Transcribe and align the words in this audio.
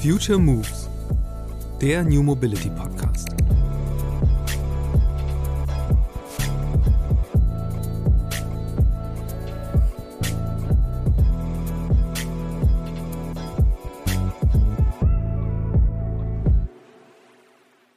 Future 0.00 0.38
Moves, 0.38 0.88
der 1.80 2.04
New 2.04 2.22
Mobility 2.22 2.70
Podcast. 2.70 3.26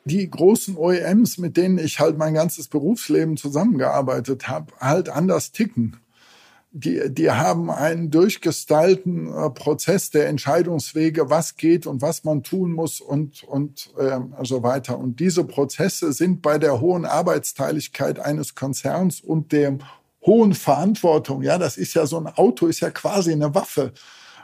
die 0.05 0.29
großen 0.29 0.75
OEMs, 0.75 1.37
mit 1.37 1.55
denen 1.55 1.77
ich 1.77 1.99
halt 1.99 2.17
mein 2.17 2.33
ganzes 2.33 2.67
Berufsleben 2.67 3.37
zusammengearbeitet 3.37 4.47
habe, 4.49 4.73
halt 4.79 5.07
anders 5.07 5.51
ticken. 5.51 5.97
Die, 6.73 7.13
die 7.13 7.29
haben 7.29 7.69
einen 7.69 8.11
durchgestylten 8.11 9.27
äh, 9.27 9.49
Prozess 9.49 10.09
der 10.09 10.29
Entscheidungswege, 10.29 11.29
was 11.29 11.57
geht 11.57 11.85
und 11.85 12.01
was 12.01 12.23
man 12.23 12.43
tun 12.43 12.71
muss 12.71 13.01
und, 13.01 13.43
und 13.43 13.93
äh, 13.97 14.19
so 14.43 14.63
weiter. 14.63 14.97
Und 14.97 15.19
diese 15.19 15.43
Prozesse 15.43 16.13
sind 16.13 16.41
bei 16.41 16.57
der 16.57 16.79
hohen 16.79 17.05
Arbeitsteiligkeit 17.05 18.19
eines 18.19 18.55
Konzerns 18.55 19.19
und 19.19 19.51
der 19.51 19.79
hohen 20.25 20.53
Verantwortung, 20.53 21.41
ja, 21.41 21.57
das 21.57 21.75
ist 21.75 21.93
ja 21.93 22.05
so 22.05 22.17
ein 22.17 22.27
Auto, 22.27 22.67
ist 22.67 22.79
ja 22.79 22.89
quasi 22.89 23.33
eine 23.33 23.53
Waffe 23.53 23.91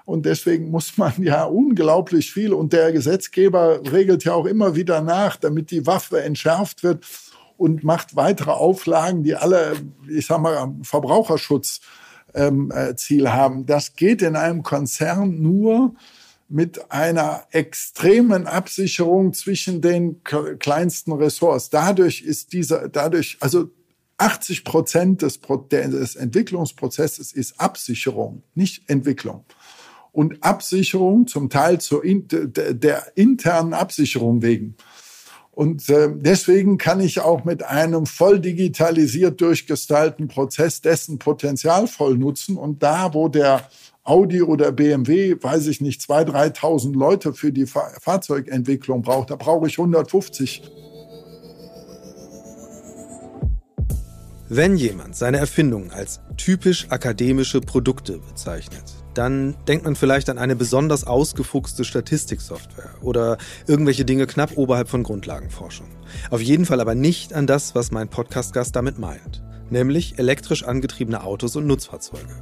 und 0.07 0.25
deswegen 0.25 0.71
muss 0.71 0.97
man 0.97 1.13
ja 1.21 1.43
unglaublich 1.43 2.31
viel. 2.31 2.53
Und 2.53 2.71
der 2.71 2.93
Gesetzgeber 2.93 3.81
regelt 3.91 4.23
ja 4.23 4.33
auch 4.33 4.45
immer 4.45 4.75
wieder 4.75 5.01
nach, 5.01 5.35
damit 5.35 5.69
die 5.69 5.85
Waffe 5.85 6.23
entschärft 6.23 6.81
wird 6.81 7.05
und 7.57 7.83
macht 7.83 8.15
weitere 8.15 8.51
Auflagen, 8.51 9.23
die 9.23 9.35
alle, 9.35 9.73
ich 10.09 10.25
sag 10.27 10.39
mal, 10.39 10.73
Verbraucherschutzziel 10.81 11.85
ähm, 12.33 12.71
äh, 12.71 12.95
haben. 13.27 13.65
Das 13.65 13.95
geht 13.95 14.21
in 14.21 14.35
einem 14.35 14.63
Konzern 14.63 15.41
nur 15.41 15.95
mit 16.49 16.91
einer 16.91 17.43
extremen 17.51 18.47
Absicherung 18.47 19.33
zwischen 19.33 19.81
den 19.81 20.23
kleinsten 20.23 21.11
Ressorts. 21.11 21.69
Dadurch 21.69 22.21
ist 22.21 22.53
dieser, 22.53 22.87
dadurch, 22.87 23.37
also 23.41 23.69
80 24.17 24.63
Prozent 24.63 25.21
des, 25.21 25.39
des 25.39 26.15
Entwicklungsprozesses 26.15 27.33
ist 27.33 27.59
Absicherung, 27.59 28.43
nicht 28.55 28.89
Entwicklung 28.89 29.45
und 30.17 30.43
Absicherung, 30.43 31.27
zum 31.27 31.49
Teil 31.49 31.79
zur 31.79 32.01
der 32.03 33.11
internen 33.15 33.75
Absicherung 33.75 34.41
wegen. 34.41 34.75
Und 35.57 35.89
äh, 35.89 36.09
deswegen 36.13 36.77
kann 36.77 36.99
ich 36.99 37.19
auch 37.19 37.43
mit 37.43 37.63
einem 37.63 38.05
voll 38.05 38.39
digitalisiert 38.39 39.41
durchgestylten 39.41 40.27
Prozess 40.27 40.81
dessen 40.81 41.17
Potenzial 41.17 41.87
voll 41.87 42.15
nutzen. 42.15 42.57
Und 42.57 42.83
da, 42.83 43.15
wo 43.15 43.27
der 43.27 43.67
Audi 44.03 44.43
oder 44.43 44.71
BMW, 44.71 45.35
weiß 45.41 45.65
ich 45.65 45.81
nicht, 45.81 46.01
2.000, 46.01 46.59
3.000 46.59 46.93
Leute 46.95 47.33
für 47.33 47.51
die 47.51 47.65
Fahrzeugentwicklung 47.65 49.01
braucht, 49.01 49.31
da 49.31 49.35
brauche 49.35 49.65
ich 49.65 49.79
150. 49.79 50.61
Wenn 54.49 54.75
jemand 54.75 55.15
seine 55.15 55.37
Erfindungen 55.37 55.89
als 55.89 56.19
typisch 56.37 56.85
akademische 56.91 57.61
Produkte 57.61 58.19
bezeichnet, 58.19 58.96
dann 59.17 59.55
denkt 59.67 59.85
man 59.85 59.95
vielleicht 59.95 60.29
an 60.29 60.37
eine 60.37 60.55
besonders 60.55 61.05
ausgefuchste 61.05 61.83
Statistiksoftware 61.83 62.91
oder 63.01 63.37
irgendwelche 63.65 64.05
Dinge 64.05 64.27
knapp 64.27 64.57
oberhalb 64.57 64.89
von 64.89 65.03
Grundlagenforschung. 65.03 65.87
Auf 66.29 66.41
jeden 66.41 66.65
Fall 66.65 66.79
aber 66.79 66.95
nicht 66.95 67.33
an 67.33 67.47
das, 67.47 67.75
was 67.75 67.91
mein 67.91 68.09
Podcast-Gast 68.09 68.75
damit 68.75 68.99
meint, 68.99 69.43
nämlich 69.69 70.19
elektrisch 70.19 70.63
angetriebene 70.63 71.23
Autos 71.23 71.55
und 71.55 71.67
Nutzfahrzeuge. 71.67 72.35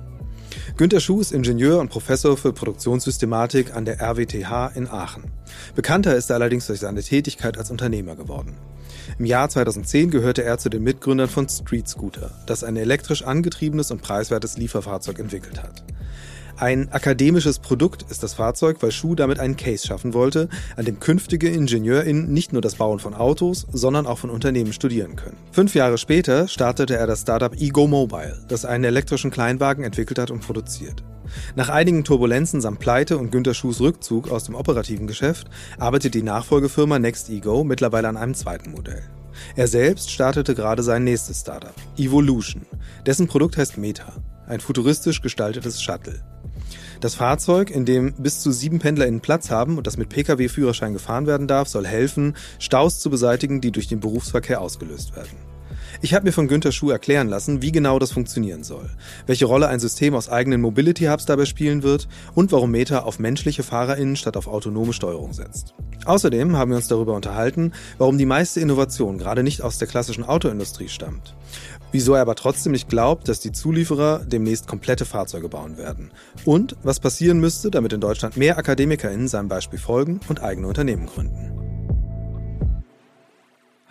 Günter 0.77 0.99
Schuh 0.99 1.21
ist 1.21 1.31
Ingenieur 1.31 1.79
und 1.79 1.89
Professor 1.89 2.35
für 2.37 2.53
Produktionssystematik 2.53 3.73
an 3.73 3.85
der 3.85 4.01
RWTH 4.01 4.71
in 4.75 4.87
Aachen. 4.87 5.23
Bekannter 5.75 6.15
ist 6.15 6.29
er 6.29 6.35
allerdings 6.35 6.67
durch 6.67 6.79
seine 6.79 7.01
Tätigkeit 7.01 7.57
als 7.57 7.71
Unternehmer 7.71 8.15
geworden. 8.15 8.57
Im 9.17 9.25
Jahr 9.25 9.47
2010 9.47 10.11
gehörte 10.11 10.43
er 10.43 10.57
zu 10.57 10.69
den 10.69 10.83
Mitgründern 10.83 11.29
von 11.29 11.47
Street 11.47 11.87
Scooter, 11.87 12.31
das 12.47 12.63
ein 12.63 12.75
elektrisch 12.75 13.23
angetriebenes 13.23 13.91
und 13.91 14.01
preiswertes 14.01 14.57
Lieferfahrzeug 14.57 15.19
entwickelt 15.19 15.61
hat. 15.61 15.83
Ein 16.57 16.89
akademisches 16.93 17.59
Produkt 17.59 18.09
ist 18.09 18.23
das 18.23 18.35
Fahrzeug, 18.35 18.77
weil 18.79 18.91
Schuh 18.91 19.13
damit 19.13 19.39
einen 19.39 19.57
Case 19.57 19.85
schaffen 19.85 20.13
wollte, 20.13 20.47
an 20.77 20.85
dem 20.85 21.01
künftige 21.01 21.49
IngenieurInnen 21.49 22.31
nicht 22.31 22.53
nur 22.53 22.61
das 22.61 22.75
Bauen 22.75 22.99
von 22.99 23.13
Autos, 23.13 23.67
sondern 23.73 24.07
auch 24.07 24.19
von 24.19 24.29
Unternehmen 24.29 24.71
studieren 24.71 25.17
können. 25.17 25.35
Fünf 25.51 25.75
Jahre 25.75 25.97
später 25.97 26.47
startete 26.47 26.95
er 26.95 27.07
das 27.07 27.21
Startup 27.21 27.53
Ego 27.53 27.87
Mobile, 27.87 28.45
das 28.47 28.63
einen 28.63 28.85
elektrischen 28.85 29.31
Kleinwagen 29.31 29.83
entwickelt 29.83 30.17
hat 30.17 30.31
und 30.31 30.45
produziert. 30.45 31.03
Nach 31.55 31.67
einigen 31.67 32.05
Turbulenzen 32.05 32.61
samt 32.61 32.79
Pleite 32.79 33.17
und 33.17 33.33
Günter 33.33 33.53
Schuhs 33.53 33.81
Rückzug 33.81 34.31
aus 34.31 34.45
dem 34.45 34.55
operativen 34.55 35.07
Geschäft 35.07 35.49
arbeitet 35.77 36.13
die 36.13 36.23
Nachfolgefirma 36.23 36.99
Next 36.99 37.29
Ego 37.29 37.65
mittlerweile 37.65 38.07
an 38.07 38.15
einem 38.15 38.33
zweiten 38.33 38.71
Modell. 38.71 39.03
Er 39.57 39.67
selbst 39.67 40.09
startete 40.09 40.55
gerade 40.55 40.83
sein 40.83 41.03
nächstes 41.03 41.41
Startup, 41.41 41.75
Evolution. 41.97 42.65
Dessen 43.05 43.27
Produkt 43.27 43.57
heißt 43.57 43.77
Meta, 43.77 44.13
ein 44.47 44.61
futuristisch 44.61 45.21
gestaltetes 45.21 45.81
Shuttle. 45.81 46.23
Das 47.05 47.13
Fahrzeug, 47.13 47.69
in 47.69 47.85
dem 47.85 48.13
bis 48.13 48.41
zu 48.41 48.51
sieben 48.51 48.79
PendlerInnen 48.79 49.21
Platz 49.21 49.51
haben 49.51 49.77
und 49.77 49.85
das 49.85 49.95
mit 49.95 50.09
Pkw-Führerschein 50.09 50.93
gefahren 50.93 51.27
werden 51.27 51.47
darf, 51.47 51.67
soll 51.67 51.85
helfen, 51.85 52.35
Staus 52.57 52.99
zu 52.99 53.11
beseitigen, 53.11 53.61
die 53.61 53.71
durch 53.71 53.87
den 53.87 53.99
Berufsverkehr 53.99 54.59
ausgelöst 54.59 55.15
werden. 55.15 55.37
Ich 56.01 56.15
habe 56.15 56.25
mir 56.25 56.31
von 56.31 56.47
Günter 56.47 56.71
Schuh 56.71 56.89
erklären 56.89 57.27
lassen, 57.27 57.61
wie 57.61 57.71
genau 57.71 57.99
das 57.99 58.11
funktionieren 58.11 58.63
soll, 58.63 58.89
welche 59.27 59.45
Rolle 59.45 59.67
ein 59.67 59.79
System 59.79 60.15
aus 60.15 60.29
eigenen 60.29 60.61
Mobility 60.61 61.05
Hubs 61.05 61.27
dabei 61.27 61.45
spielen 61.45 61.83
wird 61.83 62.07
und 62.33 62.51
warum 62.51 62.71
Meta 62.71 63.01
auf 63.03 63.19
menschliche 63.19 63.61
FahrerInnen 63.61 64.15
statt 64.15 64.35
auf 64.35 64.47
autonome 64.47 64.91
Steuerung 64.91 65.31
setzt. 65.33 65.75
Außerdem 66.05 66.57
haben 66.57 66.71
wir 66.71 66.77
uns 66.77 66.87
darüber 66.87 67.13
unterhalten, 67.13 67.71
warum 67.99 68.17
die 68.17 68.25
meiste 68.25 68.61
Innovation 68.61 69.19
gerade 69.19 69.43
nicht 69.43 69.61
aus 69.61 69.77
der 69.77 69.87
klassischen 69.87 70.23
Autoindustrie 70.23 70.89
stammt 70.89 71.35
wieso 71.91 72.13
er 72.13 72.21
aber 72.21 72.35
trotzdem 72.35 72.71
nicht 72.71 72.89
glaubt, 72.89 73.27
dass 73.27 73.39
die 73.39 73.51
Zulieferer 73.51 74.23
demnächst 74.25 74.67
komplette 74.67 75.05
Fahrzeuge 75.05 75.49
bauen 75.49 75.77
werden. 75.77 76.11
Und 76.43 76.75
was 76.83 76.99
passieren 76.99 77.39
müsste, 77.39 77.71
damit 77.71 77.93
in 77.93 78.01
Deutschland 78.01 78.37
mehr 78.37 78.57
AkademikerInnen 78.57 79.27
seinem 79.27 79.47
Beispiel 79.47 79.79
folgen 79.79 80.19
und 80.27 80.43
eigene 80.43 80.67
Unternehmen 80.67 81.05
gründen. 81.05 81.51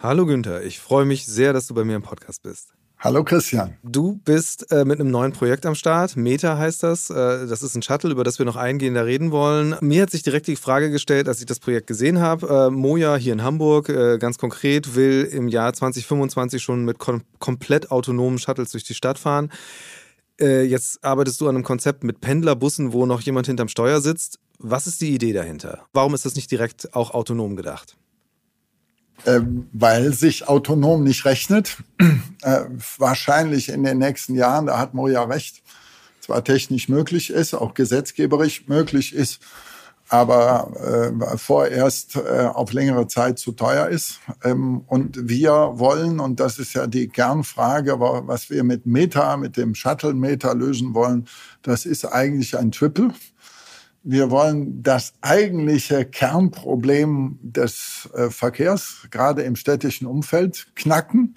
Hallo 0.03 0.27
Günther, 0.27 0.63
ich 0.63 0.81
freue 0.81 1.07
mich 1.07 1.25
sehr, 1.25 1.53
dass 1.53 1.67
du 1.67 1.75
bei 1.75 1.85
mir 1.85 1.97
im 1.97 2.03
Podcast 2.03 2.43
bist. 2.43 2.75
Hallo 3.05 3.23
Christian. 3.23 3.77
Du 3.83 4.19
bist 4.25 4.73
äh, 4.73 4.87
mit 4.87 4.99
einem 4.99 5.11
neuen 5.11 5.33
Projekt 5.33 5.67
am 5.67 5.75
Start. 5.75 6.17
Meta 6.17 6.57
heißt 6.57 6.83
das. 6.83 7.11
Äh, 7.11 7.47
das 7.47 7.63
ist 7.63 7.75
ein 7.75 7.83
Shuttle, 7.83 8.11
über 8.11 8.25
das 8.25 8.39
wir 8.39 8.47
noch 8.47 8.57
eingehender 8.57 9.05
reden 9.05 9.31
wollen. 9.31 9.77
Mir 9.83 10.01
hat 10.01 10.11
sich 10.11 10.23
direkt 10.23 10.47
die 10.47 10.57
Frage 10.57 10.91
gestellt, 10.91 11.29
als 11.29 11.39
ich 11.39 11.45
das 11.45 11.61
Projekt 11.61 11.87
gesehen 11.87 12.21
habe. 12.21 12.69
Äh, 12.69 12.71
Moja 12.71 13.17
hier 13.17 13.35
in 13.35 13.43
Hamburg, 13.43 13.91
äh, 13.91 14.17
ganz 14.17 14.39
konkret, 14.39 14.95
will 14.95 15.29
im 15.31 15.49
Jahr 15.49 15.75
2025 15.75 16.63
schon 16.63 16.87
mit 16.87 16.99
kom 16.99 17.21
komplett 17.41 17.91
autonomen 17.91 18.39
Shuttles 18.39 18.71
durch 18.71 18.85
die 18.85 18.95
Stadt 18.95 19.19
fahren. 19.19 19.53
Äh, 20.41 20.63
jetzt 20.63 21.05
arbeitest 21.05 21.43
du 21.43 21.49
an 21.51 21.57
einem 21.57 21.65
Konzept 21.65 22.05
mit 22.05 22.23
Pendlerbussen, 22.23 22.95
wo 22.95 23.05
noch 23.05 23.21
jemand 23.21 23.47
hinterm 23.47 23.69
Steuer 23.69 24.01
sitzt. 24.01 24.39
Was 24.59 24.87
ist 24.87 25.03
die 25.03 25.15
Idee 25.15 25.35
dahinter? 25.35 25.85
Warum 25.93 26.15
ist 26.15 26.25
das 26.25 26.37
nicht 26.37 26.51
direkt 26.51 26.95
auch 26.95 27.11
autonom 27.11 27.55
gedacht? 27.55 27.99
Ähm, 29.27 29.69
weil 29.73 30.13
sich 30.13 30.49
autonom 30.49 31.05
nicht 31.05 31.25
rechnet. 31.25 31.77
Äh, 32.43 32.67
wahrscheinlich 32.99 33.71
in 33.71 33.85
den 33.85 33.97
nächsten 33.97 34.35
Jahren, 34.35 34.67
da 34.67 34.79
hat 34.79 34.93
Moja 34.93 35.25
recht, 35.25 35.63
zwar 36.21 36.45
technisch 36.45 36.91
möglich 36.91 37.31
ist, 37.31 37.55
auch 37.55 37.73
gesetzgeberisch 37.73 38.69
möglich 38.69 39.15
ist, 39.15 39.41
aber 40.09 40.71
äh, 40.77 41.39
vorerst 41.39 42.17
äh, 42.17 42.51
auf 42.53 42.73
längere 42.73 43.07
Zeit 43.07 43.39
zu 43.39 43.53
teuer 43.53 43.89
ist. 43.89 44.21
Ähm, 44.43 44.83
und 44.87 45.29
wir 45.29 45.73
wollen, 45.75 46.21
und 46.21 46.41
das 46.41 46.59
ist 46.59 46.75
ja 46.75 46.87
die 46.87 47.09
Kernfrage, 47.09 47.99
was 47.99 48.51
wir 48.51 48.63
mit 48.65 48.85
Meta, 48.85 49.37
mit 49.39 49.57
dem 49.57 49.75
Shuttle-Meta 49.75 50.53
lösen 50.53 50.95
wollen, 50.95 51.27
das 51.63 51.87
ist 51.87 52.05
eigentlich 52.05 52.59
ein 52.59 52.71
Triple. 52.71 53.15
Wir 54.07 54.31
wollen 54.31 54.83
das 54.83 55.15
eigentliche 55.23 56.05
Kernproblem 56.05 57.39
des 57.41 58.11
äh, 58.13 58.29
Verkehrs, 58.29 59.09
gerade 59.11 59.43
im 59.43 59.57
städtischen 59.57 60.07
Umfeld, 60.07 60.67
knacken. 60.75 61.37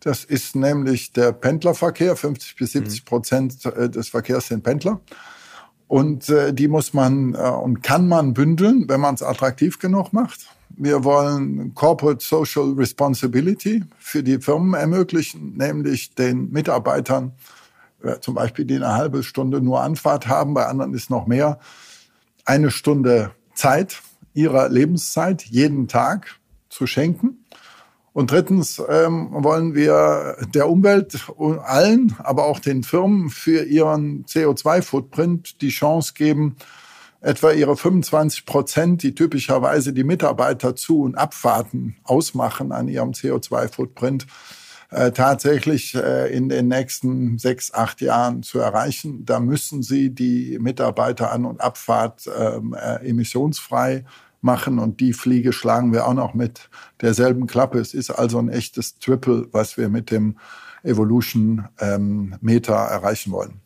Das 0.00 0.24
ist 0.24 0.56
nämlich 0.56 1.12
der 1.12 1.32
Pendlerverkehr. 1.32 2.16
50 2.16 2.56
bis 2.56 2.72
70 2.72 3.02
mhm. 3.02 3.04
Prozent 3.04 3.66
äh, 3.66 3.90
des 3.90 4.08
Verkehrs 4.08 4.48
sind 4.48 4.62
Pendler. 4.62 5.02
Und 5.86 6.30
äh, 6.30 6.54
die 6.54 6.66
muss 6.66 6.94
man 6.94 7.34
äh, 7.34 7.38
und 7.38 7.82
kann 7.82 8.08
man 8.08 8.32
bündeln, 8.32 8.86
wenn 8.88 9.00
man 9.00 9.14
es 9.14 9.22
attraktiv 9.22 9.78
genug 9.78 10.14
macht. 10.14 10.48
Wir 10.70 11.04
wollen 11.04 11.74
Corporate 11.74 12.24
Social 12.24 12.72
Responsibility 12.72 13.84
für 13.98 14.22
die 14.22 14.38
Firmen 14.38 14.72
ermöglichen, 14.72 15.58
nämlich 15.58 16.14
den 16.14 16.50
Mitarbeitern, 16.52 17.32
äh, 18.02 18.18
zum 18.20 18.34
Beispiel, 18.34 18.64
die 18.64 18.76
eine 18.76 18.94
halbe 18.94 19.22
Stunde 19.22 19.60
nur 19.60 19.82
Anfahrt 19.82 20.26
haben, 20.26 20.54
bei 20.54 20.64
anderen 20.64 20.94
ist 20.94 21.10
noch 21.10 21.26
mehr, 21.26 21.58
eine 22.48 22.70
Stunde 22.70 23.32
Zeit 23.54 24.00
ihrer 24.32 24.70
Lebenszeit 24.70 25.42
jeden 25.42 25.86
Tag 25.86 26.38
zu 26.70 26.86
schenken. 26.86 27.44
Und 28.14 28.30
drittens 28.30 28.82
ähm, 28.88 29.28
wollen 29.30 29.74
wir 29.74 30.36
der 30.54 30.68
Umwelt 30.68 31.30
allen, 31.62 32.16
aber 32.18 32.46
auch 32.46 32.58
den 32.58 32.82
Firmen 32.82 33.28
für 33.28 33.64
ihren 33.64 34.24
CO2-Footprint 34.24 35.60
die 35.60 35.68
Chance 35.68 36.14
geben, 36.14 36.56
etwa 37.20 37.52
ihre 37.52 37.76
25 37.76 38.46
Prozent, 38.46 39.02
die 39.02 39.14
typischerweise 39.14 39.92
die 39.92 40.04
Mitarbeiter 40.04 40.74
zu 40.74 41.02
und 41.02 41.16
Abfahrten 41.16 41.96
ausmachen 42.02 42.72
an 42.72 42.88
ihrem 42.88 43.10
CO2-Footprint, 43.10 44.26
äh, 44.90 45.12
tatsächlich 45.12 45.94
äh, 45.94 46.34
in 46.34 46.48
den 46.48 46.68
nächsten 46.68 47.38
sechs, 47.38 47.74
acht 47.74 48.00
Jahren 48.00 48.42
zu 48.42 48.58
erreichen. 48.58 49.24
Da 49.24 49.40
müssen 49.40 49.82
sie 49.82 50.10
die 50.10 50.58
Mitarbeiter 50.60 51.30
an 51.30 51.44
und 51.44 51.60
Abfahrt 51.60 52.28
ähm, 52.34 52.74
äh, 52.74 53.06
emissionsfrei 53.06 54.04
machen 54.40 54.78
und 54.78 55.00
die 55.00 55.12
Fliege 55.12 55.52
schlagen 55.52 55.92
wir 55.92 56.06
auch 56.06 56.14
noch 56.14 56.32
mit 56.32 56.70
derselben 57.00 57.46
Klappe. 57.46 57.78
Es 57.78 57.92
ist 57.92 58.10
also 58.10 58.38
ein 58.38 58.48
echtes 58.48 58.98
Triple, 58.98 59.48
was 59.52 59.76
wir 59.76 59.88
mit 59.88 60.10
dem 60.10 60.38
Evolution 60.84 61.68
ähm, 61.80 62.36
Meter 62.40 62.74
erreichen 62.74 63.32
wollen. 63.32 63.60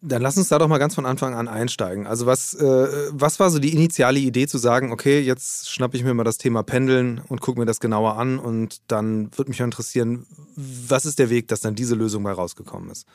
Dann 0.00 0.22
lass 0.22 0.36
uns 0.36 0.48
da 0.48 0.58
doch 0.58 0.68
mal 0.68 0.78
ganz 0.78 0.94
von 0.94 1.06
Anfang 1.06 1.34
an 1.34 1.48
einsteigen. 1.48 2.06
Also 2.06 2.26
was, 2.26 2.54
äh, 2.54 2.88
was 3.10 3.40
war 3.40 3.50
so 3.50 3.58
die 3.58 3.72
initiale 3.72 4.18
Idee 4.18 4.46
zu 4.46 4.58
sagen, 4.58 4.92
okay, 4.92 5.20
jetzt 5.20 5.70
schnappe 5.70 5.96
ich 5.96 6.04
mir 6.04 6.14
mal 6.14 6.24
das 6.24 6.38
Thema 6.38 6.62
Pendeln 6.62 7.20
und 7.28 7.40
gucke 7.40 7.58
mir 7.58 7.66
das 7.66 7.80
genauer 7.80 8.16
an 8.16 8.38
und 8.38 8.80
dann 8.88 9.30
würde 9.36 9.50
mich 9.50 9.60
interessieren, 9.60 10.26
was 10.56 11.06
ist 11.06 11.18
der 11.18 11.30
Weg, 11.30 11.48
dass 11.48 11.60
dann 11.60 11.74
diese 11.74 11.94
Lösung 11.94 12.22
mal 12.22 12.32
rausgekommen 12.32 12.90
ist? 12.90 13.06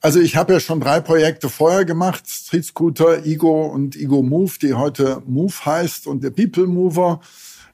Also 0.00 0.18
ich 0.18 0.34
habe 0.34 0.54
ja 0.54 0.60
schon 0.60 0.80
drei 0.80 1.00
Projekte 1.00 1.48
vorher 1.48 1.84
gemacht, 1.84 2.28
Street 2.28 2.64
Scooter, 2.64 3.24
Ego 3.24 3.66
und 3.66 3.94
Ego 3.94 4.22
Move, 4.22 4.52
die 4.60 4.74
heute 4.74 5.22
Move 5.26 5.54
heißt 5.64 6.08
und 6.08 6.24
der 6.24 6.30
People 6.30 6.66
Mover 6.66 7.20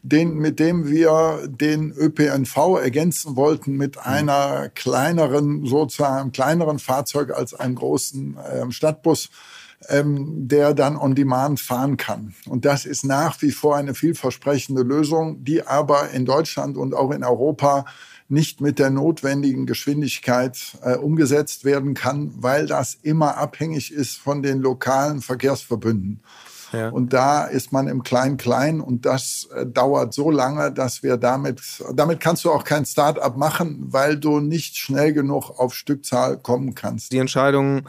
den, 0.02 0.36
mit 0.36 0.58
dem 0.58 0.88
wir 0.88 1.48
den 1.48 1.92
ÖPNV 1.92 2.78
ergänzen 2.80 3.36
wollten 3.36 3.76
mit 3.76 3.96
mhm. 3.96 4.02
einer 4.04 4.68
kleineren, 4.70 5.66
sozusagen 5.66 6.32
kleineren 6.32 6.78
Fahrzeug 6.78 7.32
als 7.32 7.54
einem 7.54 7.74
großen 7.74 8.36
äh, 8.36 8.70
Stadtbus, 8.70 9.30
ähm, 9.88 10.48
der 10.48 10.74
dann 10.74 10.96
on 10.96 11.14
demand 11.14 11.60
fahren 11.60 11.96
kann. 11.96 12.34
Und 12.48 12.64
das 12.64 12.84
ist 12.84 13.04
nach 13.04 13.40
wie 13.42 13.52
vor 13.52 13.76
eine 13.76 13.94
vielversprechende 13.94 14.82
Lösung, 14.82 15.44
die 15.44 15.66
aber 15.66 16.10
in 16.10 16.24
Deutschland 16.24 16.76
und 16.76 16.94
auch 16.94 17.10
in 17.12 17.24
Europa 17.24 17.84
nicht 18.28 18.60
mit 18.60 18.78
der 18.78 18.90
notwendigen 18.90 19.66
Geschwindigkeit 19.66 20.76
äh, 20.82 20.96
umgesetzt 20.96 21.64
werden 21.64 21.94
kann, 21.94 22.32
weil 22.36 22.66
das 22.66 22.98
immer 23.02 23.38
abhängig 23.38 23.92
ist 23.92 24.18
von 24.18 24.42
den 24.42 24.60
lokalen 24.60 25.22
Verkehrsverbünden. 25.22 26.20
Ja. 26.72 26.90
Und 26.90 27.12
da 27.12 27.44
ist 27.44 27.72
man 27.72 27.88
im 27.88 28.02
Klein-Klein 28.02 28.80
und 28.80 29.06
das 29.06 29.48
äh, 29.54 29.66
dauert 29.66 30.12
so 30.14 30.30
lange, 30.30 30.72
dass 30.72 31.02
wir 31.02 31.16
damit, 31.16 31.60
damit 31.94 32.20
kannst 32.20 32.44
du 32.44 32.50
auch 32.50 32.64
kein 32.64 32.84
Start-up 32.84 33.36
machen, 33.36 33.78
weil 33.88 34.18
du 34.18 34.40
nicht 34.40 34.76
schnell 34.76 35.12
genug 35.12 35.58
auf 35.58 35.74
Stückzahl 35.74 36.38
kommen 36.38 36.74
kannst. 36.74 37.12
Die 37.12 37.18
Entscheidung, 37.18 37.84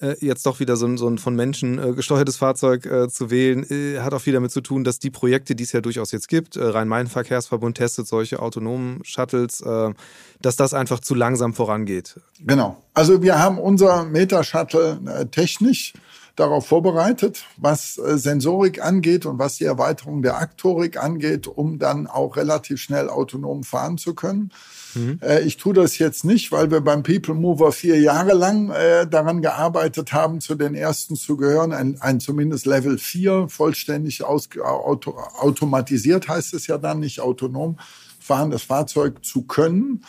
äh, 0.00 0.16
jetzt 0.20 0.46
doch 0.46 0.60
wieder 0.60 0.76
so 0.76 0.86
ein, 0.86 0.96
so 0.96 1.08
ein 1.08 1.18
von 1.18 1.34
Menschen 1.34 1.78
äh, 1.78 1.92
gesteuertes 1.92 2.36
Fahrzeug 2.36 2.86
äh, 2.86 3.08
zu 3.08 3.30
wählen, 3.30 3.64
äh, 3.70 4.00
hat 4.00 4.14
auch 4.14 4.20
viel 4.20 4.32
damit 4.32 4.50
zu 4.50 4.60
tun, 4.60 4.84
dass 4.84 4.98
die 4.98 5.10
Projekte, 5.10 5.54
die 5.54 5.64
es 5.64 5.72
ja 5.72 5.80
durchaus 5.80 6.12
jetzt 6.12 6.28
gibt, 6.28 6.56
äh, 6.56 6.64
Rhein-Main-Verkehrsverbund 6.64 7.76
testet 7.76 8.06
solche 8.06 8.40
autonomen 8.40 9.04
Shuttles, 9.04 9.60
äh, 9.60 9.92
dass 10.40 10.56
das 10.56 10.74
einfach 10.74 11.00
zu 11.00 11.14
langsam 11.14 11.52
vorangeht. 11.52 12.18
Genau. 12.40 12.82
Also 12.94 13.22
wir 13.22 13.38
haben 13.38 13.58
unser 13.58 14.04
Meta-Shuttle 14.04 15.28
technisch 15.30 15.92
darauf 16.40 16.66
vorbereitet, 16.66 17.44
was 17.56 17.98
äh, 17.98 18.18
Sensorik 18.18 18.84
angeht 18.84 19.26
und 19.26 19.38
was 19.38 19.56
die 19.56 19.64
Erweiterung 19.64 20.22
der 20.22 20.38
Aktorik 20.38 20.96
angeht, 20.96 21.46
um 21.46 21.78
dann 21.78 22.06
auch 22.06 22.36
relativ 22.36 22.80
schnell 22.80 23.08
autonom 23.08 23.62
fahren 23.62 23.98
zu 23.98 24.14
können. 24.14 24.50
Mhm. 24.94 25.20
Äh, 25.22 25.42
ich 25.42 25.56
tue 25.58 25.74
das 25.74 25.98
jetzt 25.98 26.24
nicht, 26.24 26.50
weil 26.50 26.70
wir 26.70 26.80
beim 26.80 27.02
People 27.02 27.34
Mover 27.34 27.72
vier 27.72 28.00
Jahre 28.00 28.32
lang 28.32 28.70
äh, 28.70 29.06
daran 29.06 29.42
gearbeitet 29.42 30.12
haben, 30.12 30.40
zu 30.40 30.54
den 30.54 30.74
ersten 30.74 31.14
zu 31.14 31.36
gehören. 31.36 31.72
Ein, 31.72 32.00
ein 32.00 32.18
zumindest 32.18 32.66
Level 32.66 32.98
4, 32.98 33.48
vollständig 33.48 34.24
aus, 34.24 34.48
auto, 34.62 35.16
automatisiert 35.38 36.28
heißt 36.28 36.54
es 36.54 36.66
ja 36.66 36.78
dann, 36.78 37.00
nicht 37.00 37.20
autonom 37.20 37.76
fahrendes 38.18 38.62
Fahrzeug 38.62 39.24
zu 39.24 39.42
können. 39.42 40.04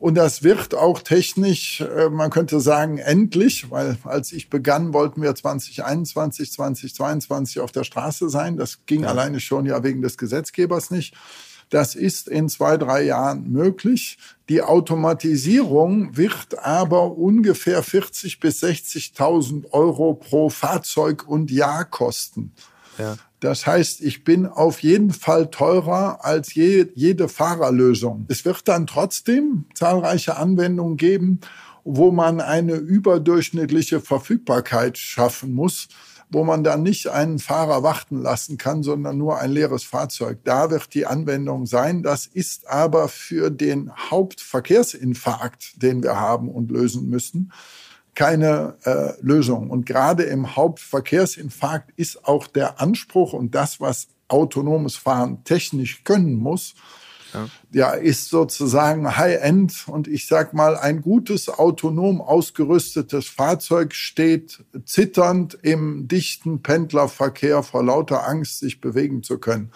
Und 0.00 0.14
das 0.14 0.42
wird 0.42 0.74
auch 0.74 1.00
technisch, 1.00 1.82
äh, 1.82 2.08
man 2.08 2.30
könnte 2.30 2.58
sagen, 2.58 2.96
endlich, 2.96 3.70
weil 3.70 3.98
als 4.04 4.32
ich 4.32 4.48
begann, 4.48 4.94
wollten 4.94 5.20
wir 5.20 5.34
2021, 5.34 6.52
2022 6.52 7.60
auf 7.60 7.70
der 7.70 7.84
Straße 7.84 8.30
sein. 8.30 8.56
Das 8.56 8.86
ging 8.86 9.02
ja. 9.02 9.10
alleine 9.10 9.40
schon 9.40 9.66
ja 9.66 9.82
wegen 9.84 10.00
des 10.00 10.16
Gesetzgebers 10.16 10.90
nicht. 10.90 11.14
Das 11.68 11.94
ist 11.94 12.28
in 12.28 12.48
zwei, 12.48 12.78
drei 12.78 13.02
Jahren 13.02 13.52
möglich. 13.52 14.16
Die 14.48 14.62
Automatisierung 14.62 16.16
wird 16.16 16.58
aber 16.58 17.18
ungefähr 17.18 17.82
40 17.82 18.40
bis 18.40 18.62
60.000 18.62 19.70
Euro 19.72 20.14
pro 20.14 20.48
Fahrzeug 20.48 21.28
und 21.28 21.50
Jahr 21.50 21.84
kosten. 21.84 22.52
Ja. 22.96 23.18
Das 23.40 23.66
heißt, 23.66 24.02
ich 24.02 24.22
bin 24.22 24.46
auf 24.46 24.82
jeden 24.82 25.10
Fall 25.10 25.50
teurer 25.50 26.24
als 26.24 26.54
je, 26.54 26.86
jede 26.94 27.28
Fahrerlösung. 27.28 28.26
Es 28.28 28.44
wird 28.44 28.68
dann 28.68 28.86
trotzdem 28.86 29.64
zahlreiche 29.74 30.36
Anwendungen 30.36 30.98
geben, 30.98 31.40
wo 31.84 32.10
man 32.10 32.42
eine 32.42 32.74
überdurchschnittliche 32.74 34.00
Verfügbarkeit 34.00 34.98
schaffen 34.98 35.52
muss, 35.52 35.88
wo 36.28 36.44
man 36.44 36.62
dann 36.62 36.82
nicht 36.82 37.08
einen 37.08 37.38
Fahrer 37.38 37.82
warten 37.82 38.22
lassen 38.22 38.58
kann, 38.58 38.82
sondern 38.82 39.18
nur 39.18 39.38
ein 39.38 39.50
leeres 39.50 39.82
Fahrzeug. 39.82 40.40
Da 40.44 40.70
wird 40.70 40.94
die 40.94 41.06
Anwendung 41.06 41.66
sein. 41.66 42.02
Das 42.02 42.26
ist 42.26 42.68
aber 42.68 43.08
für 43.08 43.50
den 43.50 43.90
Hauptverkehrsinfarkt, 44.10 45.82
den 45.82 46.02
wir 46.02 46.20
haben 46.20 46.48
und 46.48 46.70
lösen 46.70 47.08
müssen, 47.08 47.52
keine 48.14 48.76
äh, 48.84 49.12
Lösung. 49.20 49.70
Und 49.70 49.86
gerade 49.86 50.24
im 50.24 50.56
Hauptverkehrsinfarkt 50.56 51.92
ist 51.96 52.26
auch 52.26 52.46
der 52.46 52.80
Anspruch 52.80 53.32
und 53.32 53.54
das, 53.54 53.80
was 53.80 54.08
autonomes 54.28 54.96
Fahren 54.96 55.42
technisch 55.44 56.04
können 56.04 56.34
muss, 56.34 56.74
ja, 57.32 57.48
ja 57.72 57.90
ist 57.92 58.28
sozusagen 58.28 59.16
High-End. 59.16 59.86
Und 59.86 60.08
ich 60.08 60.26
sag 60.26 60.54
mal, 60.54 60.76
ein 60.76 61.02
gutes 61.02 61.48
autonom 61.48 62.20
ausgerüstetes 62.20 63.28
Fahrzeug 63.28 63.94
steht 63.94 64.64
zitternd 64.84 65.58
im 65.62 66.08
dichten 66.08 66.62
Pendlerverkehr 66.62 67.62
vor 67.62 67.84
lauter 67.84 68.26
Angst, 68.26 68.58
sich 68.58 68.80
bewegen 68.80 69.22
zu 69.22 69.38
können 69.38 69.70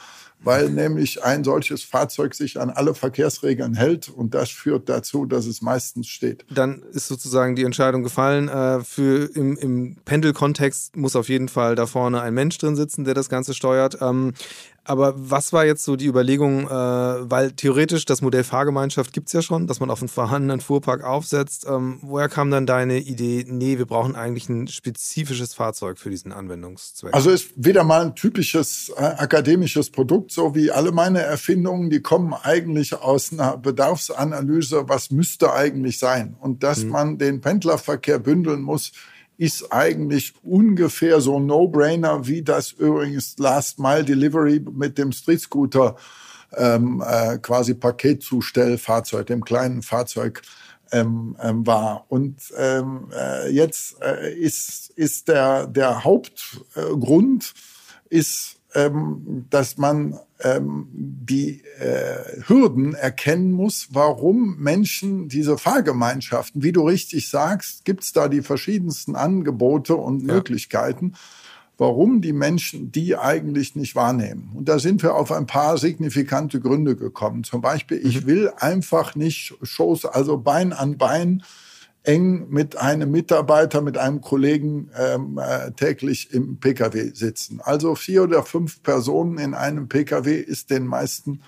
weil 0.45 0.71
nämlich 0.71 1.23
ein 1.25 1.45
solches 1.45 1.83
Fahrzeug 1.83 2.35
sich 2.35 2.61
an 2.61 2.71
alle 2.71 2.95
Verkehrsregeln 2.95 3.75
hält 3.75 4.09
und 4.09 4.35
das 4.35 4.51
führt 4.51 4.89
dazu, 4.89 5.27
dass 5.27 5.47
es 5.47 5.63
meistens 5.63 6.09
steht. 6.09 6.45
Dann 6.51 6.83
ist 6.93 7.09
sozusagen 7.09 7.57
die 7.57 7.65
Entscheidung 7.65 8.03
gefallen, 8.03 8.49
äh, 8.49 8.81
für 8.81 9.31
im, 9.35 9.57
im 9.57 9.97
Pendelkontext 10.05 10.97
muss 10.97 11.17
auf 11.17 11.29
jeden 11.29 11.49
Fall 11.49 11.75
da 11.75 11.87
vorne 11.87 12.21
ein 12.21 12.35
Mensch 12.35 12.59
drin 12.59 12.77
sitzen, 12.77 13.05
der 13.05 13.15
das 13.15 13.29
Ganze 13.29 13.55
steuert. 13.55 13.99
Ähm, 14.01 14.35
aber 14.85 15.15
was 15.17 15.53
war 15.53 15.65
jetzt 15.65 15.83
so 15.83 15.97
die 15.97 16.07
Überlegung, 16.07 16.67
äh, 16.67 16.71
weil 16.71 17.53
theoretisch 17.53 18.05
das 18.05 18.21
Modell 18.21 18.45
Fahrgemeinschaft 18.45 19.13
gibt 19.15 19.29
es 19.29 19.33
ja 19.33 19.41
schon, 19.41 19.67
dass 19.67 19.81
man 19.81 19.91
auf 19.91 20.01
einen 20.01 20.09
vorhandenen 20.09 20.61
Fuhrpark 20.61 21.03
aufsetzt. 21.03 21.67
Ähm, 21.67 21.99
woher 22.03 22.29
kam 22.29 22.51
dann 22.51 22.67
deine 22.67 22.99
Idee, 22.99 23.47
nee, 23.49 23.79
wir 23.79 23.87
brauchen 23.87 24.15
eigentlich 24.15 24.49
ein 24.51 24.69
spezifisches 24.69 25.55
Fahrzeug 25.55 25.99
für 25.99 26.11
diesen 26.11 26.33
Anwendungszweck? 26.33 27.15
Also 27.15 27.31
ist 27.31 27.53
wieder 27.57 27.83
mal 27.83 28.03
ein 28.03 28.15
typisches 28.15 28.93
äh, 28.97 29.03
akademisches 29.03 29.91
Produkt, 29.91 30.33
so 30.35 30.55
wie 30.55 30.71
alle 30.71 30.93
meine 30.93 31.21
Erfindungen, 31.21 31.91
die 31.91 32.01
kommen 32.01 32.35
eigentlich 32.35 32.95
aus 32.95 33.33
einer 33.33 33.57
Bedarfsanalyse, 33.57 34.89
was 34.89 35.11
müsste 35.11 35.53
eigentlich 35.53 35.99
sein. 35.99 36.37
Und 36.41 36.63
dass 36.63 36.83
hm. 36.83 36.89
man 36.89 37.19
den 37.19 37.41
Pendlerverkehr 37.41 38.19
bündeln 38.19 38.63
muss, 38.63 38.93
ist 39.37 39.73
eigentlich 39.73 40.35
ungefähr 40.43 41.21
so 41.21 41.39
ein 41.39 41.47
No-Brainer, 41.47 42.27
wie 42.27 42.43
das 42.43 42.73
übrigens 42.73 43.37
Last 43.39 43.79
Mile 43.79 44.05
Delivery 44.05 44.65
mit 44.73 44.99
dem 44.99 45.13
Street 45.13 45.41
Scooter 45.41 45.97
ähm, 46.57 47.03
äh, 47.05 47.39
quasi 47.39 47.75
Paketzustellfahrzeug, 47.75 49.27
dem 49.27 49.45
kleinen 49.45 49.83
Fahrzeug 49.83 50.43
ähm, 50.93 51.37
ähm, 51.43 51.67
war. 51.67 52.05
Und 52.09 52.37
ähm, 52.57 53.09
äh, 53.13 53.51
jetzt 53.51 54.01
äh, 54.03 54.33
ist, 54.35 54.91
ist 54.91 55.29
der, 55.29 55.67
der 55.67 56.05
Hauptgrund 56.05 57.55
ist, 58.09 58.57
ähm, 58.75 59.47
dass 59.51 59.79
man 59.79 60.19
ähm, 60.43 60.89
die 60.93 61.63
äh, 61.79 62.43
Hürden 62.47 62.95
erkennen 62.95 63.53
muss, 63.53 63.89
warum 63.93 64.57
Menschen 64.59 65.29
diese 65.29 65.59
Fahrgemeinschaften, 65.59 66.63
wie 66.63 66.73
du 66.73 66.83
richtig 66.87 67.29
sagst, 67.31 67.85
gibt 67.85 68.03
es 68.03 68.13
da 68.13 68.29
die 68.29 68.43
verschiedensten 68.43 69.17
Angebote 69.17 69.95
und 69.97 70.27
ja. 70.27 70.35
Möglichkeiten, 70.35 71.15
warum 71.79 72.21
die 72.21 72.33
Menschen 72.33 72.93
die 72.93 73.17
eigentlich 73.17 73.75
nicht 73.75 73.95
wahrnehmen. 73.95 74.51
Und 74.55 74.69
da 74.69 74.79
sind 74.79 75.03
wir 75.03 75.15
auf 75.15 75.33
ein 75.33 75.47
paar 75.47 75.79
signifikante 75.79 76.61
Gründe 76.61 76.97
gekommen. 76.97 77.45
Zum 77.45 77.61
Beispiel, 77.61 78.01
ich 78.05 78.23
mhm. 78.23 78.27
will 78.27 78.53
einfach 78.57 79.15
nicht 79.15 79.55
Shows, 79.63 80.05
also 80.05 80.39
Bein 80.39 80.73
an 80.73 80.99
Bein 80.99 81.43
eng 82.05 82.49
mit 82.51 82.77
einem 82.77 83.11
Mitarbeiter, 83.11 83.81
mit 83.81 83.99
einem 83.99 84.21
Kollegen 84.21 84.91
ähm, 84.97 85.41
äh, 85.43 85.73
täglich 85.73 86.33
im 86.33 86.59
Pkw 86.59 87.11
sitzen. 87.15 87.61
Also 87.63 87.95
vier 87.95 88.23
oder 88.23 88.43
fünf 88.43 88.83
Personen 88.83 89.39
in 89.39 89.55
einem 89.55 89.89
Pkw 89.89 90.35
ist 90.37 90.71
den 90.71 90.87
meisten 90.87 91.41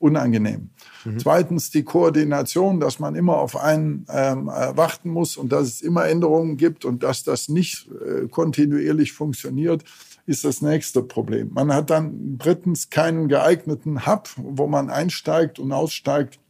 unangenehm. 0.00 0.70
Mhm. 1.04 1.18
Zweitens 1.18 1.70
die 1.70 1.84
Koordination, 1.84 2.80
dass 2.80 2.98
man 2.98 3.14
immer 3.14 3.36
auf 3.36 3.56
einen 3.56 4.06
ähm, 4.08 4.48
äh, 4.48 4.76
warten 4.76 5.10
muss 5.10 5.36
und 5.36 5.52
dass 5.52 5.68
es 5.68 5.82
immer 5.82 6.06
Änderungen 6.06 6.56
gibt 6.56 6.84
und 6.84 7.02
dass 7.02 7.22
das 7.22 7.48
nicht 7.48 7.88
äh, 7.88 8.26
kontinuierlich 8.26 9.12
funktioniert, 9.12 9.84
ist 10.26 10.44
das 10.44 10.62
nächste 10.62 11.02
Problem. 11.02 11.50
Man 11.52 11.72
hat 11.72 11.90
dann 11.90 12.38
drittens 12.38 12.90
keinen 12.90 13.28
geeigneten 13.28 14.06
Hub, 14.06 14.30
wo 14.36 14.66
man 14.66 14.90
einsteigt 14.90 15.58
und 15.58 15.70
aussteigt, 15.72 16.40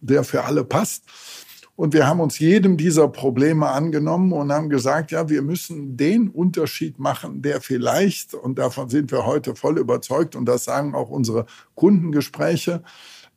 der 0.00 0.24
für 0.24 0.44
alle 0.44 0.64
passt. 0.64 1.04
Und 1.76 1.92
wir 1.92 2.06
haben 2.06 2.20
uns 2.20 2.38
jedem 2.38 2.76
dieser 2.76 3.08
Probleme 3.08 3.68
angenommen 3.68 4.32
und 4.32 4.52
haben 4.52 4.68
gesagt, 4.68 5.10
ja, 5.10 5.28
wir 5.28 5.42
müssen 5.42 5.96
den 5.96 6.28
Unterschied 6.28 7.00
machen, 7.00 7.42
der 7.42 7.60
vielleicht, 7.60 8.32
und 8.34 8.58
davon 8.58 8.88
sind 8.88 9.10
wir 9.10 9.26
heute 9.26 9.56
voll 9.56 9.78
überzeugt, 9.78 10.36
und 10.36 10.46
das 10.46 10.64
sagen 10.64 10.94
auch 10.94 11.10
unsere 11.10 11.46
Kundengespräche, 11.74 12.82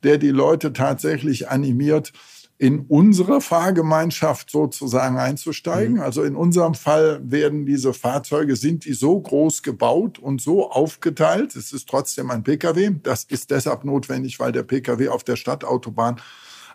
der 0.04 0.18
die 0.18 0.30
Leute 0.30 0.72
tatsächlich 0.72 1.48
animiert, 1.48 2.12
in 2.58 2.80
unsere 2.80 3.40
Fahrgemeinschaft 3.40 4.50
sozusagen 4.50 5.16
einzusteigen. 5.18 5.94
Mhm. 5.94 6.00
Also 6.02 6.24
in 6.24 6.34
unserem 6.34 6.74
Fall 6.74 7.20
werden 7.22 7.66
diese 7.66 7.92
Fahrzeuge, 7.94 8.56
sind 8.56 8.84
die 8.84 8.94
so 8.94 9.18
groß 9.20 9.62
gebaut 9.62 10.18
und 10.18 10.40
so 10.40 10.68
aufgeteilt. 10.70 11.54
Es 11.54 11.72
ist 11.72 11.88
trotzdem 11.88 12.32
ein 12.32 12.42
Pkw. 12.42 12.96
Das 13.02 13.24
ist 13.24 13.52
deshalb 13.52 13.84
notwendig, 13.84 14.40
weil 14.40 14.50
der 14.50 14.64
Pkw 14.64 15.08
auf 15.08 15.22
der 15.22 15.36
Stadtautobahn 15.36 16.20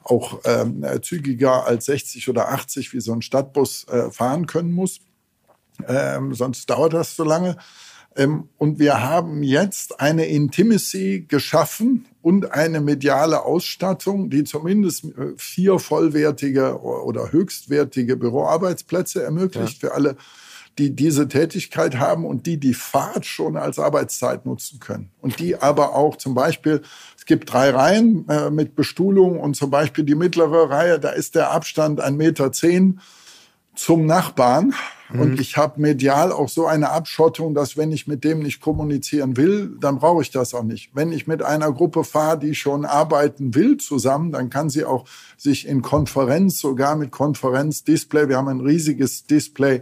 auch 0.04 0.42
ähm, 0.46 0.86
zügiger 1.02 1.66
als 1.66 1.86
60 1.86 2.30
oder 2.30 2.50
80 2.50 2.94
wie 2.94 3.02
so 3.02 3.14
ein 3.14 3.22
Stadtbus 3.22 3.88
äh, 3.88 4.12
fahren 4.12 4.48
können 4.48 4.72
muss. 4.72 5.00
Ähm, 5.88 6.34
sonst 6.34 6.70
dauert 6.70 6.94
das 6.94 7.16
so 7.16 7.24
lange. 7.24 7.58
Ähm, 8.16 8.50
und 8.58 8.80
wir 8.80 9.02
haben 9.02 9.44
jetzt 9.44 10.00
eine 10.00 10.26
Intimacy 10.26 11.26
geschaffen 11.28 12.06
und 12.22 12.52
eine 12.52 12.80
mediale 12.80 13.44
Ausstattung, 13.44 14.30
die 14.30 14.44
zumindest 14.44 15.06
äh, 15.06 15.34
vier 15.38 15.80
vollwertige 15.80 16.80
oder 16.82 17.32
höchstwertige 17.32 18.16
Büroarbeitsplätze 18.18 19.24
ermöglicht 19.24 19.82
ja. 19.82 19.90
für 19.90 19.96
alle, 19.96 20.16
die 20.78 20.96
diese 20.96 21.28
Tätigkeit 21.28 21.98
haben 21.98 22.26
und 22.26 22.46
die 22.46 22.60
die 22.60 22.74
Fahrt 22.74 23.26
schon 23.26 23.58
als 23.58 23.80
Arbeitszeit 23.80 24.46
nutzen 24.46 24.80
können. 24.80 25.12
Und 25.22 25.40
die 25.40 25.56
aber 25.56 25.96
auch 25.96 26.16
zum 26.16 26.34
Beispiel, 26.34 26.82
es 27.24 27.26
gibt 27.26 27.54
drei 27.54 27.70
Reihen 27.70 28.28
äh, 28.28 28.50
mit 28.50 28.76
Bestuhlung 28.76 29.40
und 29.40 29.56
zum 29.56 29.70
Beispiel 29.70 30.04
die 30.04 30.14
mittlere 30.14 30.70
Reihe, 30.70 31.00
da 31.00 31.08
ist 31.08 31.36
der 31.36 31.52
Abstand 31.52 32.02
ein 32.02 32.18
Meter 32.18 32.52
zehn 32.52 33.00
zum 33.76 34.06
Nachbarn. 34.06 34.74
Mhm. 35.10 35.22
Und 35.22 35.40
ich 35.40 35.56
habe 35.56 35.80
medial 35.80 36.34
auch 36.34 36.50
so 36.50 36.68
eine 36.68 36.90
Abschottung, 36.90 37.54
dass 37.54 37.78
wenn 37.78 37.94
ich 37.94 38.08
mit 38.08 38.26
dem 38.26 38.40
nicht 38.40 38.60
kommunizieren 38.60 39.38
will, 39.38 39.74
dann 39.80 40.00
brauche 40.00 40.22
ich 40.22 40.32
das 40.32 40.54
auch 40.54 40.64
nicht. 40.64 40.92
Wenn 40.96 41.14
ich 41.14 41.26
mit 41.26 41.42
einer 41.42 41.72
Gruppe 41.72 42.04
fahre, 42.04 42.40
die 42.40 42.56
schon 42.56 42.84
arbeiten 42.84 43.56
will 43.56 43.78
zusammen, 43.78 44.34
dann 44.34 44.50
kann 44.50 44.70
sie 44.70 44.84
auch 44.84 45.06
sich 45.38 45.66
in 45.66 45.82
Konferenz, 45.82 46.60
sogar 46.60 46.98
mit 46.98 47.12
Konferenzdisplay, 47.12 48.28
wir 48.28 48.36
haben 48.36 48.50
ein 48.50 48.60
riesiges 48.60 49.28
Display, 49.28 49.82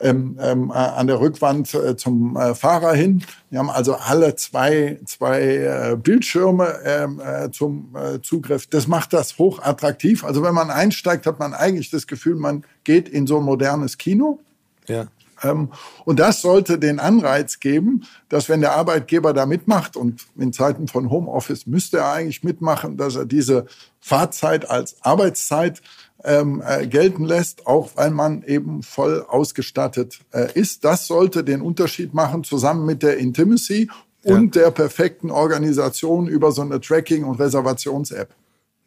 ähm, 0.00 0.38
ähm, 0.40 0.70
äh, 0.70 0.74
an 0.74 1.06
der 1.06 1.20
Rückwand 1.20 1.74
äh, 1.74 1.96
zum 1.96 2.36
äh, 2.36 2.54
Fahrer 2.54 2.94
hin. 2.94 3.24
Wir 3.50 3.58
haben 3.58 3.70
also 3.70 3.96
alle 3.96 4.36
zwei, 4.36 5.00
zwei 5.04 5.40
äh, 5.42 5.96
Bildschirme 5.96 6.78
ähm, 6.84 7.20
äh, 7.20 7.50
zum 7.50 7.94
äh, 7.96 8.20
Zugriff. 8.22 8.66
Das 8.66 8.86
macht 8.86 9.12
das 9.12 9.38
hoch 9.38 9.60
attraktiv. 9.62 10.24
Also 10.24 10.42
wenn 10.42 10.54
man 10.54 10.70
einsteigt, 10.70 11.26
hat 11.26 11.38
man 11.38 11.54
eigentlich 11.54 11.90
das 11.90 12.06
Gefühl, 12.06 12.36
man 12.36 12.64
geht 12.84 13.08
in 13.08 13.26
so 13.26 13.38
ein 13.38 13.44
modernes 13.44 13.98
Kino. 13.98 14.38
Ja. 14.86 15.08
Ähm, 15.42 15.70
und 16.04 16.20
das 16.20 16.40
sollte 16.40 16.78
den 16.78 17.00
Anreiz 17.00 17.60
geben, 17.60 18.04
dass 18.28 18.48
wenn 18.48 18.60
der 18.60 18.76
Arbeitgeber 18.76 19.32
da 19.32 19.46
mitmacht 19.46 19.96
und 19.96 20.26
in 20.36 20.52
Zeiten 20.52 20.88
von 20.88 21.10
Homeoffice 21.10 21.66
müsste 21.66 21.98
er 21.98 22.12
eigentlich 22.12 22.44
mitmachen, 22.44 22.96
dass 22.96 23.16
er 23.16 23.24
diese 23.24 23.66
Fahrzeit 24.00 24.68
als 24.68 24.96
Arbeitszeit 25.02 25.82
ähm, 26.24 26.62
äh, 26.66 26.86
gelten 26.86 27.24
lässt, 27.24 27.66
auch 27.66 27.90
weil 27.94 28.10
man 28.10 28.42
eben 28.42 28.82
voll 28.82 29.24
ausgestattet 29.26 30.20
äh, 30.32 30.52
ist. 30.54 30.84
Das 30.84 31.06
sollte 31.06 31.44
den 31.44 31.62
Unterschied 31.62 32.14
machen, 32.14 32.44
zusammen 32.44 32.86
mit 32.86 33.02
der 33.02 33.18
Intimacy 33.18 33.88
und 34.24 34.54
ja. 34.54 34.62
der 34.62 34.70
perfekten 34.70 35.30
Organisation 35.30 36.28
über 36.28 36.52
so 36.52 36.62
eine 36.62 36.80
Tracking- 36.80 37.24
und 37.24 37.40
Reservations-App. 37.40 38.34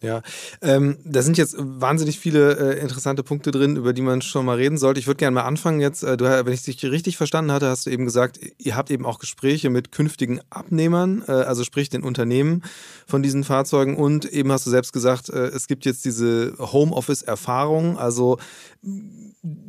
Ja, 0.04 0.22
ähm, 0.62 0.98
da 1.06 1.22
sind 1.22 1.38
jetzt 1.38 1.56
wahnsinnig 1.58 2.20
viele 2.20 2.76
äh, 2.76 2.80
interessante 2.82 3.24
Punkte 3.24 3.52
drin, 3.52 3.78
über 3.78 3.94
die 3.94 4.02
man 4.02 4.22
schon 4.22 4.46
mal 4.46 4.58
reden 4.58 4.78
sollte. 4.78 5.00
Ich 5.00 5.08
würde 5.08 5.20
gerne 5.20 5.34
mal 5.34 5.44
anfangen 5.44 5.80
jetzt. 5.80 6.04
Äh, 6.04 6.18
du, 6.18 6.26
wenn 6.26 6.52
ich 6.52 6.62
dich 6.62 6.84
richtig 6.84 7.16
verstanden 7.16 7.54
hatte, 7.54 7.70
hast 7.70 7.86
du 7.86 7.90
eben 7.90 8.04
gesagt, 8.04 8.38
ihr 8.58 8.76
habt 8.76 8.92
eben 8.92 9.06
auch 9.06 9.18
Gespräche 9.18 9.70
mit 9.70 9.94
künftigen 9.94 10.42
Abnehmern, 10.50 11.24
äh, 11.26 11.32
also 11.32 11.64
sprich 11.64 11.90
den 11.90 12.04
Unternehmen 12.04 12.64
von 13.08 13.24
diesen 13.24 13.46
Fahrzeugen. 13.46 13.96
Und 13.96 14.26
eben 14.26 14.52
hast 14.52 14.66
du 14.66 14.72
selbst 14.72 14.92
gesagt, 14.92 15.30
äh, 15.30 15.48
es 15.48 15.68
gibt 15.68 15.86
jetzt 15.86 16.04
diese 16.04 16.54
Homeoffice-Erfahrung. 16.60 17.98
Also 17.98 18.40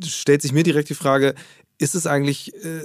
stellt 0.05 0.41
sich 0.41 0.51
mir 0.51 0.63
direkt 0.63 0.89
die 0.89 0.95
Frage, 0.95 1.33
ist 1.77 1.95
es 1.95 2.07
eigentlich 2.07 2.53
äh, 2.55 2.81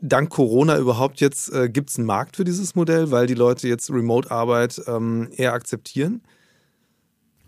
dank 0.00 0.30
Corona 0.30 0.78
überhaupt 0.78 1.20
jetzt, 1.20 1.52
äh, 1.52 1.68
gibt 1.68 1.90
es 1.90 1.98
einen 1.98 2.06
Markt 2.06 2.36
für 2.36 2.44
dieses 2.44 2.76
Modell, 2.76 3.10
weil 3.10 3.26
die 3.26 3.34
Leute 3.34 3.66
jetzt 3.66 3.90
Remote-Arbeit 3.90 4.82
ähm, 4.86 5.30
eher 5.32 5.52
akzeptieren? 5.52 6.22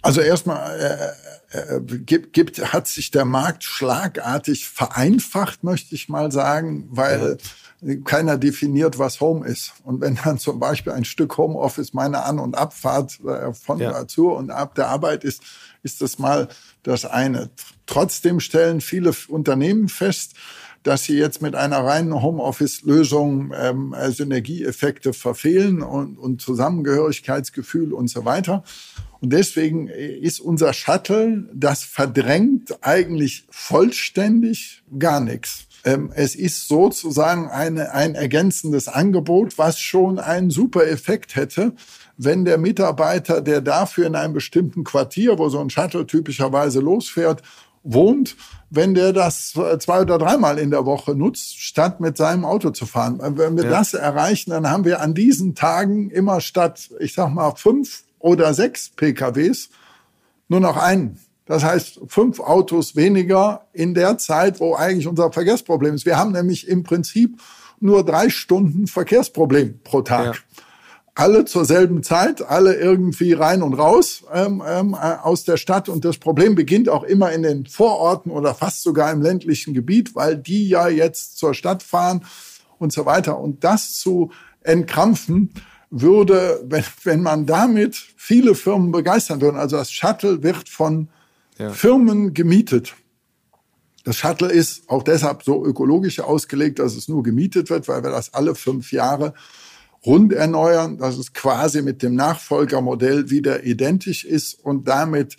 Also 0.04 0.20
erstmal 0.20 1.14
äh, 1.50 1.56
äh, 1.76 1.80
gibt, 1.80 2.34
gibt, 2.34 2.72
hat 2.74 2.86
sich 2.86 3.10
der 3.10 3.24
Markt 3.24 3.64
schlagartig 3.64 4.68
vereinfacht, 4.68 5.64
möchte 5.64 5.94
ich 5.94 6.10
mal 6.10 6.30
sagen, 6.30 6.88
weil 6.90 7.38
ja. 7.80 7.96
keiner 8.04 8.36
definiert, 8.36 8.98
was 8.98 9.20
Home 9.20 9.46
ist. 9.46 9.72
Und 9.82 10.02
wenn 10.02 10.16
dann 10.22 10.38
zum 10.38 10.60
Beispiel 10.60 10.92
ein 10.92 11.06
Stück 11.06 11.38
Homeoffice 11.38 11.94
meine 11.94 12.24
An- 12.24 12.38
und 12.38 12.54
Abfahrt 12.54 13.18
äh, 13.24 13.54
von 13.54 13.78
ja. 13.78 14.06
zu 14.06 14.30
und 14.30 14.50
ab 14.50 14.74
der 14.74 14.88
Arbeit 14.88 15.24
ist, 15.24 15.42
ist 15.82 16.02
das 16.02 16.18
mal 16.18 16.48
das 16.82 17.06
eine. 17.06 17.48
Trotzdem 17.86 18.40
stellen 18.40 18.82
viele 18.82 19.12
Unternehmen 19.28 19.88
fest, 19.88 20.34
dass 20.82 21.04
sie 21.04 21.16
jetzt 21.16 21.40
mit 21.40 21.54
einer 21.54 21.78
reinen 21.78 22.20
Homeoffice-Lösung 22.20 23.54
ähm, 23.56 23.94
Synergieeffekte 24.10 25.14
verfehlen 25.14 25.82
und, 25.82 26.18
und 26.18 26.42
Zusammengehörigkeitsgefühl 26.42 27.94
und 27.94 28.08
so 28.08 28.26
weiter. 28.26 28.64
Und 29.24 29.32
deswegen 29.32 29.88
ist 29.88 30.38
unser 30.38 30.74
Shuttle, 30.74 31.48
das 31.54 31.82
verdrängt 31.82 32.76
eigentlich 32.82 33.46
vollständig 33.48 34.82
gar 34.98 35.20
nichts. 35.20 35.64
Ähm, 35.86 36.12
es 36.14 36.34
ist 36.34 36.68
sozusagen 36.68 37.48
eine, 37.48 37.94
ein 37.94 38.16
ergänzendes 38.16 38.86
Angebot, 38.86 39.56
was 39.56 39.80
schon 39.80 40.18
einen 40.18 40.50
super 40.50 40.86
Effekt 40.86 41.36
hätte, 41.36 41.72
wenn 42.18 42.44
der 42.44 42.58
Mitarbeiter, 42.58 43.40
der 43.40 43.62
dafür 43.62 44.06
in 44.06 44.14
einem 44.14 44.34
bestimmten 44.34 44.84
Quartier, 44.84 45.38
wo 45.38 45.48
so 45.48 45.58
ein 45.58 45.70
Shuttle 45.70 46.06
typischerweise 46.06 46.80
losfährt, 46.80 47.40
wohnt, 47.82 48.36
wenn 48.68 48.92
der 48.92 49.14
das 49.14 49.54
zwei 49.78 50.02
oder 50.02 50.18
dreimal 50.18 50.58
in 50.58 50.70
der 50.70 50.84
Woche 50.84 51.14
nutzt, 51.14 51.58
statt 51.62 51.98
mit 51.98 52.18
seinem 52.18 52.44
Auto 52.44 52.72
zu 52.72 52.84
fahren. 52.84 53.20
Wenn 53.22 53.56
wir 53.56 53.64
ja. 53.64 53.70
das 53.70 53.94
erreichen, 53.94 54.50
dann 54.50 54.68
haben 54.68 54.84
wir 54.84 55.00
an 55.00 55.14
diesen 55.14 55.54
Tagen 55.54 56.10
immer 56.10 56.42
statt, 56.42 56.90
ich 56.98 57.14
sag 57.14 57.32
mal, 57.32 57.54
fünf 57.56 58.04
oder 58.24 58.54
sechs 58.54 58.88
PKWs 58.88 59.68
nur 60.48 60.60
noch 60.60 60.78
einen. 60.78 61.20
Das 61.44 61.62
heißt, 61.62 62.00
fünf 62.06 62.40
Autos 62.40 62.96
weniger 62.96 63.66
in 63.74 63.92
der 63.92 64.16
Zeit, 64.16 64.60
wo 64.60 64.74
eigentlich 64.74 65.06
unser 65.06 65.30
Verkehrsproblem 65.30 65.94
ist. 65.94 66.06
Wir 66.06 66.16
haben 66.16 66.32
nämlich 66.32 66.66
im 66.66 66.84
Prinzip 66.84 67.38
nur 67.80 68.02
drei 68.02 68.30
Stunden 68.30 68.86
Verkehrsproblem 68.86 69.80
pro 69.84 70.00
Tag. 70.00 70.36
Ja. 70.36 70.40
Alle 71.14 71.44
zur 71.44 71.66
selben 71.66 72.02
Zeit, 72.02 72.40
alle 72.40 72.74
irgendwie 72.74 73.34
rein 73.34 73.62
und 73.62 73.74
raus 73.74 74.24
ähm, 74.32 74.62
ähm, 74.66 74.94
äh, 74.94 75.16
aus 75.22 75.44
der 75.44 75.58
Stadt. 75.58 75.90
Und 75.90 76.06
das 76.06 76.16
Problem 76.16 76.54
beginnt 76.54 76.88
auch 76.88 77.04
immer 77.04 77.30
in 77.30 77.42
den 77.42 77.66
Vororten 77.66 78.32
oder 78.32 78.54
fast 78.54 78.82
sogar 78.82 79.12
im 79.12 79.20
ländlichen 79.20 79.74
Gebiet, 79.74 80.14
weil 80.14 80.38
die 80.38 80.66
ja 80.66 80.88
jetzt 80.88 81.36
zur 81.36 81.52
Stadt 81.52 81.82
fahren 81.82 82.24
und 82.78 82.90
so 82.90 83.04
weiter. 83.04 83.38
Und 83.38 83.64
das 83.64 83.94
zu 83.98 84.30
entkrampfen, 84.62 85.50
würde, 86.00 86.64
wenn, 86.66 86.84
wenn 87.04 87.22
man 87.22 87.46
damit 87.46 87.96
viele 88.16 88.54
Firmen 88.54 88.90
begeistern 88.90 89.40
würde, 89.40 89.58
also 89.58 89.76
das 89.76 89.92
Shuttle 89.92 90.42
wird 90.42 90.68
von 90.68 91.08
ja. 91.58 91.70
Firmen 91.70 92.34
gemietet. 92.34 92.94
Das 94.04 94.16
Shuttle 94.16 94.50
ist 94.50 94.88
auch 94.88 95.02
deshalb 95.02 95.44
so 95.44 95.64
ökologisch 95.64 96.20
ausgelegt, 96.20 96.78
dass 96.78 96.94
es 96.96 97.08
nur 97.08 97.22
gemietet 97.22 97.70
wird, 97.70 97.88
weil 97.88 98.02
wir 98.02 98.10
das 98.10 98.34
alle 98.34 98.54
fünf 98.54 98.92
Jahre 98.92 99.34
rund 100.04 100.32
erneuern, 100.32 100.98
dass 100.98 101.16
es 101.16 101.32
quasi 101.32 101.80
mit 101.80 102.02
dem 102.02 102.14
Nachfolgermodell 102.14 103.30
wieder 103.30 103.64
identisch 103.64 104.24
ist 104.24 104.54
und 104.62 104.88
damit 104.88 105.36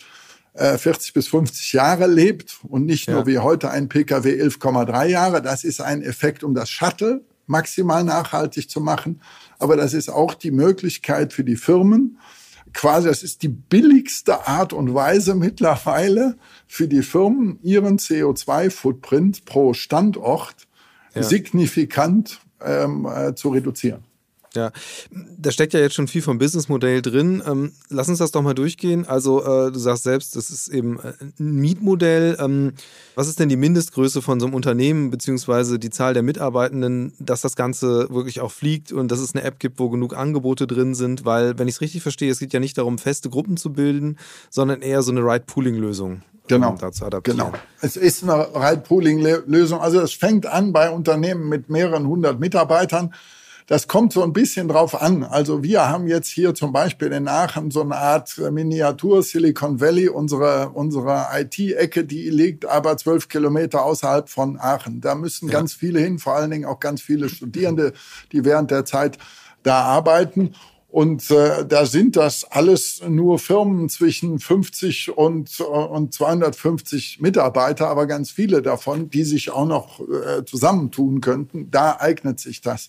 äh, 0.54 0.78
40 0.78 1.14
bis 1.14 1.28
50 1.28 1.74
Jahre 1.74 2.08
lebt 2.08 2.60
und 2.64 2.86
nicht 2.86 3.08
ja. 3.08 3.14
nur 3.14 3.28
wie 3.28 3.40
heute 3.40 3.70
ein 3.70 3.90
Pkw 3.90 4.42
11,3 4.42 5.06
Jahre. 5.08 5.42
Das 5.42 5.64
ist 5.64 5.82
ein 5.82 6.02
Effekt, 6.02 6.44
um 6.44 6.56
das 6.56 6.70
Shuttle 6.70 7.26
maximal 7.46 8.04
nachhaltig 8.04 8.70
zu 8.70 8.82
machen 8.82 9.22
aber 9.60 9.76
das 9.76 9.94
ist 9.94 10.10
auch 10.10 10.34
die 10.34 10.52
Möglichkeit 10.52 11.34
für 11.34 11.44
die 11.44 11.56
Firmen, 11.56 12.18
quasi, 12.74 13.08
das 13.08 13.24
ist 13.24 13.42
die 13.42 13.48
billigste 13.48 14.48
Art 14.48 14.74
und 14.74 14.94
Weise 14.94 15.34
mittlerweile 15.34 16.38
für 16.68 16.88
die 16.88 17.02
Firmen, 17.02 17.60
ihren 17.64 17.98
CO2-Footprint 17.98 19.46
pro 19.46 19.74
Standort 19.74 20.68
ja. 21.14 21.24
signifikant 21.24 22.42
ähm, 22.62 23.06
äh, 23.06 23.34
zu 23.34 23.50
reduzieren. 23.50 24.04
Ja, 24.56 24.72
da 25.38 25.52
steckt 25.52 25.74
ja 25.74 25.80
jetzt 25.80 25.96
schon 25.96 26.08
viel 26.08 26.22
vom 26.22 26.38
Businessmodell 26.38 27.02
drin. 27.02 27.44
Ähm, 27.46 27.72
lass 27.90 28.10
uns 28.10 28.20
das 28.20 28.32
doch 28.32 28.42
mal 28.42 28.54
durchgehen. 28.54 29.06
Also 29.08 29.44
äh, 29.44 29.72
du 29.72 29.80
sagst 29.80 30.04
selbst, 30.04 30.36
das 30.36 30.50
ist 30.50 30.68
eben 30.70 31.00
äh, 31.00 31.14
ein 31.40 31.56
Mietmodell. 31.56 32.38
Ähm, 32.40 32.74
was 33.16 33.28
ist 33.28 33.40
denn 33.40 33.50
die 33.50 33.56
Mindestgröße 33.56 34.22
von 34.22 34.40
so 34.40 34.46
einem 34.46 34.56
Unternehmen 34.56 35.12
beziehungsweise 35.12 35.80
die 35.80 35.90
Zahl 35.90 36.14
der 36.14 36.24
Mitarbeitenden, 36.24 37.14
dass 37.20 37.42
das 37.42 37.56
Ganze 37.56 38.10
wirklich 38.10 38.42
auch 38.42 38.52
fliegt 38.52 38.92
und 38.92 39.12
dass 39.12 39.20
es 39.20 39.36
eine 39.36 39.44
App 39.44 39.60
gibt, 39.60 39.80
wo 39.80 39.90
genug 39.90 40.16
Angebote 40.16 40.68
drin 40.68 40.96
sind? 40.96 41.26
Weil, 41.26 41.60
wenn 41.60 41.68
ich 41.68 41.76
es 41.76 41.82
richtig 41.82 42.02
verstehe, 42.02 42.32
es 42.32 42.40
geht 42.40 42.54
ja 42.54 42.60
nicht 42.60 42.78
darum, 42.78 42.98
feste 42.98 43.30
Gruppen 43.30 43.58
zu 43.58 43.74
bilden, 43.74 44.18
sondern 44.50 44.82
eher 44.82 45.02
so 45.02 45.12
eine 45.12 45.22
Ride-Pooling-Lösung. 45.22 46.22
Genau. 46.48 46.70
Um 46.70 46.78
dazu 46.78 47.06
adaptieren. 47.06 47.40
Genau. 47.40 47.52
Es 47.82 47.98
ist 47.98 48.24
eine 48.24 48.48
Ride-Pooling-Lösung. 48.54 49.80
Also 49.80 50.00
es 50.02 50.14
fängt 50.14 50.46
an 50.46 50.74
bei 50.74 50.92
Unternehmen 50.92 51.50
mit 51.50 51.70
mehreren 51.70 52.08
hundert 52.08 52.40
Mitarbeitern 52.40 53.14
das 53.68 53.88
kommt 53.88 54.14
so 54.14 54.22
ein 54.22 54.32
bisschen 54.32 54.68
drauf 54.68 55.02
an. 55.02 55.24
Also 55.24 55.64
wir 55.64 55.90
haben 55.90 56.08
jetzt 56.08 56.30
hier 56.30 56.54
zum 56.54 56.72
Beispiel 56.72 57.12
in 57.12 57.28
Aachen 57.28 57.72
so 57.72 57.82
eine 57.82 57.96
Art 57.96 58.38
Miniatur 58.38 59.24
Silicon 59.24 59.82
Valley. 59.82 60.08
Unsere, 60.08 60.70
unsere 60.70 61.28
IT-Ecke, 61.34 62.06
die 62.06 62.30
liegt 62.30 62.66
aber 62.68 62.96
zwölf 62.98 63.28
Kilometer 63.28 63.84
außerhalb 63.84 64.30
von 64.30 64.60
Aachen. 64.60 65.02
Da 65.02 65.16
müssen 65.16 65.50
ja. 65.50 65.54
ganz 65.54 65.74
viele 65.74 66.00
hin, 66.00 66.20
vor 66.20 66.36
allen 66.36 66.52
Dingen 66.52 66.66
auch 66.66 66.80
ganz 66.80 67.02
viele 67.02 67.28
Studierende, 67.28 67.94
die 68.32 68.46
während 68.46 68.70
der 68.70 68.86
Zeit 68.86 69.18
da 69.64 69.82
arbeiten. 69.82 70.54
Und 70.96 71.30
äh, 71.30 71.66
da 71.66 71.86
sind 71.86 72.16
das 72.16 72.50
alles 72.50 73.02
nur 73.06 73.38
Firmen 73.38 73.90
zwischen 73.90 74.40
50 74.40 75.18
und, 75.18 75.60
und 75.60 76.14
250 76.14 77.20
Mitarbeiter, 77.20 77.90
aber 77.90 78.08
ganz 78.08 78.32
viele 78.32 78.62
davon, 78.62 79.10
die 79.10 79.26
sich 79.26 79.52
auch 79.52 79.68
noch 79.68 80.00
äh, 80.00 80.46
zusammentun 80.46 81.20
könnten. 81.20 81.70
Da 81.70 81.98
eignet 82.00 82.40
sich 82.40 82.62
das. 82.62 82.88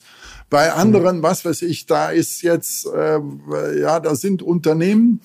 Bei 0.50 0.72
anderen, 0.72 1.24
was 1.24 1.44
weiß 1.44 1.62
ich, 1.62 1.86
da 1.86 2.10
ist 2.10 2.42
jetzt, 2.42 2.86
äh, 2.86 3.18
ja, 3.80 3.98
da 3.98 4.14
sind 4.14 4.40
Unternehmen, 4.40 5.20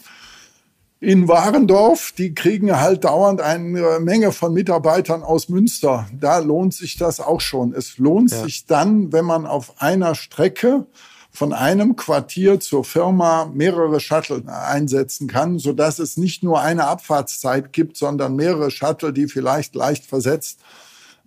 in 1.00 1.28
Warendorf, 1.28 2.14
die 2.18 2.34
kriegen 2.34 2.80
halt 2.80 3.04
dauernd 3.04 3.42
eine 3.42 4.00
Menge 4.00 4.32
von 4.32 4.56
Mitarbeitern 4.56 5.22
aus 5.22 5.50
Münster. 5.50 6.08
Da 6.20 6.40
lohnt 6.40 6.74
sich 6.74 6.98
das 6.98 7.20
auch 7.20 7.42
schon. 7.42 7.76
Es 7.76 8.00
lohnt 8.00 8.32
ja. 8.32 8.44
sich 8.44 8.66
dann, 8.66 9.14
wenn 9.14 9.26
man 9.26 9.46
auf 9.46 9.80
einer 9.80 10.16
Strecke 10.16 10.88
von 11.32 11.54
einem 11.54 11.96
Quartier 11.96 12.60
zur 12.60 12.84
Firma 12.84 13.50
mehrere 13.54 14.00
Shuttle 14.00 14.44
einsetzen 14.48 15.28
kann, 15.28 15.60
so 15.60 15.72
dass 15.72 16.00
es 16.00 16.18
nicht 16.18 16.44
nur 16.44 16.62
eine 16.62 16.88
Abfahrtszeit 16.88 17.72
gibt, 17.72 17.96
sondern 17.96 18.36
mehrere 18.36 18.70
Shuttle, 18.70 19.14
die 19.14 19.28
vielleicht 19.28 19.74
leicht 19.74 20.06
versetzt 20.06 20.60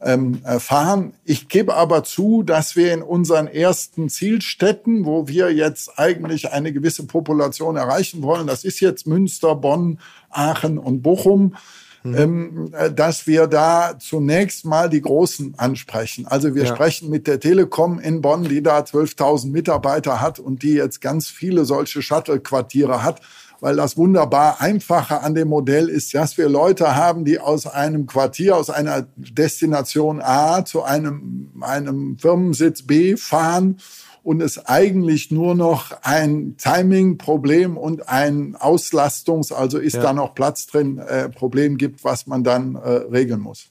ähm, 0.02 0.42
äh, 0.44 0.58
fahren. 0.58 1.14
Ich 1.24 1.48
gebe 1.48 1.74
aber 1.74 2.04
zu, 2.04 2.42
dass 2.42 2.76
wir 2.76 2.92
in 2.92 3.02
unseren 3.02 3.46
ersten 3.46 4.10
Zielstädten, 4.10 5.06
wo 5.06 5.26
wir 5.26 5.52
jetzt 5.52 5.98
eigentlich 5.98 6.52
eine 6.52 6.72
gewisse 6.72 7.06
Population 7.06 7.76
erreichen 7.76 8.22
wollen, 8.22 8.46
das 8.46 8.64
ist 8.64 8.80
jetzt 8.80 9.06
Münster, 9.06 9.54
Bonn, 9.54 9.98
Aachen 10.28 10.78
und 10.78 11.02
Bochum, 11.02 11.56
mhm. 12.04 12.14
ähm, 12.16 12.70
äh, 12.72 12.92
dass 12.92 13.26
wir 13.26 13.48
da 13.48 13.96
zunächst 13.98 14.64
mal 14.64 14.88
die 14.88 15.02
Großen 15.02 15.54
ansprechen. 15.56 16.26
Also 16.26 16.54
wir 16.54 16.64
ja. 16.64 16.74
sprechen 16.74 17.10
mit 17.10 17.26
der 17.26 17.40
Telekom 17.40 17.98
in 17.98 18.20
Bonn, 18.20 18.44
die 18.44 18.62
da 18.62 18.78
12.000 18.78 19.50
Mitarbeiter 19.50 20.20
hat 20.20 20.38
und 20.38 20.62
die 20.62 20.74
jetzt 20.74 21.00
ganz 21.00 21.28
viele 21.28 21.64
solche 21.64 22.02
Shuttle-Quartiere 22.02 23.02
hat 23.02 23.20
weil 23.60 23.76
das 23.76 23.96
wunderbar 23.96 24.60
Einfache 24.60 25.22
an 25.22 25.34
dem 25.34 25.48
Modell 25.48 25.88
ist, 25.88 26.12
dass 26.12 26.36
wir 26.36 26.50
Leute 26.50 26.96
haben, 26.96 27.24
die 27.24 27.38
aus 27.38 27.66
einem 27.66 28.06
Quartier, 28.06 28.58
aus 28.58 28.68
einer 28.68 29.06
Destination 29.16 30.20
A 30.20 30.66
zu 30.66 30.82
einem, 30.82 31.50
einem 31.62 32.18
Firmensitz 32.18 32.82
B 32.82 33.16
fahren 33.16 33.78
und 34.24 34.40
es 34.40 34.66
eigentlich 34.66 35.30
nur 35.30 35.54
noch 35.54 35.92
ein 36.02 36.56
Timing-Problem 36.56 37.76
und 37.76 38.08
ein 38.08 38.56
Auslastungs-, 38.56 39.52
also 39.52 39.78
ist 39.78 39.94
ja. 39.94 40.02
da 40.02 40.12
noch 40.14 40.34
Platz 40.34 40.66
drin, 40.66 40.98
äh, 40.98 41.28
Problem 41.28 41.76
gibt, 41.76 42.02
was 42.04 42.26
man 42.26 42.42
dann 42.42 42.74
äh, 42.74 42.88
regeln 42.88 43.40
muss. 43.40 43.68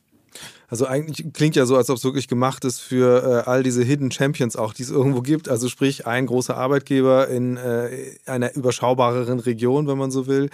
Also 0.70 0.88
eigentlich 0.88 1.34
klingt 1.34 1.56
ja 1.56 1.66
so, 1.66 1.76
als 1.76 1.90
ob 1.90 1.98
es 1.98 2.04
wirklich 2.04 2.28
gemacht 2.28 2.66
ist 2.66 2.80
für 2.80 3.44
äh, 3.46 3.50
all 3.50 3.62
diese 3.62 3.84
Hidden 3.84 4.12
Champions 4.12 4.56
auch, 4.56 4.74
die 4.74 4.84
es 4.84 4.90
irgendwo 4.90 5.22
gibt. 5.22 5.50
Also 5.50 5.70
sprich 5.70 6.08
ein 6.08 6.26
großer 6.26 6.58
Arbeitgeber 6.58 7.28
in 7.28 7.58
äh, 7.58 8.16
einer 8.26 8.56
überschaubareren 8.56 9.40
Region, 9.40 9.88
wenn 9.88 10.00
man 10.00 10.10
so 10.10 10.26
will. 10.26 10.50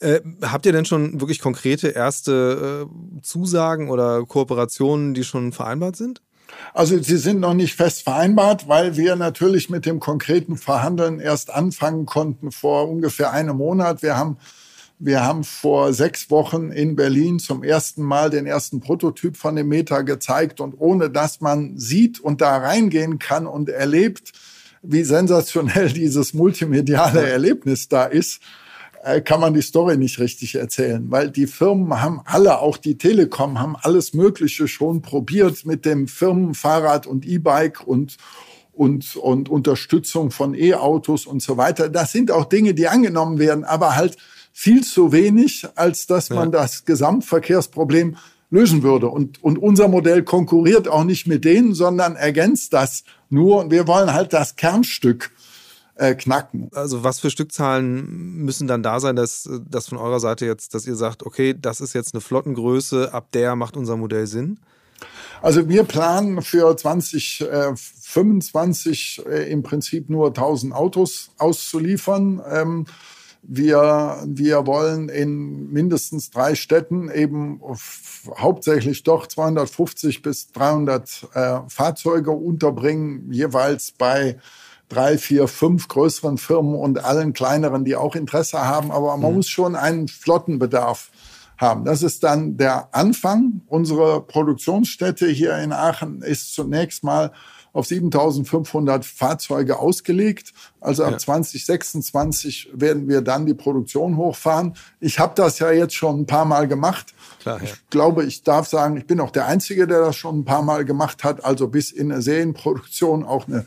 Äh, 0.00 0.20
habt 0.42 0.64
ihr 0.66 0.72
denn 0.72 0.84
schon 0.84 1.20
wirklich 1.20 1.40
konkrete 1.40 1.88
erste 1.88 2.86
äh, 2.88 3.20
Zusagen 3.22 3.90
oder 3.90 4.24
Kooperationen, 4.26 5.14
die 5.14 5.24
schon 5.24 5.50
vereinbart 5.52 5.96
sind? 5.96 6.22
Also 6.74 7.00
sie 7.02 7.16
sind 7.16 7.40
noch 7.40 7.54
nicht 7.54 7.74
fest 7.74 8.02
vereinbart, 8.02 8.68
weil 8.68 8.96
wir 8.96 9.16
natürlich 9.16 9.70
mit 9.70 9.86
dem 9.86 10.00
konkreten 10.00 10.56
Verhandeln 10.56 11.20
erst 11.20 11.50
anfangen 11.50 12.06
konnten 12.06 12.52
vor 12.52 12.88
ungefähr 12.88 13.32
einem 13.32 13.56
Monat. 13.56 14.02
Wir 14.02 14.16
haben 14.16 14.38
wir 15.00 15.22
haben 15.22 15.44
vor 15.44 15.92
sechs 15.92 16.28
Wochen 16.28 16.72
in 16.72 16.96
Berlin 16.96 17.38
zum 17.38 17.62
ersten 17.62 18.02
Mal 18.02 18.30
den 18.30 18.46
ersten 18.46 18.80
Prototyp 18.80 19.36
von 19.36 19.54
dem 19.54 19.68
Meta 19.68 20.02
gezeigt 20.02 20.60
und 20.60 20.74
ohne 20.76 21.08
dass 21.08 21.40
man 21.40 21.78
sieht 21.78 22.18
und 22.18 22.40
da 22.40 22.56
reingehen 22.56 23.20
kann 23.20 23.46
und 23.46 23.68
erlebt, 23.68 24.32
wie 24.82 25.04
sensationell 25.04 25.88
dieses 25.92 26.34
multimediale 26.34 27.28
Erlebnis 27.28 27.88
da 27.88 28.06
ist, 28.06 28.40
kann 29.24 29.40
man 29.40 29.54
die 29.54 29.62
Story 29.62 29.96
nicht 29.96 30.18
richtig 30.18 30.54
erzählen, 30.54 31.10
weil 31.10 31.30
die 31.30 31.46
Firmen 31.46 32.00
haben 32.00 32.20
alle, 32.24 32.60
auch 32.60 32.76
die 32.76 32.98
Telekom, 32.98 33.60
haben 33.60 33.76
alles 33.80 34.12
Mögliche 34.14 34.68
schon 34.68 35.02
probiert 35.02 35.64
mit 35.64 35.84
dem 35.84 36.08
Firmenfahrrad 36.08 37.06
und 37.06 37.26
E-Bike 37.26 37.86
und 37.86 38.16
und, 38.72 39.16
und 39.16 39.48
Unterstützung 39.48 40.30
von 40.30 40.54
E-Autos 40.54 41.26
und 41.26 41.42
so 41.42 41.56
weiter. 41.56 41.88
Das 41.88 42.12
sind 42.12 42.30
auch 42.30 42.44
Dinge, 42.44 42.74
die 42.74 42.86
angenommen 42.86 43.40
werden, 43.40 43.64
aber 43.64 43.96
halt 43.96 44.16
viel 44.52 44.84
zu 44.84 45.10
wenig, 45.10 45.66
als 45.74 46.06
dass 46.06 46.30
man 46.30 46.52
ja. 46.52 46.60
das 46.60 46.84
Gesamtverkehrsproblem 46.84 48.16
lösen 48.50 48.82
würde. 48.82 49.08
Und, 49.08 49.42
und 49.42 49.58
unser 49.58 49.88
Modell 49.88 50.22
konkurriert 50.22 50.88
auch 50.88 51.04
nicht 51.04 51.26
mit 51.26 51.44
denen, 51.44 51.74
sondern 51.74 52.16
ergänzt 52.16 52.72
das 52.72 53.02
nur. 53.28 53.58
Und 53.58 53.70
wir 53.70 53.86
wollen 53.86 54.12
halt 54.12 54.32
das 54.32 54.56
Kernstück 54.56 55.32
äh, 55.98 56.14
knacken. 56.14 56.70
Also 56.72 57.04
was 57.04 57.20
für 57.20 57.30
Stückzahlen 57.30 58.44
müssen 58.44 58.66
dann 58.66 58.82
da 58.82 59.00
sein, 59.00 59.16
dass 59.16 59.48
das 59.68 59.88
von 59.88 59.98
eurer 59.98 60.20
Seite 60.20 60.46
jetzt, 60.46 60.74
dass 60.74 60.86
ihr 60.86 60.94
sagt, 60.94 61.26
okay, 61.26 61.54
das 61.58 61.80
ist 61.80 61.92
jetzt 61.92 62.14
eine 62.14 62.20
Flottengröße, 62.20 63.12
ab 63.12 63.32
der 63.32 63.56
macht 63.56 63.76
unser 63.76 63.96
Modell 63.96 64.26
Sinn? 64.26 64.60
Also 65.42 65.68
wir 65.68 65.84
planen 65.84 66.40
für 66.42 66.76
2025 66.76 69.22
äh, 69.26 69.50
im 69.50 69.62
Prinzip 69.62 70.10
nur 70.10 70.26
1000 70.28 70.74
Autos 70.74 71.30
auszuliefern. 71.38 72.42
Ähm, 72.50 72.84
wir, 73.42 74.22
wir 74.26 74.66
wollen 74.66 75.08
in 75.08 75.72
mindestens 75.72 76.30
drei 76.30 76.54
Städten 76.54 77.10
eben 77.10 77.62
hauptsächlich 78.36 79.02
doch 79.04 79.26
250 79.26 80.20
bis 80.22 80.52
300 80.52 81.28
äh, 81.34 81.60
Fahrzeuge 81.68 82.32
unterbringen, 82.32 83.32
jeweils 83.32 83.92
bei 83.92 84.38
drei, 84.88 85.18
vier, 85.18 85.48
fünf 85.48 85.88
größeren 85.88 86.38
Firmen 86.38 86.74
und 86.74 87.04
allen 87.04 87.32
kleineren, 87.32 87.84
die 87.84 87.96
auch 87.96 88.14
Interesse 88.14 88.64
haben. 88.64 88.90
Aber 88.90 89.16
man 89.16 89.30
mhm. 89.30 89.36
muss 89.36 89.48
schon 89.48 89.76
einen 89.76 90.08
Flottenbedarf 90.08 91.10
haben. 91.58 91.84
Das 91.84 92.02
ist 92.02 92.22
dann 92.22 92.56
der 92.56 92.88
Anfang. 92.92 93.62
Unsere 93.66 94.22
Produktionsstätte 94.22 95.28
hier 95.28 95.58
in 95.58 95.72
Aachen 95.72 96.22
ist 96.22 96.54
zunächst 96.54 97.04
mal 97.04 97.32
auf 97.72 97.86
7500 97.86 99.04
Fahrzeuge 99.04 99.78
ausgelegt. 99.78 100.52
Also 100.80 101.04
ab 101.04 101.12
ja. 101.12 101.18
2026 101.18 102.70
werden 102.72 103.08
wir 103.08 103.20
dann 103.20 103.46
die 103.46 103.54
Produktion 103.54 104.16
hochfahren. 104.16 104.74
Ich 105.00 105.18
habe 105.18 105.34
das 105.36 105.58
ja 105.58 105.70
jetzt 105.70 105.94
schon 105.94 106.20
ein 106.20 106.26
paar 106.26 106.44
Mal 106.44 106.66
gemacht. 106.66 107.14
Klar, 107.40 107.58
ja. 107.58 107.64
Ich 107.64 107.90
glaube, 107.90 108.24
ich 108.24 108.42
darf 108.42 108.68
sagen, 108.68 108.96
ich 108.96 109.06
bin 109.06 109.20
auch 109.20 109.30
der 109.30 109.46
Einzige, 109.46 109.86
der 109.86 110.00
das 110.00 110.16
schon 110.16 110.40
ein 110.40 110.44
paar 110.44 110.62
Mal 110.62 110.84
gemacht 110.84 111.24
hat. 111.24 111.44
Also 111.44 111.68
bis 111.68 111.90
in 111.90 112.10
eine 112.10 112.22
Serienproduktion 112.22 113.24
auch 113.24 113.46
eine 113.46 113.66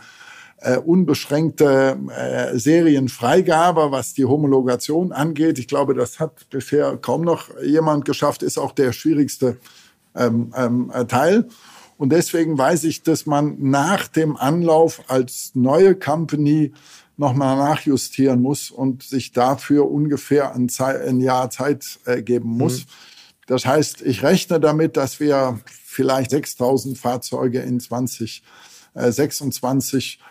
äh, 0.61 0.77
unbeschränkte 0.77 1.97
äh, 2.15 2.57
Serienfreigabe, 2.57 3.91
was 3.91 4.13
die 4.13 4.25
Homologation 4.25 5.11
angeht. 5.11 5.59
Ich 5.59 5.67
glaube, 5.67 5.93
das 5.93 6.19
hat 6.19 6.49
bisher 6.49 6.97
kaum 6.97 7.21
noch 7.21 7.49
jemand 7.61 8.05
geschafft, 8.05 8.43
ist 8.43 8.57
auch 8.57 8.71
der 8.71 8.93
schwierigste 8.93 9.57
ähm, 10.15 10.53
ähm, 10.55 10.91
Teil. 11.07 11.47
Und 11.97 12.11
deswegen 12.11 12.57
weiß 12.57 12.85
ich, 12.85 13.03
dass 13.03 13.25
man 13.25 13.57
nach 13.59 14.07
dem 14.07 14.37
Anlauf 14.37 15.01
als 15.07 15.51
neue 15.53 15.95
Company 15.95 16.71
nochmal 17.17 17.57
nachjustieren 17.57 18.41
muss 18.41 18.71
und 18.71 19.03
sich 19.03 19.31
dafür 19.31 19.89
ungefähr 19.89 20.55
ein, 20.55 20.69
Zeit, 20.69 21.07
ein 21.07 21.19
Jahr 21.19 21.51
Zeit 21.51 21.99
äh, 22.05 22.23
geben 22.23 22.49
muss. 22.49 22.79
Mhm. 22.79 22.85
Das 23.47 23.65
heißt, 23.65 24.01
ich 24.01 24.23
rechne 24.23 24.59
damit, 24.59 24.97
dass 24.97 25.19
wir 25.19 25.59
vielleicht 25.65 26.31
6000 26.31 26.97
Fahrzeuge 26.97 27.59
in 27.59 27.79
2026 27.79 30.19
äh, 30.19 30.23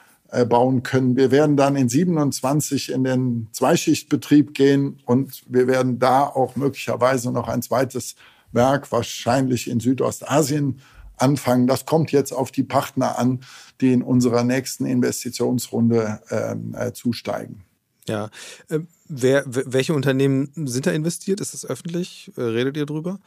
bauen 0.49 0.83
können. 0.83 1.17
Wir 1.17 1.31
werden 1.31 1.57
dann 1.57 1.77
in 1.77 1.89
27 1.89 2.93
in 2.93 3.05
den 3.05 3.49
Zweischichtbetrieb 3.53 4.55
gehen 4.55 5.01
und 5.07 5.43
wir 5.49 5.67
werden 5.67 5.99
da 5.99 6.25
auch 6.25 6.57
möglicherweise 6.57 7.33
noch 7.33 7.49
ein 7.49 7.63
zweites 7.63 8.15
Werk, 8.53 8.91
wahrscheinlich 8.93 9.69
in 9.69 9.81
Südostasien, 9.81 10.81
anfangen. 11.17 11.67
Das 11.67 11.87
kommt 11.87 12.13
jetzt 12.13 12.33
auf 12.33 12.51
die 12.51 12.63
Partner 12.63 13.19
an, 13.19 13.41
die 13.81 13.93
in 13.93 14.03
unserer 14.03 14.45
nächsten 14.45 14.87
Investitionsrunde 14.87 16.21
ähm, 16.31 16.75
äh, 16.77 16.93
zusteigen. 16.93 17.65
Ja, 18.09 18.31
äh, 18.69 18.81
wer, 19.09 19.45
welche 19.47 19.95
Unternehmen 19.95 20.51
sind 20.67 20.87
da 20.87 20.91
investiert? 20.91 21.41
Ist 21.41 21.55
das 21.55 21.67
öffentlich? 21.67 22.33
Äh, 22.37 22.43
redet 22.43 22.77
ihr 22.77 22.87
drüber? 22.87 23.21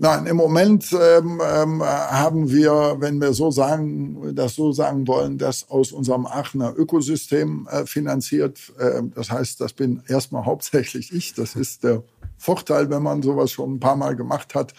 Nein, 0.00 0.26
im 0.26 0.36
Moment 0.36 0.92
ähm, 0.92 1.42
ähm, 1.44 1.82
haben 1.82 2.48
wir, 2.52 2.98
wenn 3.00 3.20
wir 3.20 3.32
so 3.32 3.50
sagen, 3.50 4.32
das 4.32 4.54
so 4.54 4.70
sagen 4.70 5.08
wollen, 5.08 5.38
das 5.38 5.68
aus 5.70 5.90
unserem 5.90 6.24
Aachener 6.24 6.72
Ökosystem 6.76 7.66
äh, 7.68 7.84
finanziert. 7.84 8.72
Äh, 8.78 9.02
das 9.12 9.32
heißt, 9.32 9.60
das 9.60 9.72
bin 9.72 10.00
erstmal 10.06 10.44
hauptsächlich 10.46 11.12
ich. 11.12 11.34
Das 11.34 11.56
ist 11.56 11.82
der 11.82 12.04
Vorteil, 12.36 12.90
wenn 12.90 13.02
man 13.02 13.22
sowas 13.22 13.50
schon 13.50 13.74
ein 13.74 13.80
paar 13.80 13.96
Mal 13.96 14.14
gemacht 14.14 14.54
hat 14.54 14.72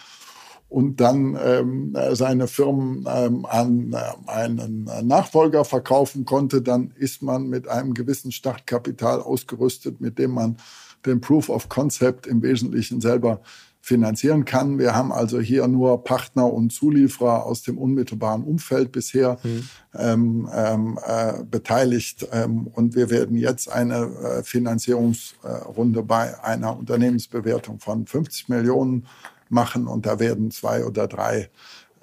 und 0.70 1.02
dann 1.02 1.38
ähm, 1.44 1.94
seine 2.12 2.48
Firmen 2.48 3.04
ähm, 3.06 3.44
an 3.44 3.92
äh, 3.92 4.30
einen 4.30 4.88
Nachfolger 5.02 5.66
verkaufen 5.66 6.24
konnte, 6.24 6.62
dann 6.62 6.94
ist 6.96 7.20
man 7.20 7.46
mit 7.46 7.68
einem 7.68 7.92
gewissen 7.92 8.32
Startkapital 8.32 9.20
ausgerüstet, 9.20 10.00
mit 10.00 10.18
dem 10.18 10.30
man 10.30 10.56
den 11.04 11.20
Proof 11.20 11.50
of 11.50 11.68
Concept 11.68 12.26
im 12.26 12.42
Wesentlichen 12.42 13.02
selber 13.02 13.42
finanzieren 13.80 14.44
kann. 14.44 14.78
Wir 14.78 14.94
haben 14.94 15.10
also 15.10 15.40
hier 15.40 15.66
nur 15.66 16.04
Partner 16.04 16.52
und 16.52 16.70
Zulieferer 16.70 17.46
aus 17.46 17.62
dem 17.62 17.78
unmittelbaren 17.78 18.44
Umfeld 18.44 18.92
bisher 18.92 19.38
mhm. 19.42 19.68
ähm, 19.94 20.98
äh, 21.04 21.42
beteiligt. 21.44 22.28
Ähm, 22.30 22.66
und 22.66 22.94
wir 22.94 23.10
werden 23.10 23.36
jetzt 23.36 23.70
eine 23.70 23.96
äh, 23.96 24.42
Finanzierungsrunde 24.42 26.02
bei 26.02 26.42
einer 26.44 26.76
Unternehmensbewertung 26.76 27.80
von 27.80 28.06
50 28.06 28.48
Millionen 28.50 29.06
machen. 29.48 29.86
Und 29.86 30.04
da 30.06 30.20
werden 30.20 30.50
zwei 30.50 30.84
oder 30.84 31.08
drei 31.08 31.48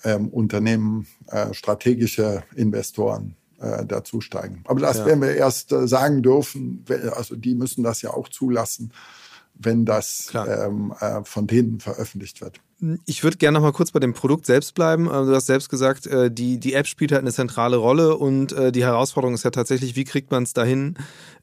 ähm, 0.03 0.29
Unternehmen, 0.29 1.07
äh, 1.27 1.53
strategische 1.53 2.43
Investoren 2.55 3.35
äh, 3.59 3.85
dazusteigen. 3.85 4.63
Aber 4.65 4.79
das 4.79 4.97
ja. 4.97 5.05
werden 5.05 5.21
wir 5.21 5.35
erst 5.35 5.71
äh, 5.71 5.87
sagen 5.87 6.23
dürfen. 6.23 6.85
Also 7.15 7.35
die 7.35 7.55
müssen 7.55 7.83
das 7.83 8.01
ja 8.01 8.11
auch 8.11 8.29
zulassen 8.29 8.91
wenn 9.59 9.85
das 9.85 10.31
ähm, 10.33 10.93
äh, 10.99 11.23
von 11.23 11.47
denen 11.47 11.79
veröffentlicht 11.79 12.41
wird. 12.41 12.61
Ich 13.05 13.23
würde 13.23 13.37
gerne 13.37 13.57
noch 13.57 13.63
mal 13.63 13.71
kurz 13.71 13.89
bei 13.89 13.99
dem 13.99 14.13
Produkt 14.13 14.45
selbst 14.45 14.75
bleiben. 14.75 15.09
Also, 15.09 15.31
du 15.31 15.35
hast 15.35 15.47
selbst 15.47 15.69
gesagt, 15.69 16.05
äh, 16.05 16.29
die, 16.29 16.59
die 16.59 16.73
App 16.73 16.85
spielt 16.85 17.11
halt 17.11 17.21
eine 17.21 17.33
zentrale 17.33 17.77
Rolle 17.77 18.15
und 18.15 18.51
äh, 18.51 18.71
die 18.71 18.83
Herausforderung 18.83 19.33
ist 19.33 19.43
ja 19.43 19.49
tatsächlich, 19.49 19.95
wie 19.95 20.03
kriegt 20.03 20.29
man 20.29 20.43
es 20.43 20.53
dahin, 20.53 20.95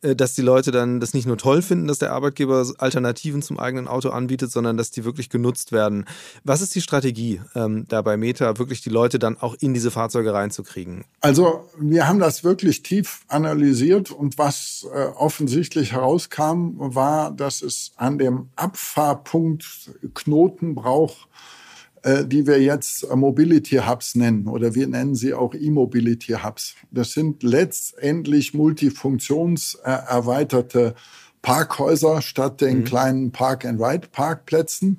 äh, 0.02 0.14
dass 0.14 0.34
die 0.34 0.42
Leute 0.42 0.70
dann 0.70 1.00
das 1.00 1.12
nicht 1.12 1.26
nur 1.26 1.36
toll 1.36 1.60
finden, 1.60 1.88
dass 1.88 1.98
der 1.98 2.12
Arbeitgeber 2.12 2.64
Alternativen 2.78 3.42
zum 3.42 3.58
eigenen 3.58 3.88
Auto 3.88 4.10
anbietet, 4.10 4.52
sondern 4.52 4.76
dass 4.76 4.92
die 4.92 5.04
wirklich 5.04 5.28
genutzt 5.28 5.72
werden. 5.72 6.04
Was 6.44 6.60
ist 6.60 6.72
die 6.76 6.80
Strategie 6.80 7.40
ähm, 7.56 7.86
da 7.88 8.00
bei 8.02 8.16
Meta, 8.16 8.56
wirklich 8.58 8.80
die 8.82 8.90
Leute 8.90 9.18
dann 9.18 9.36
auch 9.36 9.56
in 9.58 9.74
diese 9.74 9.90
Fahrzeuge 9.90 10.32
reinzukriegen? 10.32 11.04
Also 11.20 11.68
wir 11.80 12.06
haben 12.06 12.20
das 12.20 12.44
wirklich 12.44 12.84
tief 12.84 13.22
analysiert 13.26 14.12
und 14.12 14.38
was 14.38 14.86
offensichtlich 15.16 15.92
herauskam, 15.92 16.74
war, 16.76 17.32
dass 17.32 17.62
es 17.62 17.92
an 17.96 18.18
dem 18.18 18.50
Abfahrpunkt 18.54 19.90
Knoten 20.14 20.74
braucht, 20.74 21.23
äh, 22.02 22.24
die 22.24 22.46
wir 22.46 22.60
jetzt 22.60 23.08
Mobility 23.14 23.76
Hubs 23.76 24.14
nennen 24.14 24.46
oder 24.46 24.74
wir 24.74 24.86
nennen 24.86 25.14
sie 25.14 25.34
auch 25.34 25.54
E-Mobility 25.54 26.36
Hubs. 26.44 26.74
Das 26.90 27.12
sind 27.12 27.42
letztendlich 27.42 28.54
multifunktionserweiterte 28.54 30.94
Parkhäuser 31.42 32.22
statt 32.22 32.60
den 32.60 32.80
mhm. 32.80 32.84
kleinen 32.84 33.32
Park-and-Ride-Parkplätzen 33.32 34.98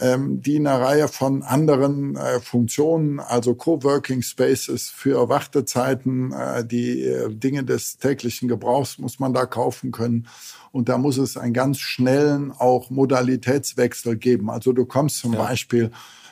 ähm, 0.00 0.40
die 0.42 0.56
eine 0.56 0.80
Reihe 0.80 1.08
von 1.08 1.42
anderen 1.42 2.16
äh, 2.16 2.40
Funktionen, 2.40 3.20
also 3.20 3.54
Coworking 3.54 4.22
Spaces 4.22 4.88
für 4.88 5.28
Wartezeiten, 5.28 6.32
äh, 6.32 6.64
die 6.64 7.02
äh, 7.02 7.28
Dinge 7.32 7.64
des 7.64 7.98
täglichen 7.98 8.48
Gebrauchs 8.48 8.98
muss 8.98 9.18
man 9.18 9.34
da 9.34 9.46
kaufen 9.46 9.92
können. 9.92 10.26
Und 10.72 10.88
da 10.88 10.98
muss 10.98 11.18
es 11.18 11.36
einen 11.36 11.52
ganz 11.52 11.78
schnellen 11.78 12.52
auch 12.52 12.90
Modalitätswechsel 12.90 14.16
geben. 14.16 14.50
Also 14.50 14.72
du 14.72 14.86
kommst 14.86 15.18
zum 15.18 15.34
ja. 15.34 15.40
Beispiel 15.40 15.90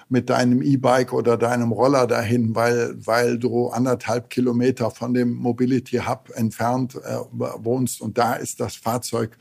mit 0.09 0.31
deinem 0.31 0.63
E-Bike 0.63 1.13
oder 1.13 1.37
deinem 1.37 1.73
Roller 1.73 2.07
dahin, 2.07 2.55
weil, 2.55 2.95
weil 3.05 3.39
du 3.39 3.69
anderthalb 3.69 4.31
Kilometer 4.31 4.91
von 4.91 5.13
dem 5.13 5.35
Mobility 5.35 5.99
Hub 5.99 6.31
entfernt 6.35 6.95
äh, 6.95 7.19
wohnst 7.31 8.01
und 8.01 8.17
da 8.17 8.35
ist 8.35 8.61
das 8.61 8.77
Fahrzeug 8.77 9.37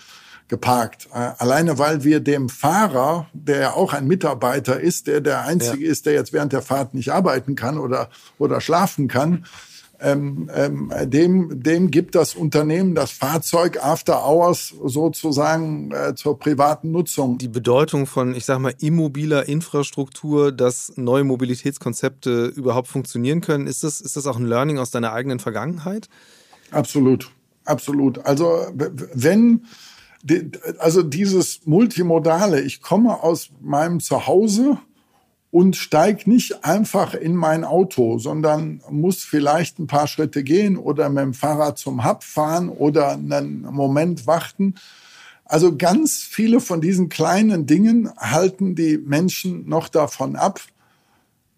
geparkt. 0.48 1.10
Äh, 1.14 1.32
alleine 1.38 1.78
weil 1.78 2.04
wir 2.04 2.20
dem 2.20 2.50
Fahrer, 2.50 3.28
der 3.34 3.60
ja 3.60 3.74
auch 3.74 3.94
ein 3.94 4.08
Mitarbeiter 4.08 4.80
ist, 4.80 5.08
der 5.08 5.22
der 5.22 5.46
Einzige 5.46 5.86
ja. 5.86 5.92
ist, 5.92 6.06
der 6.06 6.14
jetzt 6.14 6.34
während 6.34 6.54
der 6.54 6.62
Fahrt 6.62 6.94
nicht 6.94 7.12
arbeiten 7.12 7.56
kann 7.56 7.78
oder, 7.78 8.10
oder 8.38 8.62
schlafen 8.62 9.08
kann, 9.08 9.46
ähm, 10.00 10.50
ähm, 10.54 10.92
dem, 11.06 11.64
dem 11.64 11.90
gibt 11.90 12.14
das 12.14 12.36
Unternehmen 12.36 12.94
das 12.94 13.12
Fahrzeug 13.12 13.84
after 13.84 14.24
hours 14.24 14.76
sozusagen 14.86 15.92
äh, 15.92 16.14
zur 16.14 16.38
privaten 16.38 16.92
Nutzung. 16.92 17.40
Die 17.40 17.48
Bedeutung 17.48 18.06
von, 18.06 18.36
ich 18.36 18.46
sag 18.46 18.60
mal, 18.60 18.76
immobiler 18.80 19.48
Infrastruktur, 19.48 20.52
dass 20.52 20.94
neue 20.98 21.24
Mobilitätskonzepte 21.24 22.46
überhaupt 22.46 22.88
funktionieren 22.88 23.42
können, 23.42 23.66
ist 23.66 23.84
das, 23.84 24.00
ist 24.00 24.16
das 24.16 24.28
auch 24.28 24.38
ein 24.38 24.46
Learning 24.46 24.78
aus 24.78 24.92
deiner 24.92 25.14
eigenen 25.14 25.40
Vergangenheit? 25.40 26.10
Absolut, 26.70 27.32
absolut. 27.66 28.24
Also 28.26 28.68
wenn 28.76 29.66
also 30.80 31.04
dieses 31.04 31.66
Multimodale, 31.66 32.62
ich 32.62 32.82
komme 32.82 33.24
aus 33.24 33.50
meinem 33.62 34.00
Zuhause 34.00 34.78
und 35.52 35.76
steige 35.76 36.30
nicht 36.30 36.66
einfach 36.66 37.14
in 37.14 37.36
mein 37.36 37.64
Auto, 37.64 38.20
sondern 38.20 38.82
muss 38.90 39.24
vielleicht 39.24 39.80
ein 39.80 39.88
paar 39.88 40.08
Schritte 40.08 40.44
gehen 40.44 40.78
oder 40.78 41.10
mit 41.10 41.24
dem 41.24 41.34
Fahrrad 41.34 41.78
zum 41.78 42.06
Hub 42.06 42.24
fahren 42.24 42.70
oder 42.70 43.12
einen 43.12 43.62
Moment 43.62 44.28
warten. 44.28 44.76
Also 45.46 45.78
ganz 45.78 46.18
viele 46.18 46.60
von 46.60 46.82
diesen 46.82 47.08
kleinen 47.08 47.66
Dingen 47.66 48.12
halten 48.18 48.76
die 48.76 48.98
Menschen 48.98 49.68
noch 49.68 49.88
davon 49.88 50.36
ab, 50.36 50.60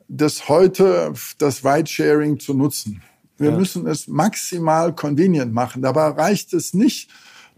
das 0.07 0.47
heute 0.47 1.13
das 1.39 1.65
Ridesharing 1.65 2.39
zu 2.39 2.53
nutzen. 2.53 3.01
Wir 3.37 3.51
ja. 3.51 3.57
müssen 3.57 3.87
es 3.87 4.07
maximal 4.07 4.93
convenient 4.93 5.53
machen. 5.53 5.81
Dabei 5.81 6.09
reicht 6.09 6.53
es 6.53 6.73
nicht, 6.73 7.09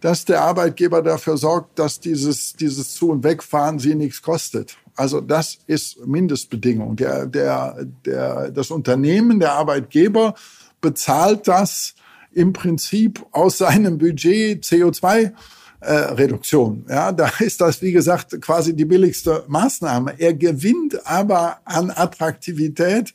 dass 0.02 0.26
der 0.26 0.42
Arbeitgeber 0.42 1.02
dafür 1.02 1.38
sorgt, 1.38 1.80
dass 1.80 2.00
dieses, 2.00 2.54
dieses 2.54 2.96
Zu- 2.96 3.12
und 3.12 3.24
Wegfahren 3.24 3.80
sie 3.80 3.96
nichts 3.96 4.22
kostet. 4.22 4.76
Also 4.96 5.22
das 5.22 5.60
ist 5.68 6.06
Mindestbedingung. 6.06 6.96
Der, 6.96 7.26
der, 7.28 7.86
der, 8.06 8.52
das 8.52 8.72
Unternehmen, 8.72 9.40
der 9.40 9.54
Arbeitgeber 9.54 10.34
bezahlt 10.82 11.48
das 11.48 11.94
im 12.34 12.52
Prinzip 12.52 13.26
aus 13.32 13.60
seinem 13.60 13.98
Budget 13.98 14.64
CO2 14.64 15.32
äh, 15.82 15.94
Reduktion. 15.94 16.86
Ja, 16.90 17.12
da 17.12 17.32
ist 17.40 17.62
das, 17.62 17.82
wie 17.82 17.92
gesagt, 17.92 18.40
quasi 18.42 18.76
die 18.76 18.86
billigste 18.86 19.44
Maßnahme. 19.48 20.16
Er 20.18 20.34
gewinnt 20.34 21.06
aber 21.06 21.60
an 21.66 21.92
Attraktivität 21.92 23.14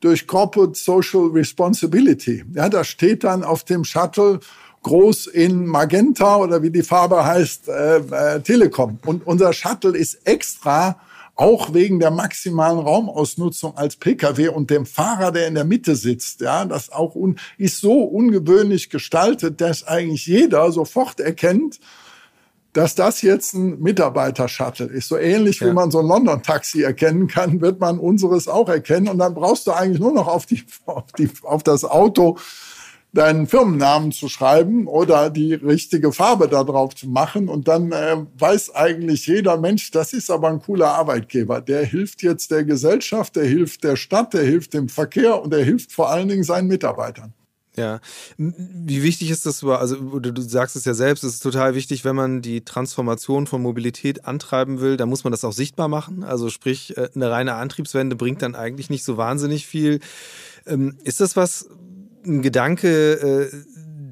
durch 0.00 0.26
Corporate 0.26 0.78
Social 0.78 1.28
Responsibility. 1.32 2.44
Ja, 2.54 2.68
da 2.68 2.84
steht 2.84 3.24
dann 3.24 3.44
auf 3.44 3.64
dem 3.64 3.84
Shuttle 3.84 4.40
groß 4.82 5.26
in 5.26 5.66
Magenta 5.66 6.36
oder 6.36 6.62
wie 6.62 6.70
die 6.70 6.82
Farbe 6.82 7.24
heißt, 7.24 7.68
äh, 7.68 7.96
äh, 7.98 8.40
Telekom. 8.40 8.98
Und 9.04 9.26
unser 9.26 9.52
Shuttle 9.52 9.96
ist 9.96 10.26
extra 10.26 10.96
auch 11.40 11.72
wegen 11.72 12.00
der 12.00 12.10
maximalen 12.10 12.78
Raumausnutzung 12.78 13.76
als 13.76 13.96
Pkw 13.96 14.48
und 14.48 14.68
dem 14.68 14.84
Fahrer, 14.84 15.32
der 15.32 15.48
in 15.48 15.54
der 15.54 15.64
Mitte 15.64 15.96
sitzt, 15.96 16.42
ja, 16.42 16.66
das 16.66 16.92
auch 16.92 17.14
un, 17.14 17.38
ist 17.56 17.80
so 17.80 18.02
ungewöhnlich 18.02 18.90
gestaltet, 18.90 19.60
dass 19.60 19.86
eigentlich 19.86 20.26
jeder 20.26 20.70
sofort 20.70 21.18
erkennt, 21.18 21.80
dass 22.72 22.94
das 22.94 23.22
jetzt 23.22 23.54
ein 23.54 23.80
Mitarbeiter-Shuttle 23.80 24.86
ist. 24.86 25.08
So 25.08 25.16
ähnlich 25.16 25.60
ja. 25.60 25.68
wie 25.68 25.72
man 25.72 25.90
so 25.90 26.00
ein 26.00 26.06
London-Taxi 26.06 26.82
erkennen 26.82 27.26
kann, 27.26 27.60
wird 27.60 27.80
man 27.80 27.98
unseres 27.98 28.46
auch 28.46 28.68
erkennen. 28.68 29.08
Und 29.08 29.18
dann 29.18 29.34
brauchst 29.34 29.66
du 29.66 29.72
eigentlich 29.72 29.98
nur 29.98 30.12
noch 30.12 30.28
auf, 30.28 30.46
die, 30.46 30.62
auf, 30.86 31.10
die, 31.18 31.30
auf 31.42 31.62
das 31.62 31.84
Auto 31.84 32.38
deinen 33.12 33.46
Firmennamen 33.46 34.12
zu 34.12 34.28
schreiben 34.28 34.86
oder 34.86 35.30
die 35.30 35.54
richtige 35.54 36.12
Farbe 36.12 36.48
da 36.48 36.64
drauf 36.64 36.94
zu 36.94 37.08
machen. 37.08 37.48
Und 37.48 37.66
dann 37.68 37.92
äh, 37.92 38.16
weiß 38.38 38.74
eigentlich 38.74 39.26
jeder 39.26 39.58
Mensch, 39.58 39.90
das 39.90 40.12
ist 40.12 40.30
aber 40.30 40.48
ein 40.48 40.62
cooler 40.62 40.94
Arbeitgeber. 40.94 41.60
Der 41.60 41.84
hilft 41.84 42.22
jetzt 42.22 42.50
der 42.50 42.64
Gesellschaft, 42.64 43.36
der 43.36 43.44
hilft 43.44 43.84
der 43.84 43.96
Stadt, 43.96 44.34
der 44.34 44.44
hilft 44.44 44.74
dem 44.74 44.88
Verkehr 44.88 45.42
und 45.42 45.52
der 45.52 45.64
hilft 45.64 45.92
vor 45.92 46.10
allen 46.10 46.28
Dingen 46.28 46.44
seinen 46.44 46.68
Mitarbeitern. 46.68 47.34
Ja, 47.76 48.00
wie 48.36 49.02
wichtig 49.02 49.30
ist 49.30 49.46
das? 49.46 49.62
Also 49.62 50.18
du 50.18 50.42
sagst 50.42 50.74
es 50.74 50.84
ja 50.84 50.92
selbst, 50.92 51.22
es 51.22 51.34
ist 51.34 51.42
total 51.42 51.74
wichtig, 51.74 52.04
wenn 52.04 52.16
man 52.16 52.42
die 52.42 52.64
Transformation 52.64 53.46
von 53.46 53.62
Mobilität 53.62 54.24
antreiben 54.24 54.80
will, 54.80 54.96
dann 54.96 55.08
muss 55.08 55.22
man 55.22 55.30
das 55.30 55.44
auch 55.44 55.52
sichtbar 55.52 55.88
machen. 55.88 56.24
Also 56.24 56.50
sprich, 56.50 56.96
äh, 56.96 57.08
eine 57.14 57.30
reine 57.30 57.54
Antriebswende 57.54 58.16
bringt 58.16 58.42
dann 58.42 58.54
eigentlich 58.54 58.90
nicht 58.90 59.04
so 59.04 59.16
wahnsinnig 59.16 59.66
viel. 59.66 60.00
Ähm, 60.66 60.98
ist 61.04 61.20
das 61.20 61.36
was, 61.36 61.68
ein 62.24 62.42
Gedanke, 62.42 63.12
äh, 63.12 63.50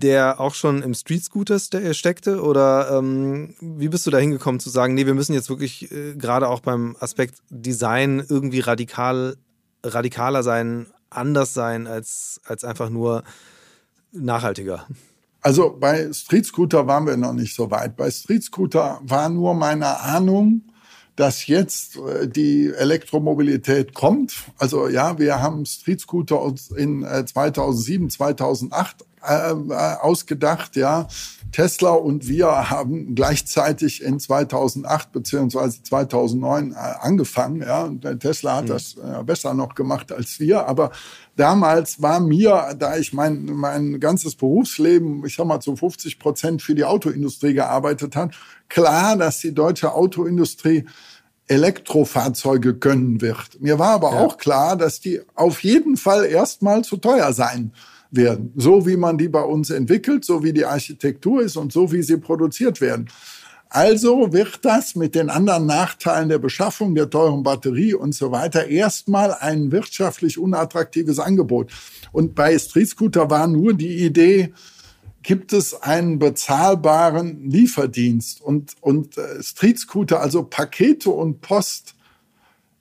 der 0.00 0.40
auch 0.40 0.54
schon 0.54 0.82
im 0.82 0.94
Street 0.94 1.24
Scooter 1.24 1.58
steckte? 1.58 2.42
Oder 2.42 2.98
ähm, 2.98 3.54
wie 3.60 3.88
bist 3.88 4.06
du 4.06 4.10
da 4.10 4.18
hingekommen 4.18 4.60
zu 4.60 4.70
sagen, 4.70 4.94
nee, 4.94 5.06
wir 5.06 5.14
müssen 5.14 5.34
jetzt 5.34 5.50
wirklich 5.50 5.90
äh, 5.92 6.14
gerade 6.14 6.48
auch 6.48 6.60
beim 6.60 6.96
Aspekt 7.00 7.38
Design 7.50 8.24
irgendwie 8.28 8.60
radikal 8.60 9.36
radikaler 9.84 10.42
sein, 10.42 10.86
anders 11.10 11.54
sein 11.54 11.86
als, 11.86 12.40
als 12.44 12.64
einfach 12.64 12.90
nur 12.90 13.22
nachhaltiger? 14.12 14.86
Also 15.40 15.76
bei 15.78 16.12
Street 16.12 16.46
Scooter 16.46 16.86
waren 16.86 17.06
wir 17.06 17.16
noch 17.16 17.32
nicht 17.32 17.54
so 17.54 17.70
weit. 17.70 17.96
Bei 17.96 18.10
Street 18.10 18.42
Scooter 18.42 19.00
war 19.02 19.28
nur 19.28 19.54
meine 19.54 20.00
Ahnung, 20.00 20.62
dass 21.18 21.48
jetzt 21.48 21.96
äh, 21.96 22.28
die 22.28 22.72
Elektromobilität 22.72 23.92
kommt. 23.92 24.34
Also 24.56 24.88
ja, 24.88 25.18
wir 25.18 25.42
haben 25.42 25.66
Street 25.66 26.00
Scooter 26.00 26.54
in 26.76 27.04
2007, 27.04 28.08
2008 28.08 29.04
äh, 29.26 29.50
äh, 29.50 29.74
ausgedacht, 30.00 30.76
ja. 30.76 31.08
Tesla 31.50 31.90
und 31.90 32.28
wir 32.28 32.70
haben 32.70 33.14
gleichzeitig 33.14 34.02
in 34.02 34.20
2008 34.20 35.12
beziehungsweise 35.12 35.82
2009 35.82 36.74
angefangen, 36.74 37.62
ja. 37.62 37.84
Und 37.84 38.02
Tesla 38.20 38.56
hat 38.56 38.64
mhm. 38.64 38.68
das 38.68 38.96
besser 39.24 39.54
noch 39.54 39.74
gemacht 39.74 40.12
als 40.12 40.38
wir, 40.38 40.66
aber 40.66 40.92
damals 41.36 42.00
war 42.00 42.20
mir, 42.20 42.76
da 42.78 42.96
ich 42.96 43.12
mein, 43.12 43.46
mein 43.46 43.98
ganzes 43.98 44.36
Berufsleben, 44.36 45.24
ich 45.24 45.34
sag 45.36 45.46
mal 45.46 45.60
zu 45.60 45.74
50 45.74 46.18
Prozent 46.18 46.62
für 46.62 46.74
die 46.74 46.84
Autoindustrie 46.84 47.54
gearbeitet 47.54 48.14
hat, 48.14 48.34
klar, 48.68 49.16
dass 49.16 49.40
die 49.40 49.54
deutsche 49.54 49.92
Autoindustrie 49.92 50.84
Elektrofahrzeuge 51.48 52.74
gönnen 52.74 53.20
wird. 53.20 53.60
Mir 53.60 53.78
war 53.78 53.94
aber 53.94 54.12
ja. 54.12 54.20
auch 54.20 54.36
klar, 54.36 54.76
dass 54.76 55.00
die 55.00 55.20
auf 55.34 55.62
jeden 55.64 55.96
Fall 55.96 56.26
erstmal 56.26 56.82
zu 56.82 56.98
teuer 56.98 57.32
sein 57.32 57.72
werden. 58.10 58.52
So 58.56 58.86
wie 58.86 58.96
man 58.96 59.18
die 59.18 59.28
bei 59.28 59.42
uns 59.42 59.70
entwickelt, 59.70 60.24
so 60.24 60.42
wie 60.42 60.52
die 60.52 60.64
Architektur 60.64 61.42
ist 61.42 61.56
und 61.56 61.72
so 61.72 61.90
wie 61.90 62.02
sie 62.02 62.18
produziert 62.18 62.80
werden. 62.80 63.08
Also 63.70 64.32
wird 64.32 64.60
das 64.62 64.94
mit 64.94 65.14
den 65.14 65.28
anderen 65.28 65.66
Nachteilen 65.66 66.30
der 66.30 66.38
Beschaffung, 66.38 66.94
der 66.94 67.10
teuren 67.10 67.42
Batterie 67.42 67.92
und 67.92 68.14
so 68.14 68.30
weiter 68.30 68.66
erstmal 68.66 69.34
ein 69.34 69.70
wirtschaftlich 69.72 70.38
unattraktives 70.38 71.18
Angebot. 71.18 71.70
Und 72.12 72.34
bei 72.34 72.58
Street 72.58 72.88
Scooter 72.88 73.28
war 73.28 73.46
nur 73.46 73.74
die 73.74 74.04
Idee, 74.04 74.54
gibt 75.22 75.52
es 75.52 75.82
einen 75.82 76.18
bezahlbaren 76.18 77.50
Lieferdienst 77.50 78.40
und, 78.40 78.74
und 78.80 79.18
äh, 79.18 79.42
Street 79.42 79.78
Scooter, 79.78 80.20
also 80.20 80.44
Pakete 80.44 81.10
und 81.10 81.40
Post 81.40 81.94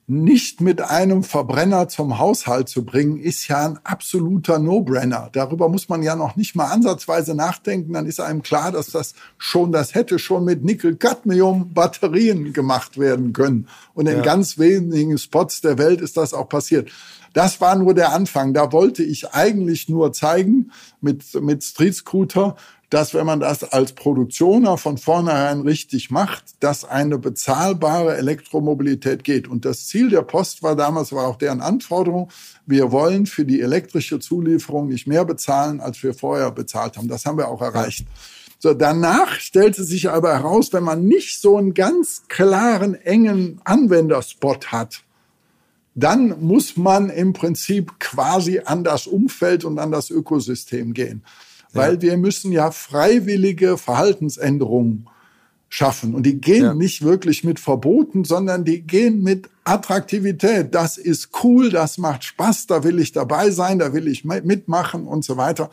nicht 0.09 0.61
mit 0.61 0.79
einem 0.79 1.21
Verbrenner 1.21 1.89
zum 1.89 2.17
Haushalt 2.17 2.69
zu 2.69 2.85
bringen, 2.85 3.17
ist 3.17 3.49
ja 3.49 3.65
ein 3.65 3.77
absoluter 3.83 4.57
No-Brenner. 4.57 5.29
Darüber 5.33 5.67
muss 5.67 5.89
man 5.89 6.01
ja 6.01 6.15
noch 6.15 6.37
nicht 6.37 6.55
mal 6.55 6.67
ansatzweise 6.67 7.35
nachdenken. 7.35 7.91
Dann 7.91 8.05
ist 8.05 8.21
einem 8.21 8.41
klar, 8.41 8.71
dass 8.71 8.91
das 8.91 9.15
schon, 9.37 9.73
das 9.73 9.95
hätte 9.95 10.17
schon 10.17 10.45
mit 10.45 10.63
Nickel-Cadmium-Batterien 10.63 12.53
gemacht 12.53 12.97
werden 12.97 13.33
können. 13.33 13.67
Und 13.93 14.07
in 14.07 14.17
ja. 14.17 14.23
ganz 14.23 14.57
wenigen 14.57 15.17
Spots 15.17 15.59
der 15.59 15.77
Welt 15.77 15.99
ist 15.99 16.15
das 16.15 16.33
auch 16.33 16.47
passiert. 16.47 16.89
Das 17.37 17.61
war 17.61 17.75
nur 17.75 17.93
der 17.93 18.13
Anfang. 18.13 18.55
Da 18.55 18.71
wollte 18.71 19.03
ich 19.03 19.29
eigentlich 19.29 19.87
nur 19.89 20.11
zeigen 20.11 20.71
mit, 21.01 21.39
mit 21.39 21.63
Street 21.63 21.93
Scooter, 21.93 22.55
dass 22.89 23.13
wenn 23.13 23.27
man 23.27 23.39
das 23.39 23.63
als 23.63 23.93
Produktioner 23.93 24.79
von 24.79 24.97
vornherein 24.97 25.61
richtig 25.61 26.09
macht, 26.09 26.45
dass 26.61 26.83
eine 26.83 27.19
bezahlbare 27.19 28.17
Elektromobilität 28.17 29.23
geht. 29.23 29.47
Und 29.47 29.65
das 29.65 29.85
Ziel 29.85 30.09
der 30.09 30.23
Post 30.23 30.63
war 30.63 30.75
damals, 30.75 31.11
war 31.11 31.27
auch 31.27 31.35
deren 31.35 31.61
Anforderung, 31.61 32.31
wir 32.65 32.91
wollen 32.91 33.27
für 33.27 33.45
die 33.45 33.61
elektrische 33.61 34.17
Zulieferung 34.17 34.87
nicht 34.87 35.05
mehr 35.05 35.23
bezahlen, 35.23 35.79
als 35.79 36.01
wir 36.01 36.15
vorher 36.15 36.49
bezahlt 36.49 36.97
haben. 36.97 37.07
Das 37.07 37.27
haben 37.27 37.37
wir 37.37 37.49
auch 37.49 37.61
erreicht. 37.61 38.07
So, 38.57 38.73
danach 38.73 39.33
stellte 39.33 39.83
sich 39.83 40.09
aber 40.09 40.33
heraus, 40.33 40.73
wenn 40.73 40.83
man 40.83 41.05
nicht 41.05 41.39
so 41.39 41.55
einen 41.57 41.75
ganz 41.75 42.23
klaren, 42.29 42.95
engen 42.95 43.61
Anwenderspot 43.63 44.71
hat, 44.71 45.03
dann 45.99 46.41
muss 46.41 46.77
man 46.77 47.09
im 47.09 47.33
Prinzip 47.33 47.99
quasi 47.99 48.61
an 48.63 48.83
das 48.83 49.07
Umfeld 49.07 49.65
und 49.65 49.79
an 49.79 49.91
das 49.91 50.09
Ökosystem 50.09 50.93
gehen 50.93 51.23
weil 51.73 51.95
ja. 51.95 52.01
wir 52.01 52.17
müssen 52.17 52.51
ja 52.51 52.71
freiwillige 52.71 53.77
Verhaltensänderungen 53.77 55.07
schaffen. 55.69 56.15
Und 56.15 56.23
die 56.23 56.39
gehen 56.39 56.63
ja. 56.63 56.73
nicht 56.73 57.03
wirklich 57.03 57.43
mit 57.43 57.59
Verboten, 57.59 58.23
sondern 58.23 58.63
die 58.63 58.81
gehen 58.81 59.21
mit 59.21 59.49
Attraktivität. 59.63 60.73
Das 60.73 60.97
ist 60.97 61.29
cool, 61.43 61.69
das 61.69 61.97
macht 61.97 62.23
Spaß, 62.23 62.67
da 62.67 62.83
will 62.83 62.99
ich 62.99 63.11
dabei 63.11 63.51
sein, 63.51 63.79
da 63.79 63.93
will 63.93 64.07
ich 64.07 64.23
mitmachen 64.23 65.05
und 65.05 65.25
so 65.25 65.35
weiter. 65.37 65.69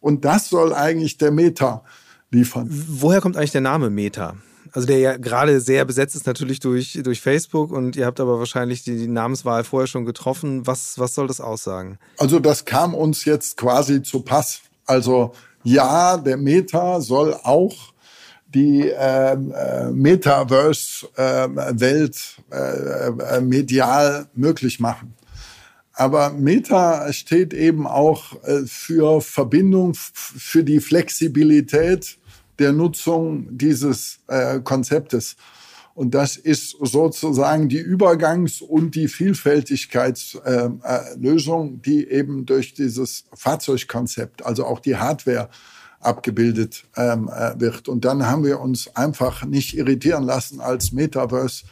Und 0.00 0.24
das 0.24 0.48
soll 0.48 0.74
eigentlich 0.74 1.18
der 1.18 1.30
Meta 1.30 1.84
liefern. 2.30 2.68
Woher 2.70 3.20
kommt 3.20 3.36
eigentlich 3.36 3.52
der 3.52 3.60
Name 3.60 3.88
Meta? 3.88 4.36
Also 4.76 4.86
der 4.88 4.98
ja 4.98 5.16
gerade 5.16 5.60
sehr 5.62 5.86
besetzt 5.86 6.14
ist 6.16 6.26
natürlich 6.26 6.60
durch, 6.60 7.00
durch 7.02 7.22
Facebook 7.22 7.72
und 7.72 7.96
ihr 7.96 8.04
habt 8.04 8.20
aber 8.20 8.38
wahrscheinlich 8.38 8.84
die, 8.84 8.98
die 8.98 9.08
Namenswahl 9.08 9.64
vorher 9.64 9.86
schon 9.86 10.04
getroffen. 10.04 10.66
Was, 10.66 10.98
was 10.98 11.14
soll 11.14 11.28
das 11.28 11.40
aussagen? 11.40 11.98
Also 12.18 12.40
das 12.40 12.66
kam 12.66 12.94
uns 12.94 13.24
jetzt 13.24 13.56
quasi 13.56 14.02
zu 14.02 14.20
Pass. 14.20 14.60
Also 14.84 15.32
ja, 15.62 16.18
der 16.18 16.36
Meta 16.36 17.00
soll 17.00 17.32
auch 17.32 17.94
die 18.48 18.92
ähm, 18.94 19.54
äh, 19.56 19.90
Metaverse-Welt 19.92 22.36
äh, 22.52 22.56
äh, 22.56 23.40
medial 23.40 24.26
möglich 24.34 24.78
machen. 24.78 25.14
Aber 25.94 26.32
Meta 26.32 27.10
steht 27.14 27.54
eben 27.54 27.86
auch 27.86 28.44
äh, 28.44 28.66
für 28.66 29.22
Verbindung, 29.22 29.94
für 29.94 30.64
die 30.64 30.80
Flexibilität 30.80 32.18
der 32.58 32.72
Nutzung 32.72 33.56
dieses 33.56 34.18
äh, 34.28 34.60
Konzeptes. 34.60 35.36
Und 35.94 36.14
das 36.14 36.36
ist 36.36 36.76
sozusagen 36.80 37.70
die 37.70 37.82
Übergangs- 37.82 38.62
und 38.62 38.94
die 38.94 39.08
Vielfältigkeitslösung, 39.08 41.74
äh, 41.74 41.78
die 41.84 42.06
eben 42.08 42.44
durch 42.44 42.74
dieses 42.74 43.24
Fahrzeugkonzept, 43.32 44.44
also 44.44 44.66
auch 44.66 44.80
die 44.80 44.96
Hardware, 44.96 45.48
abgebildet 46.00 46.84
ähm, 46.96 47.28
äh, 47.28 47.58
wird. 47.58 47.88
Und 47.88 48.04
dann 48.04 48.26
haben 48.26 48.44
wir 48.44 48.60
uns 48.60 48.94
einfach 48.94 49.44
nicht 49.44 49.76
irritieren 49.76 50.24
lassen, 50.24 50.60
als 50.60 50.92
Metaverse 50.92 51.64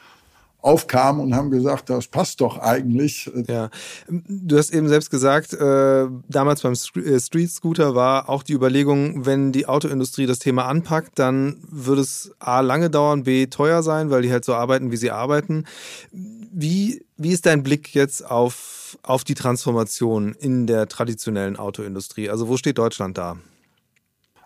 aufkam 0.64 1.20
und 1.20 1.34
haben 1.34 1.50
gesagt, 1.50 1.90
das 1.90 2.06
passt 2.06 2.40
doch 2.40 2.58
eigentlich. 2.58 3.30
Ja, 3.46 3.68
du 4.08 4.56
hast 4.56 4.72
eben 4.72 4.88
selbst 4.88 5.10
gesagt, 5.10 5.52
äh, 5.52 6.06
damals 6.28 6.62
beim 6.62 6.72
äh, 6.72 7.20
Street 7.20 7.50
Scooter 7.50 7.94
war 7.94 8.30
auch 8.30 8.42
die 8.42 8.54
Überlegung, 8.54 9.26
wenn 9.26 9.52
die 9.52 9.66
Autoindustrie 9.66 10.24
das 10.24 10.38
Thema 10.38 10.64
anpackt, 10.64 11.18
dann 11.18 11.58
würde 11.70 12.00
es 12.00 12.32
A 12.38 12.60
lange 12.60 12.88
dauern, 12.88 13.24
B 13.24 13.46
teuer 13.46 13.82
sein, 13.82 14.10
weil 14.10 14.22
die 14.22 14.32
halt 14.32 14.46
so 14.46 14.54
arbeiten, 14.54 14.90
wie 14.90 14.96
sie 14.96 15.10
arbeiten. 15.10 15.64
Wie, 16.12 17.04
wie 17.18 17.32
ist 17.32 17.44
dein 17.44 17.62
Blick 17.62 17.94
jetzt 17.94 18.24
auf, 18.24 18.98
auf 19.02 19.22
die 19.24 19.34
Transformation 19.34 20.32
in 20.32 20.66
der 20.66 20.88
traditionellen 20.88 21.56
Autoindustrie? 21.56 22.30
Also 22.30 22.48
wo 22.48 22.56
steht 22.56 22.78
Deutschland 22.78 23.18
da? 23.18 23.36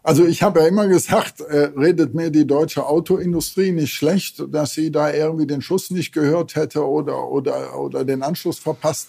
Also 0.02 0.26
ich 0.26 0.42
habe 0.42 0.60
ja 0.60 0.66
immer 0.66 0.86
gesagt, 0.86 1.40
äh, 1.40 1.70
redet 1.76 2.14
mir 2.14 2.30
die 2.30 2.46
deutsche 2.46 2.86
Autoindustrie 2.86 3.72
nicht 3.72 3.92
schlecht, 3.92 4.42
dass 4.50 4.72
sie 4.72 4.90
da 4.90 5.12
irgendwie 5.12 5.46
den 5.46 5.60
Schuss 5.60 5.90
nicht 5.90 6.12
gehört 6.12 6.54
hätte 6.54 6.86
oder, 6.86 7.28
oder, 7.28 7.78
oder 7.78 8.04
den 8.04 8.22
Anschluss 8.22 8.58
verpasst 8.58 9.08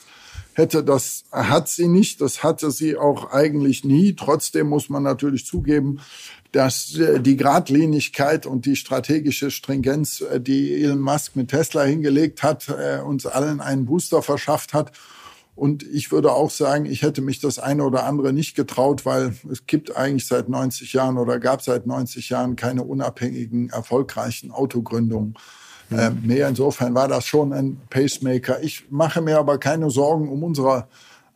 hätte. 0.54 0.84
Das 0.84 1.24
hat 1.32 1.70
sie 1.70 1.88
nicht, 1.88 2.22
das 2.22 2.44
hatte 2.44 2.72
sie 2.72 2.98
auch 2.98 3.32
eigentlich 3.32 3.84
nie. 3.84 4.16
Trotzdem 4.16 4.68
muss 4.68 4.90
man 4.90 5.04
natürlich 5.04 5.46
zugeben, 5.46 6.00
dass 6.52 6.96
äh, 6.96 7.20
die 7.20 7.38
Gradlinigkeit 7.38 8.46
und 8.46 8.66
die 8.66 8.76
strategische 8.76 9.52
Stringenz, 9.52 10.22
äh, 10.22 10.42
die 10.42 10.84
Elon 10.84 11.00
Musk 11.00 11.36
mit 11.36 11.50
Tesla 11.50 11.84
hingelegt 11.84 12.42
hat, 12.44 12.68
äh, 12.70 13.02
uns 13.02 13.26
allen 13.26 13.62
einen 13.62 13.86
Booster 13.86 14.22
verschafft 14.22 14.74
hat 14.74 14.92
und 15.60 15.84
ich 15.84 16.10
würde 16.10 16.32
auch 16.32 16.52
sagen, 16.52 16.86
ich 16.86 17.02
hätte 17.02 17.22
mich 17.22 17.42
das 17.42 17.60
eine 17.60 17.84
oder 17.84 18.06
andere 18.06 18.32
nicht 18.32 18.56
getraut, 18.56 19.06
weil 19.06 19.34
es 19.52 19.68
gibt 19.68 19.94
eigentlich 19.94 20.26
seit 20.26 20.48
90 20.48 20.94
Jahren 20.94 21.18
oder 21.18 21.38
gab 21.38 21.62
seit 21.62 21.86
90 21.86 22.30
Jahren 22.30 22.56
keine 22.56 22.84
unabhängigen, 22.84 23.70
erfolgreichen 23.70 24.52
Autogründungen 24.52 25.36
äh, 25.92 26.12
mehr. 26.12 26.48
Insofern 26.48 26.96
war 26.96 27.10
das 27.10 27.26
schon 27.26 27.52
ein 27.52 27.82
Pacemaker. 27.90 28.64
Ich 28.64 28.90
mache 28.90 29.22
mir 29.22 29.38
aber 29.38 29.58
keine 29.58 29.90
Sorgen 29.90 30.30
um 30.30 30.44
unsere 30.44 30.88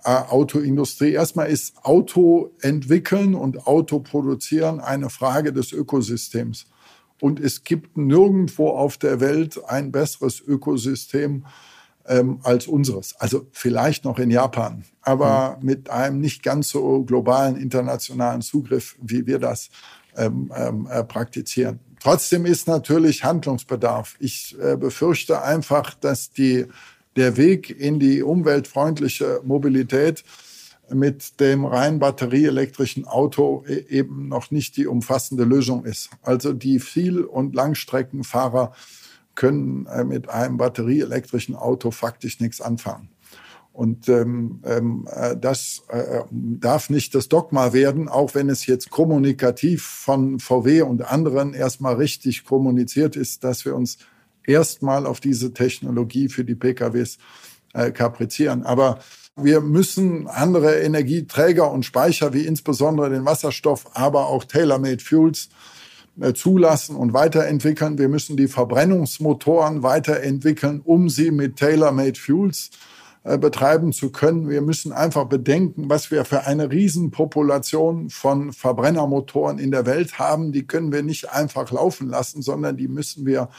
äh, 0.05 0.11
Autoindustrie. 0.11 1.11
Erstmal 1.11 1.47
ist 1.47 1.75
Auto 1.83 2.51
entwickeln 2.61 3.35
und 3.35 3.67
Auto 3.67 3.99
produzieren 3.99 4.79
eine 4.79 5.09
Frage 5.09 5.51
des 5.51 5.73
Ökosystems. 5.73 6.67
Und 7.19 7.41
es 7.41 7.65
gibt 7.65 7.97
nirgendwo 7.97 8.69
auf 8.69 8.97
der 8.97 9.19
Welt 9.19 9.59
ein 9.67 9.91
besseres 9.91 10.39
Ökosystem, 10.39 11.45
ähm, 12.07 12.39
als 12.43 12.67
unseres. 12.67 13.15
Also 13.19 13.47
vielleicht 13.51 14.05
noch 14.05 14.19
in 14.19 14.31
Japan, 14.31 14.83
aber 15.01 15.57
mhm. 15.59 15.65
mit 15.65 15.89
einem 15.89 16.19
nicht 16.19 16.43
ganz 16.43 16.69
so 16.69 17.03
globalen 17.03 17.55
internationalen 17.55 18.41
Zugriff, 18.41 18.95
wie 19.01 19.25
wir 19.25 19.39
das 19.39 19.69
ähm, 20.15 20.51
ähm, 20.55 20.87
äh, 20.91 21.03
praktizieren. 21.03 21.79
Trotzdem 21.99 22.45
ist 22.45 22.67
natürlich 22.67 23.23
Handlungsbedarf. 23.23 24.15
Ich 24.19 24.57
äh, 24.61 24.75
befürchte 24.75 25.41
einfach, 25.41 25.93
dass 25.93 26.31
die, 26.31 26.65
der 27.15 27.37
Weg 27.37 27.69
in 27.69 27.99
die 27.99 28.21
umweltfreundliche 28.21 29.39
Mobilität 29.43 30.23
mit 30.89 31.39
dem 31.39 31.65
rein 31.65 31.99
batterieelektrischen 31.99 33.05
Auto 33.05 33.63
e-, 33.67 33.85
eben 33.89 34.27
noch 34.27 34.51
nicht 34.51 34.75
die 34.75 34.87
umfassende 34.87 35.45
Lösung 35.45 35.85
ist. 35.85 36.09
Also 36.21 36.53
die 36.53 36.79
Viel- 36.79 37.23
und 37.23 37.55
Langstreckenfahrer 37.55 38.73
können 39.35 39.87
äh, 39.87 40.03
mit 40.03 40.29
einem 40.29 40.57
batterieelektrischen 40.57 41.55
Auto 41.55 41.91
faktisch 41.91 42.39
nichts 42.39 42.61
anfangen. 42.61 43.09
Und 43.73 44.07
ähm, 44.07 44.61
ähm, 44.65 45.07
äh, 45.11 45.35
das 45.35 45.81
äh, 45.89 46.21
darf 46.29 46.91
nicht 46.91 47.15
das 47.15 47.27
Dogma 47.27 47.73
werden, 47.73 48.07
auch 48.07 48.35
wenn 48.35 48.49
es 48.49 48.67
jetzt 48.67 48.91
kommunikativ 48.91 49.83
von 49.83 50.39
VW 50.39 50.83
und 50.83 51.01
anderen 51.01 51.55
erstmal 51.55 51.95
richtig 51.95 52.45
kommuniziert 52.45 53.15
ist, 53.15 53.43
dass 53.43 53.65
wir 53.65 53.75
uns 53.75 53.97
erstmal 54.45 55.07
auf 55.07 55.19
diese 55.19 55.53
Technologie 55.53 56.29
für 56.29 56.45
die 56.45 56.53
PKWs 56.53 57.17
äh, 57.73 57.89
kaprizieren. 57.89 58.61
Aber 58.61 58.99
wir 59.35 59.61
müssen 59.61 60.27
andere 60.27 60.81
Energieträger 60.81 61.71
und 61.71 61.83
Speicher, 61.83 62.31
wie 62.33 62.45
insbesondere 62.45 63.09
den 63.09 63.25
Wasserstoff, 63.25 63.87
aber 63.95 64.27
auch 64.27 64.43
Tailor-Made 64.43 65.03
Fuels, 65.03 65.45
äh, 65.45 65.49
zulassen 66.33 66.95
und 66.95 67.13
weiterentwickeln. 67.13 67.97
Wir 67.97 68.09
müssen 68.09 68.37
die 68.37 68.47
Verbrennungsmotoren 68.47 69.83
weiterentwickeln, 69.83 70.81
um 70.83 71.09
sie 71.09 71.31
mit 71.31 71.57
Tailor-Made 71.57 72.19
Fuels 72.19 72.69
äh, 73.23 73.37
betreiben 73.37 73.93
zu 73.93 74.11
können. 74.11 74.49
Wir 74.49 74.61
müssen 74.61 74.91
einfach 74.91 75.25
bedenken, 75.25 75.89
was 75.89 76.11
wir 76.11 76.25
für 76.25 76.45
eine 76.45 76.69
Riesenpopulation 76.69 78.09
von 78.09 78.51
Verbrennermotoren 78.51 79.59
in 79.59 79.71
der 79.71 79.85
Welt 79.85 80.19
haben. 80.19 80.51
Die 80.51 80.67
können 80.67 80.91
wir 80.91 81.03
nicht 81.03 81.31
einfach 81.31 81.71
laufen 81.71 82.09
lassen, 82.09 82.41
sondern 82.41 82.77
die 82.77 82.87
müssen 82.87 83.25
wir 83.25 83.49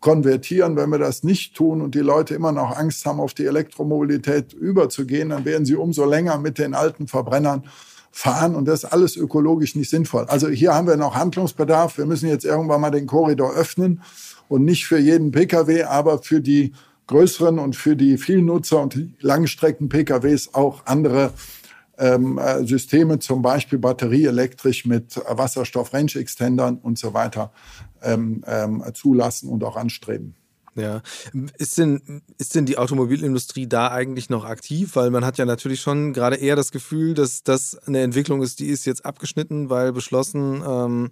konvertieren. 0.00 0.76
Wenn 0.76 0.90
wir 0.90 0.98
das 0.98 1.22
nicht 1.22 1.54
tun 1.54 1.80
und 1.80 1.94
die 1.94 2.00
Leute 2.00 2.34
immer 2.34 2.52
noch 2.52 2.76
Angst 2.76 3.06
haben, 3.06 3.20
auf 3.20 3.32
die 3.32 3.46
Elektromobilität 3.46 4.52
überzugehen, 4.52 5.30
dann 5.30 5.44
werden 5.44 5.64
sie 5.64 5.76
umso 5.76 6.04
länger 6.04 6.38
mit 6.38 6.58
den 6.58 6.74
alten 6.74 7.06
Verbrennern 7.06 7.64
fahren 8.12 8.54
und 8.54 8.66
das 8.66 8.84
ist 8.84 8.92
alles 8.92 9.16
ökologisch 9.16 9.74
nicht 9.74 9.90
sinnvoll. 9.90 10.26
Also 10.28 10.48
hier 10.48 10.74
haben 10.74 10.86
wir 10.86 10.96
noch 10.96 11.16
Handlungsbedarf. 11.16 11.96
Wir 11.96 12.04
müssen 12.04 12.28
jetzt 12.28 12.44
irgendwann 12.44 12.80
mal 12.80 12.90
den 12.90 13.06
Korridor 13.06 13.54
öffnen 13.54 14.02
und 14.48 14.64
nicht 14.64 14.86
für 14.86 14.98
jeden 14.98 15.32
Pkw, 15.32 15.84
aber 15.84 16.22
für 16.22 16.42
die 16.42 16.72
größeren 17.06 17.58
und 17.58 17.74
für 17.74 17.96
die 17.96 18.18
Vielnutzer 18.18 18.80
und 18.80 18.94
die 18.94 19.14
Langstrecken-PKWs 19.20 20.54
auch 20.54 20.86
andere 20.86 21.32
ähm, 21.98 22.38
äh, 22.38 22.64
Systeme, 22.64 23.18
zum 23.18 23.42
Beispiel 23.42 23.78
batterieelektrisch 23.78 24.84
mit 24.84 25.16
Wasserstoff-Range-Extendern 25.28 26.78
und 26.78 26.98
so 26.98 27.14
weiter, 27.14 27.50
ähm, 28.02 28.44
ähm, 28.46 28.84
zulassen 28.94 29.48
und 29.48 29.64
auch 29.64 29.76
anstreben. 29.76 30.34
Ja, 30.74 31.02
ist 31.58 31.76
denn, 31.76 32.22
ist 32.38 32.54
denn 32.54 32.64
die 32.64 32.78
Automobilindustrie 32.78 33.66
da 33.66 33.90
eigentlich 33.90 34.30
noch 34.30 34.46
aktiv? 34.46 34.96
Weil 34.96 35.10
man 35.10 35.24
hat 35.24 35.36
ja 35.36 35.44
natürlich 35.44 35.82
schon 35.82 36.14
gerade 36.14 36.36
eher 36.36 36.56
das 36.56 36.72
Gefühl, 36.72 37.12
dass 37.12 37.42
das 37.42 37.76
eine 37.86 38.00
Entwicklung 38.00 38.42
ist, 38.42 38.58
die 38.58 38.68
ist 38.68 38.86
jetzt 38.86 39.04
abgeschnitten, 39.04 39.68
weil 39.68 39.92
beschlossen, 39.92 40.62
ähm, 40.66 41.10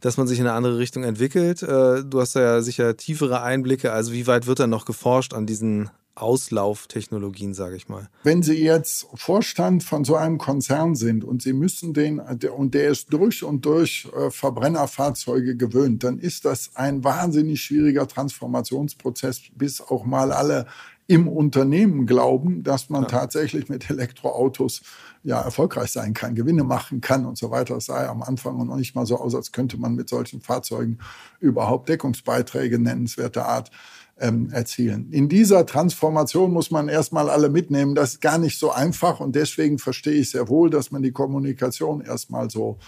dass 0.00 0.16
man 0.16 0.26
sich 0.26 0.40
in 0.40 0.46
eine 0.46 0.56
andere 0.56 0.78
Richtung 0.78 1.04
entwickelt. 1.04 1.62
Äh, 1.62 2.04
du 2.04 2.20
hast 2.20 2.34
ja 2.34 2.60
sicher 2.62 2.96
tiefere 2.96 3.42
Einblicke. 3.42 3.92
Also 3.92 4.12
wie 4.12 4.26
weit 4.26 4.46
wird 4.48 4.58
dann 4.58 4.70
noch 4.70 4.86
geforscht 4.86 5.34
an 5.34 5.46
diesen 5.46 5.90
Auslauftechnologien, 6.16 7.54
sage 7.54 7.76
ich 7.76 7.88
mal. 7.88 8.08
Wenn 8.24 8.42
Sie 8.42 8.62
jetzt 8.62 9.06
Vorstand 9.14 9.84
von 9.84 10.04
so 10.04 10.16
einem 10.16 10.38
Konzern 10.38 10.94
sind 10.94 11.22
und 11.24 11.42
Sie 11.42 11.52
müssen 11.52 11.94
den, 11.94 12.18
und 12.20 12.74
der 12.74 12.88
ist 12.88 13.12
durch 13.12 13.44
und 13.44 13.64
durch 13.64 14.08
äh, 14.16 14.30
Verbrennerfahrzeuge 14.30 15.56
gewöhnt, 15.56 16.02
dann 16.04 16.18
ist 16.18 16.44
das 16.44 16.70
ein 16.74 17.04
wahnsinnig 17.04 17.62
schwieriger 17.62 18.08
Transformationsprozess, 18.08 19.42
bis 19.54 19.80
auch 19.80 20.04
mal 20.04 20.32
alle 20.32 20.66
im 21.08 21.28
Unternehmen 21.28 22.06
glauben, 22.06 22.64
dass 22.64 22.90
man 22.90 23.02
ja. 23.02 23.08
tatsächlich 23.08 23.68
mit 23.68 23.88
Elektroautos 23.88 24.82
ja 25.22 25.40
erfolgreich 25.40 25.92
sein 25.92 26.14
kann, 26.14 26.34
Gewinne 26.34 26.64
machen 26.64 27.00
kann 27.00 27.26
und 27.26 27.38
so 27.38 27.50
weiter. 27.50 27.74
Das 27.74 27.86
sah 27.86 28.04
ja 28.04 28.10
am 28.10 28.22
Anfang 28.22 28.64
noch 28.66 28.76
nicht 28.76 28.94
mal 28.94 29.06
so 29.06 29.18
aus, 29.18 29.34
als 29.34 29.52
könnte 29.52 29.76
man 29.76 29.94
mit 29.94 30.08
solchen 30.08 30.40
Fahrzeugen 30.40 30.98
überhaupt 31.38 31.88
Deckungsbeiträge 31.88 32.78
nennenswerter 32.78 33.46
Art 33.46 33.70
ähm, 34.18 34.50
erzielen. 34.50 35.10
In 35.10 35.28
dieser 35.28 35.66
Transformation 35.66 36.52
muss 36.52 36.70
man 36.70 36.88
erstmal 36.88 37.28
alle 37.28 37.48
mitnehmen. 37.48 37.94
Das 37.94 38.14
ist 38.14 38.20
gar 38.20 38.38
nicht 38.38 38.58
so 38.58 38.70
einfach 38.70 39.20
und 39.20 39.36
deswegen 39.36 39.78
verstehe 39.78 40.14
ich 40.14 40.30
sehr 40.30 40.48
wohl, 40.48 40.70
dass 40.70 40.90
man 40.90 41.02
die 41.02 41.12
Kommunikation 41.12 42.00
erstmal 42.00 42.50
so 42.50 42.78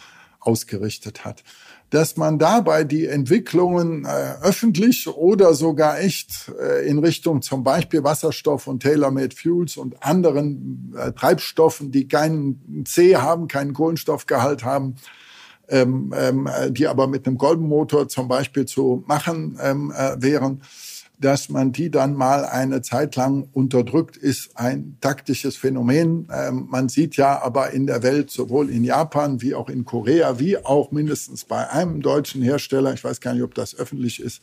ausgerichtet 0.41 1.25
hat 1.25 1.43
dass 1.91 2.17
man 2.17 2.39
dabei 2.39 2.85
die 2.85 3.07
Entwicklungen 3.07 4.05
äh, 4.05 4.35
öffentlich 4.43 5.09
oder 5.09 5.55
sogar 5.55 6.01
echt 6.01 6.53
äh, 6.61 6.87
in 6.87 6.99
Richtung 6.99 7.41
zum 7.41 7.65
Beispiel 7.65 8.05
Wasserstoff 8.05 8.67
und 8.67 8.83
Tailor-Made 8.83 9.35
Fuels 9.35 9.77
und 9.77 10.03
anderen 10.03 10.95
äh, 10.99 11.13
Treibstoffen, 11.13 11.91
die 11.91 12.07
keinen 12.07 12.85
C 12.85 13.17
haben, 13.17 13.49
keinen 13.49 13.73
Kohlenstoffgehalt 13.73 14.65
haben, 14.65 14.97
ähm, 15.69 16.13
ähm, 16.17 16.49
die 16.71 16.87
aber 16.87 17.07
mit 17.07 17.27
einem 17.27 17.39
Kolbenmotor 17.39 18.09
zum 18.09 18.29
Beispiel 18.29 18.67
zu 18.67 19.03
machen 19.07 19.59
ähm, 19.63 19.93
äh, 19.97 20.21
wären, 20.21 20.63
dass 21.21 21.49
man 21.49 21.73
die 21.73 21.91
dann 21.91 22.15
mal 22.15 22.45
eine 22.45 22.81
Zeit 22.83 23.17
lang 23.17 23.49
unterdrückt, 23.53 24.17
ist 24.17 24.57
ein 24.57 24.97
taktisches 25.01 25.57
Phänomen. 25.57 26.29
Ähm, 26.33 26.67
man 26.71 26.89
sieht 26.89 27.17
ja 27.17 27.43
aber 27.43 27.71
in 27.73 27.87
der 27.87 28.03
Welt, 28.03 28.31
sowohl 28.31 28.71
in 28.71 28.85
Japan 28.85 29.43
wie 29.43 29.55
auch 29.55 29.69
in 29.69 29.85
Korea, 29.85 30.39
wie 30.39 30.57
auch 30.65 30.93
mindestens 30.93 31.45
bei 31.45 31.69
einem 31.71 32.03
deutschen 32.03 32.43
Hersteller, 32.43 32.93
ich 32.95 33.03
weiß 33.03 33.21
gar 33.21 33.35
nicht, 33.35 33.43
ob 33.43 33.55
das 33.55 33.75
öffentlich 33.75 34.21
ist, 34.21 34.43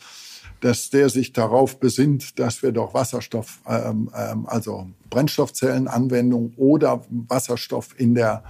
dass 0.60 0.90
der 0.90 1.10
sich 1.10 1.32
darauf 1.32 1.80
besinnt, 1.80 2.40
dass 2.40 2.62
wir 2.62 2.72
doch 2.72 2.94
Wasserstoff, 2.94 3.60
ähm, 3.68 4.10
ähm, 4.16 4.46
also 4.48 4.88
Brennstoffzellenanwendung 5.10 6.54
oder 6.58 7.04
Wasserstoff 7.10 7.96
in 7.98 8.16
der 8.16 8.44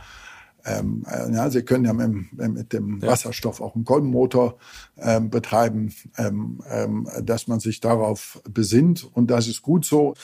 ähm, 0.65 1.05
äh, 1.07 1.31
ja, 1.31 1.49
Sie 1.49 1.61
können 1.61 1.85
ja 1.85 1.93
mit, 1.93 2.33
mit 2.33 2.73
dem 2.73 2.99
ja. 2.99 3.09
Wasserstoff 3.09 3.61
auch 3.61 3.75
einen 3.75 3.85
Kolbenmotor 3.85 4.57
ähm, 4.97 5.29
betreiben, 5.29 5.93
ähm, 6.17 6.61
ähm, 6.69 7.07
dass 7.21 7.47
man 7.47 7.59
sich 7.59 7.79
darauf 7.79 8.41
besinnt 8.49 9.07
und 9.13 9.29
das 9.29 9.47
ist 9.47 9.61
gut 9.61 9.85
so. 9.85 10.15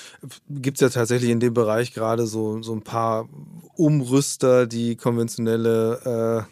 Gibt 0.49 0.77
es 0.77 0.81
ja 0.81 0.89
tatsächlich 0.89 1.29
in 1.29 1.39
dem 1.39 1.53
Bereich 1.53 1.93
gerade 1.93 2.25
so, 2.25 2.61
so 2.61 2.73
ein 2.73 2.81
paar 2.81 3.29
Umrüster, 3.75 4.67
die 4.67 4.95
konventionelle 4.95 6.47
äh, 6.47 6.51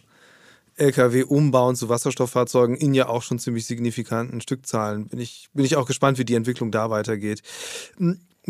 LKW 0.80 1.24
umbauen 1.24 1.76
zu 1.76 1.90
Wasserstofffahrzeugen 1.90 2.76
in 2.76 2.94
ja 2.94 3.10
auch 3.10 3.22
schon 3.22 3.40
ziemlich 3.40 3.66
signifikanten 3.66 4.40
Stückzahlen. 4.40 5.08
Bin 5.08 5.20
ich, 5.20 5.50
bin 5.54 5.66
ich 5.66 5.76
auch 5.76 5.86
gespannt, 5.86 6.18
wie 6.18 6.26
die 6.26 6.36
Entwicklung 6.36 6.72
da 6.72 6.90
weitergeht. 6.90 7.42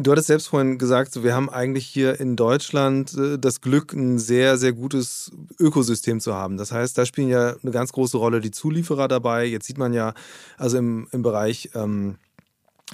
Du 0.02 0.12
hattest 0.12 0.28
selbst 0.28 0.48
vorhin 0.48 0.78
gesagt, 0.78 1.24
wir 1.24 1.36
haben 1.36 1.50
eigentlich 1.50 1.86
hier 1.86 2.22
in 2.22 2.38
Deutschland 2.38 3.14
äh, 3.18 3.38
das 3.38 3.60
Glück, 3.60 3.92
ein 3.92 4.18
sehr, 4.18 4.58
sehr 4.58 4.72
gutes 4.72 5.30
Ökosystem 5.60 6.22
zu 6.22 6.34
haben. 6.34 6.56
Das 6.56 6.72
heißt, 6.72 6.98
da 6.98 7.06
spielen 7.06 7.28
ja 7.28 7.56
eine 7.62 7.72
ganz 7.72 7.92
große 7.92 8.16
Rolle 8.16 8.40
die 8.40 8.52
Zulieferer 8.52 9.10
dabei. 9.10 9.44
Jetzt 9.44 9.66
sieht 9.66 9.78
man 9.78 9.92
ja, 9.92 10.14
also 10.58 10.78
im, 10.78 11.10
im 11.12 11.22
Bereich 11.22 11.72
ähm, 11.76 12.16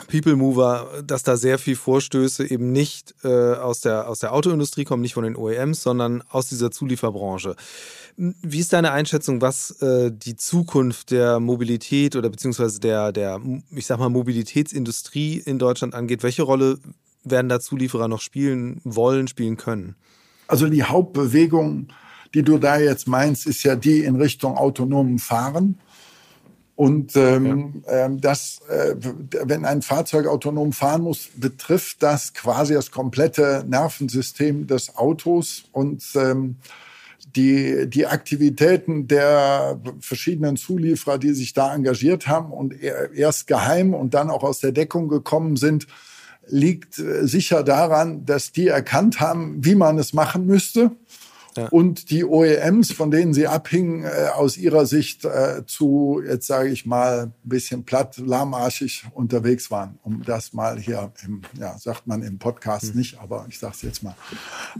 People 0.07 0.35
Mover, 0.35 1.03
dass 1.05 1.23
da 1.23 1.37
sehr 1.37 1.57
viel 1.57 1.75
Vorstöße 1.75 2.49
eben 2.49 2.71
nicht 2.71 3.15
äh, 3.23 3.53
aus, 3.53 3.79
der, 3.79 4.09
aus 4.09 4.19
der 4.19 4.33
Autoindustrie 4.33 4.83
kommen, 4.83 5.01
nicht 5.01 5.13
von 5.13 5.23
den 5.23 5.37
OEMs, 5.37 5.81
sondern 5.81 6.21
aus 6.29 6.49
dieser 6.49 6.69
Zulieferbranche. 6.69 7.55
Wie 8.17 8.59
ist 8.59 8.73
deine 8.73 8.91
Einschätzung, 8.91 9.41
was 9.41 9.81
äh, 9.81 10.11
die 10.11 10.35
Zukunft 10.35 11.11
der 11.11 11.39
Mobilität 11.39 12.15
oder 12.15 12.29
beziehungsweise 12.29 12.79
der, 12.79 13.11
der, 13.11 13.39
ich 13.71 13.85
sag 13.85 13.99
mal, 13.99 14.09
Mobilitätsindustrie 14.09 15.37
in 15.37 15.59
Deutschland 15.59 15.95
angeht? 15.95 16.23
Welche 16.23 16.43
Rolle 16.43 16.77
werden 17.23 17.49
da 17.49 17.59
Zulieferer 17.59 18.07
noch 18.07 18.21
spielen 18.21 18.81
wollen, 18.83 19.27
spielen 19.27 19.57
können? 19.57 19.95
Also 20.47 20.67
die 20.67 20.83
Hauptbewegung, 20.83 21.87
die 22.33 22.43
du 22.43 22.57
da 22.57 22.77
jetzt 22.77 23.07
meinst, 23.07 23.47
ist 23.47 23.63
ja 23.63 23.75
die 23.75 24.03
in 24.03 24.15
Richtung 24.15 24.57
autonomen 24.57 25.19
Fahren. 25.19 25.79
Und 26.75 27.15
ähm, 27.15 27.83
ja. 27.87 28.05
ähm, 28.05 28.19
das, 28.19 28.59
äh, 28.67 28.95
wenn 29.45 29.63
ein 29.63 29.81
Fahrzeug 29.81 30.27
autonom 30.27 30.73
fahren 30.73 31.03
muss, 31.03 31.29
betrifft 31.35 32.03
das 32.03 32.33
quasi 32.33 32.73
das 32.73 32.91
komplette 32.91 33.63
Nervensystem 33.67 34.67
des 34.67 34.97
Autos 34.97 35.63
und 35.71 36.03
ähm, 36.15 36.57
die, 37.35 37.89
die 37.89 38.05
Aktivitäten 38.07 39.07
der 39.07 39.79
verschiedenen 40.01 40.57
Zulieferer, 40.57 41.17
die 41.17 41.33
sich 41.33 41.53
da 41.53 41.73
engagiert 41.73 42.27
haben 42.27 42.51
und 42.51 42.73
erst 42.81 43.47
geheim 43.47 43.93
und 43.93 44.13
dann 44.13 44.29
auch 44.29 44.43
aus 44.43 44.59
der 44.59 44.71
Deckung 44.73 45.07
gekommen 45.07 45.55
sind, 45.55 45.87
liegt 46.47 46.99
äh, 46.99 47.25
sicher 47.25 47.63
daran, 47.63 48.25
dass 48.25 48.51
die 48.51 48.67
erkannt 48.67 49.21
haben, 49.21 49.63
wie 49.63 49.75
man 49.75 49.97
es 49.97 50.13
machen 50.13 50.45
müsste 50.45 50.91
ja. 51.57 51.67
und 51.69 52.09
die 52.09 52.25
OEMs, 52.25 52.91
von 52.91 53.11
denen 53.11 53.33
sie 53.33 53.47
abhingen, 53.47 54.03
äh, 54.03 54.29
aus 54.33 54.57
ihrer 54.57 54.85
Sicht 54.85 55.25
äh, 55.25 55.65
zu, 55.65 56.21
jetzt 56.25 56.47
sage 56.47 56.69
ich 56.69 56.85
mal, 56.85 57.23
ein 57.23 57.33
bisschen 57.43 57.83
platt, 57.85 58.17
lahmarschig 58.17 59.05
unterwegs 59.13 59.71
waren, 59.71 59.99
um 60.03 60.23
das 60.23 60.53
mal 60.53 60.77
hier, 60.79 61.11
im, 61.25 61.41
ja, 61.59 61.77
sagt 61.77 62.07
man 62.07 62.21
im 62.21 62.39
Podcast 62.39 62.89
hm. 62.89 62.97
nicht, 62.97 63.19
aber 63.19 63.45
ich 63.49 63.59
sage 63.59 63.73
es 63.75 63.81
jetzt 63.81 64.03
mal. 64.03 64.15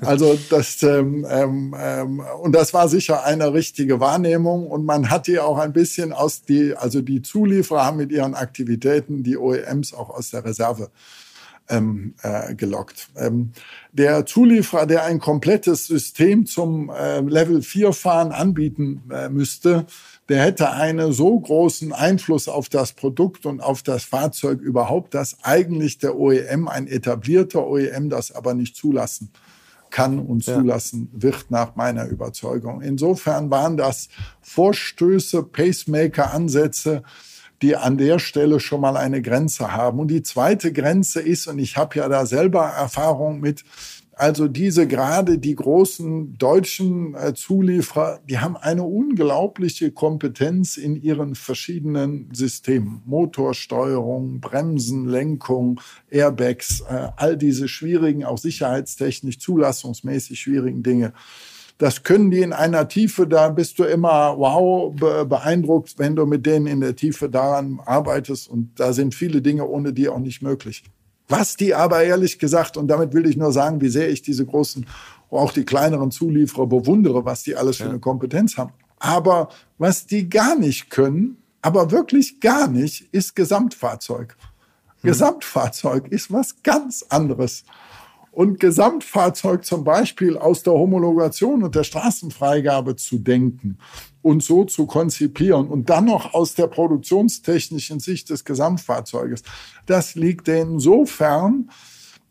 Also 0.02 0.38
das, 0.50 0.82
ähm, 0.84 1.26
ähm, 1.30 1.76
ähm, 1.78 2.22
und 2.42 2.54
das 2.54 2.74
war 2.74 2.90
sicher 2.90 3.24
eine 3.24 3.54
richtige 3.54 4.00
Wahrnehmung 4.00 4.68
und 4.68 4.86
man 4.86 5.10
hat 5.10 5.28
die 5.28 5.40
auch 5.40 5.58
ein 5.58 5.74
bisschen 5.74 6.14
aus 6.14 6.42
die, 6.42 6.76
also 6.76 7.02
die 7.02 7.22
Zulieferer 7.22 7.86
haben 7.86 7.98
mit 7.98 8.12
ihren 8.12 8.36
Aktivitäten 8.36 9.24
die 9.24 9.38
OEMs 9.38 9.94
auch 9.94 10.10
aus 10.10 10.32
der 10.32 10.44
Reserve 10.46 10.90
ähm, 11.70 12.14
äh, 12.22 12.56
gelockt. 12.56 13.10
Ähm, 13.18 13.52
der 13.92 14.26
Zulieferer, 14.26 14.86
der 14.86 15.04
ein 15.04 15.20
komplettes 15.20 15.88
System 15.88 16.46
zum 16.46 16.90
äh, 16.90 17.22
Level 17.22 17.62
4 17.62 17.94
Fahren 17.94 18.32
anbieten 18.32 19.04
äh, 19.12 19.30
müsste, 19.30 19.86
der 20.30 20.44
hätte 20.44 20.72
einen 20.72 21.12
so 21.14 21.40
großen 21.40 21.94
Einfluss 21.94 22.48
auf 22.48 22.70
das 22.70 22.94
Produkt 22.94 23.46
und 23.46 23.62
auf 23.62 23.84
das 23.84 24.04
Fahrzeug 24.04 24.60
überhaupt, 24.62 25.14
dass 25.14 25.38
eigentlich 25.44 26.00
der 26.00 26.18
OEM, 26.18 26.68
ein 26.68 26.88
etablierter 26.88 27.66
OEM, 27.66 28.10
das 28.10 28.32
aber 28.32 28.54
nicht 28.54 28.76
zulassen 28.76 29.32
kann 29.92 30.20
und 30.20 30.44
zulassen 30.44 31.10
ja. 31.14 31.22
wird 31.22 31.52
nach 31.52 31.76
meiner 31.76 32.08
Überzeugung. 32.08 32.82
Insofern 32.82 33.50
waren 33.50 33.78
das 33.78 34.10
Vorstöße, 34.42 35.44
Pacemaker-Ansätze, 35.44 37.04
die 37.62 37.76
an 37.76 37.98
der 37.98 38.20
Stelle 38.20 38.60
schon 38.60 38.82
mal 38.82 38.98
eine 38.98 39.22
Grenze 39.22 39.72
haben. 39.72 40.00
Und 40.00 40.10
die 40.10 40.24
zweite 40.24 40.74
Grenze 40.74 41.22
ist, 41.22 41.48
und 41.48 41.60
ich 41.60 41.78
habe 41.78 41.98
ja 41.98 42.10
da 42.10 42.26
selber 42.26 42.66
Erfahrung 42.66 43.40
mit, 43.40 43.64
also 44.18 44.48
diese 44.48 44.88
gerade 44.88 45.38
die 45.40 45.56
großen 45.56 46.38
deutschen 46.38 47.16
äh, 47.16 47.34
Zulieferer, 47.34 48.22
die 48.30 48.40
haben 48.40 48.56
eine 48.56 48.84
unglaubliche 48.84 49.92
Kompetenz 49.92 50.78
in 50.78 50.96
ihren 50.96 51.36
verschiedenen 51.36 52.30
Systemen. 52.34 53.02
Motorsteuerung, 53.06 54.40
Bremsen, 54.40 55.06
Lenkung, 55.06 55.82
Airbags, 56.10 56.82
äh, 56.90 57.10
all 57.18 57.36
diese 57.36 57.68
schwierigen, 57.68 58.24
auch 58.24 58.38
sicherheitstechnisch, 58.38 59.40
zulassungsmäßig 59.40 60.40
schwierigen 60.40 60.82
Dinge. 60.82 61.14
Das 61.78 62.04
können 62.04 62.32
die 62.32 62.40
in 62.40 62.54
einer 62.54 62.88
Tiefe, 62.88 63.28
da 63.28 63.50
bist 63.50 63.80
du 63.80 63.84
immer 63.84 64.38
wow 64.38 64.94
beeindruckt, 65.28 65.96
wenn 65.98 66.16
du 66.16 66.26
mit 66.26 66.46
denen 66.46 66.68
in 66.68 66.80
der 66.80 66.96
Tiefe 66.96 67.30
daran 67.30 67.82
arbeitest. 67.86 68.48
Und 68.48 68.80
da 68.80 68.94
sind 68.94 69.14
viele 69.14 69.42
Dinge 69.42 69.68
ohne 69.68 69.92
die 69.92 70.08
auch 70.08 70.20
nicht 70.20 70.42
möglich. 70.42 70.84
Was 71.28 71.58
die 71.58 71.74
aber 71.74 72.04
ehrlich 72.04 72.40
gesagt, 72.40 72.78
und 72.78 72.88
damit 72.88 73.14
will 73.14 73.28
ich 73.28 73.36
nur 73.36 73.52
sagen, 73.52 73.82
wie 73.82 73.90
sehr 73.90 74.10
ich 74.10 74.22
diese 74.22 74.46
großen, 74.46 74.86
auch 75.32 75.52
die 75.52 75.66
kleineren 75.66 76.12
Zulieferer 76.12 76.68
bewundere, 76.68 77.26
was 77.26 77.44
die 77.44 77.56
alles 77.56 77.78
für 77.78 77.90
eine 77.90 78.00
Kompetenz 78.00 78.58
haben. 78.58 78.72
Aber 79.00 79.50
was 79.78 80.06
die 80.06 80.30
gar 80.30 80.58
nicht 80.58 80.90
können, 80.90 81.38
aber 81.62 81.92
wirklich 81.92 82.40
gar 82.40 82.68
nicht, 82.68 83.10
ist 83.12 83.36
Gesamtfahrzeug. 83.36 84.38
Hm. 85.02 85.10
Gesamtfahrzeug 85.10 86.08
ist 86.10 86.32
was 86.32 86.62
ganz 86.64 87.04
anderes 87.10 87.66
und 88.36 88.60
Gesamtfahrzeug 88.60 89.64
zum 89.64 89.86
Beispiel 89.86 90.38
aus 90.38 90.62
der 90.62 90.74
Homologation 90.74 91.64
und 91.64 91.74
der 91.74 91.86
Straßenfreigabe 91.86 92.98
zu 92.98 93.18
denken 93.18 93.78
und 94.22 94.44
so 94.44 94.66
zu 94.66 94.86
konzipieren 94.88 95.70
und 95.70 95.90
dann 95.90 96.06
noch 96.06 96.34
aus 96.34 96.54
der 96.54 96.68
produktionstechnischen 96.68 98.02
Sicht 98.02 98.30
des 98.30 98.44
Gesamtfahrzeuges, 98.44 99.44
das 99.86 100.16
liegt 100.16 100.48
denen 100.48 100.80
so 100.80 101.06
fern, 101.06 101.70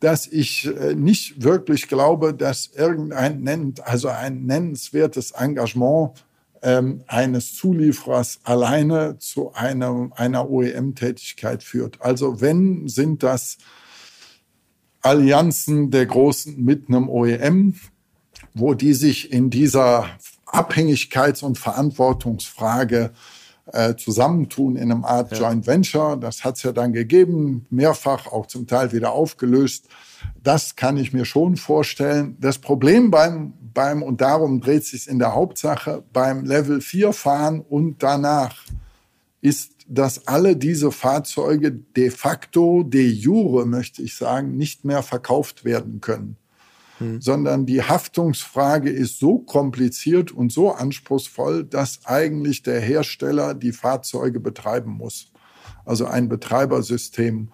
dass 0.01 0.27
ich 0.27 0.67
äh, 0.67 0.95
nicht 0.95 1.43
wirklich 1.43 1.89
glaube, 1.89 2.35
dass 2.35 2.67
irgendein 2.67 3.75
also 3.83 4.09
ein 4.09 4.45
nennenswertes 4.45 5.31
Engagement 5.31 6.11
ähm, 6.63 7.03
eines 7.07 7.55
Zulieferers 7.55 8.41
alleine 8.45 9.17
zu 9.19 9.55
einer, 9.55 10.11
einer 10.17 10.51
OEM-Tätigkeit 10.51 11.63
führt. 11.63 12.03
Also 12.03 12.43
wenn, 12.43 12.89
sind 12.89 13.23
das 13.23 13.57
Allianzen 15.05 15.91
der 15.91 16.07
Großen 16.07 16.63
mit 16.63 16.89
einem 16.89 17.09
OEM, 17.09 17.75
wo 18.55 18.75
die 18.75 18.95
sich 18.95 19.31
in 19.33 19.51
dieser 19.51 20.07
Abhängigkeits- 20.47 21.45
und 21.45 21.59
Verantwortungsfrage 21.59 23.13
äh, 23.67 23.97
zusammentun 23.97 24.77
in 24.77 24.91
einem 24.91 25.05
Art 25.05 25.33
ja. 25.33 25.39
Joint 25.39 25.67
Venture. 25.67 26.17
Das 26.17 26.45
hat 26.45 26.57
es 26.57 26.63
ja 26.63 26.73
dann 26.73 26.93
gegeben, 26.93 27.67
mehrfach, 27.71 28.27
auch 28.27 28.47
zum 28.47 28.67
Teil 28.67 28.93
wieder 28.93 29.13
aufgelöst. 29.13 29.89
Das 30.43 30.77
kann 30.77 30.97
ich 30.97 31.13
mir 31.13 31.27
schon 31.27 31.57
vorstellen. 31.57 32.37
Das 32.41 32.59
Problem 32.59 33.11
beim, 33.11 33.53
beim 33.75 34.03
und 34.03 34.21
darum 34.21 34.61
dreht 34.61 34.85
sich 34.85 35.07
in 35.09 35.19
der 35.19 35.35
Hauptsache, 35.35 36.03
beim 36.13 36.45
Level 36.45 36.81
4 36.81 37.13
Fahren 37.13 37.61
und 37.61 38.03
danach 38.03 38.57
ist 39.43 39.74
dass 39.87 40.27
alle 40.27 40.57
diese 40.57 40.91
Fahrzeuge 40.91 41.73
de 41.73 42.11
facto, 42.11 42.83
de 42.83 43.07
jure, 43.07 43.67
möchte 43.67 44.03
ich 44.03 44.17
sagen, 44.17 44.57
nicht 44.57 44.85
mehr 44.85 45.03
verkauft 45.03 45.65
werden 45.65 46.01
können. 46.01 46.37
Hm. 46.99 47.21
Sondern 47.21 47.67
die 47.67 47.83
Haftungsfrage 47.83 48.91
ist 48.91 49.19
so 49.19 49.39
kompliziert 49.39 50.31
und 50.31 50.53
so 50.53 50.73
anspruchsvoll, 50.73 51.65
dass 51.65 52.01
eigentlich 52.05 52.63
der 52.63 52.81
Hersteller 52.81 53.55
die 53.55 53.73
Fahrzeuge 53.73 54.41
betreiben 54.41 54.93
muss. 54.93 55.33
Also 55.85 56.07
ein 56.07 56.29
Betreibersystem 56.29 57.51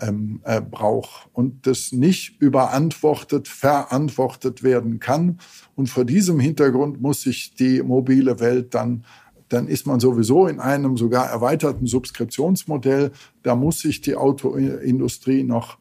ähm, 0.00 0.40
äh, 0.44 0.60
braucht 0.60 1.28
und 1.32 1.66
das 1.66 1.92
nicht 1.92 2.40
überantwortet, 2.40 3.48
verantwortet 3.48 4.62
werden 4.62 4.98
kann. 4.98 5.38
Und 5.74 5.88
vor 5.88 6.04
diesem 6.04 6.40
Hintergrund 6.40 7.00
muss 7.00 7.22
sich 7.22 7.54
die 7.54 7.82
mobile 7.82 8.40
Welt 8.40 8.74
dann 8.74 9.04
dann 9.48 9.68
ist 9.68 9.86
man 9.86 10.00
sowieso 10.00 10.46
in 10.46 10.60
einem 10.60 10.96
sogar 10.96 11.28
erweiterten 11.28 11.86
Subskriptionsmodell. 11.86 13.12
Da 13.42 13.54
muss 13.54 13.80
sich 13.80 14.00
die 14.00 14.16
Autoindustrie 14.16 15.44
noch 15.44 15.78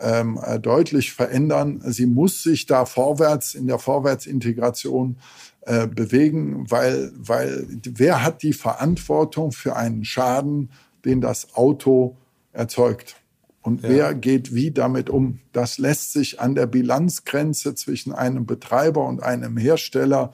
ähm, 0.00 0.38
äh, 0.42 0.58
deutlich 0.58 1.12
verändern. 1.12 1.80
Sie 1.86 2.06
muss 2.06 2.42
sich 2.42 2.66
da 2.66 2.84
vorwärts 2.84 3.54
in 3.54 3.66
der 3.66 3.78
Vorwärtsintegration 3.78 5.16
äh, 5.62 5.86
bewegen, 5.86 6.70
weil, 6.70 7.12
weil 7.16 7.66
wer 7.84 8.22
hat 8.24 8.42
die 8.42 8.52
Verantwortung 8.52 9.52
für 9.52 9.76
einen 9.76 10.04
Schaden, 10.04 10.70
den 11.04 11.20
das 11.20 11.54
Auto 11.54 12.16
erzeugt? 12.52 13.16
Und 13.62 13.82
ja. 13.82 13.88
wer 13.88 14.14
geht 14.14 14.54
wie 14.54 14.72
damit 14.72 15.08
um? 15.08 15.40
Das 15.52 15.78
lässt 15.78 16.12
sich 16.12 16.38
an 16.38 16.54
der 16.54 16.66
Bilanzgrenze 16.66 17.74
zwischen 17.74 18.12
einem 18.12 18.44
Betreiber 18.44 19.06
und 19.06 19.22
einem 19.22 19.56
Hersteller 19.56 20.32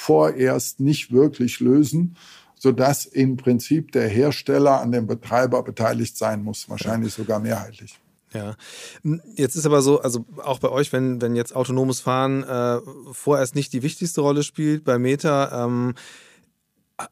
vorerst 0.00 0.80
nicht 0.80 1.12
wirklich 1.12 1.60
lösen, 1.60 2.16
sodass 2.56 3.04
im 3.04 3.36
Prinzip 3.36 3.92
der 3.92 4.08
Hersteller 4.08 4.80
an 4.80 4.92
dem 4.92 5.06
Betreiber 5.06 5.62
beteiligt 5.62 6.16
sein 6.16 6.42
muss, 6.42 6.68
wahrscheinlich 6.68 7.12
sogar 7.12 7.38
mehrheitlich. 7.38 8.00
Ja, 8.32 8.54
hm, 9.02 9.20
jetzt 9.36 9.56
ist 9.56 9.66
aber 9.66 9.82
so, 9.82 10.00
also 10.00 10.24
auch 10.42 10.58
bei 10.58 10.70
euch, 10.70 10.92
wenn, 10.92 11.20
wenn 11.20 11.36
jetzt 11.36 11.54
autonomes 11.54 12.00
Fahren 12.00 12.44
äh, 12.44 12.78
vorerst 13.12 13.54
nicht 13.54 13.72
die 13.72 13.82
wichtigste 13.82 14.22
Rolle 14.22 14.42
spielt 14.42 14.84
bei 14.84 14.98
Meta, 14.98 15.64
ähm, 15.64 15.94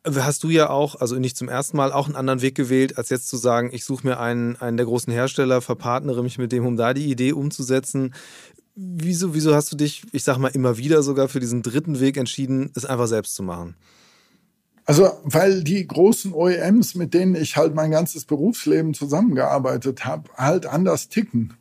hast 0.04 0.44
du 0.44 0.48
ja 0.48 0.70
auch, 0.70 0.94
also 0.96 1.16
nicht 1.16 1.36
zum 1.36 1.48
ersten 1.48 1.76
Mal, 1.76 1.92
auch 1.92 2.06
einen 2.06 2.16
anderen 2.16 2.40
Weg 2.40 2.54
gewählt, 2.54 2.96
als 2.96 3.10
jetzt 3.10 3.28
zu 3.28 3.36
sagen, 3.36 3.70
ich 3.72 3.84
suche 3.84 4.06
mir 4.06 4.20
einen, 4.20 4.56
einen 4.56 4.76
der 4.76 4.86
großen 4.86 5.12
Hersteller, 5.12 5.60
verpartnere 5.60 6.22
mich 6.22 6.38
mit 6.38 6.52
dem, 6.52 6.64
um 6.66 6.76
da 6.76 6.94
die 6.94 7.10
Idee 7.10 7.32
umzusetzen. 7.32 8.14
Wieso, 8.80 9.34
wieso 9.34 9.56
hast 9.56 9.72
du 9.72 9.76
dich, 9.76 10.04
ich 10.12 10.22
sag 10.22 10.38
mal, 10.38 10.54
immer 10.54 10.78
wieder 10.78 11.02
sogar 11.02 11.28
für 11.28 11.40
diesen 11.40 11.62
dritten 11.62 11.98
Weg 11.98 12.16
entschieden, 12.16 12.70
es 12.76 12.84
einfach 12.84 13.08
selbst 13.08 13.34
zu 13.34 13.42
machen? 13.42 13.74
Also, 14.84 15.10
weil 15.24 15.64
die 15.64 15.84
großen 15.84 16.32
OEMs, 16.32 16.94
mit 16.94 17.12
denen 17.12 17.34
ich 17.34 17.56
halt 17.56 17.74
mein 17.74 17.90
ganzes 17.90 18.24
Berufsleben 18.24 18.94
zusammengearbeitet 18.94 20.04
habe, 20.04 20.30
halt 20.36 20.66
anders 20.66 21.08
ticken. 21.08 21.54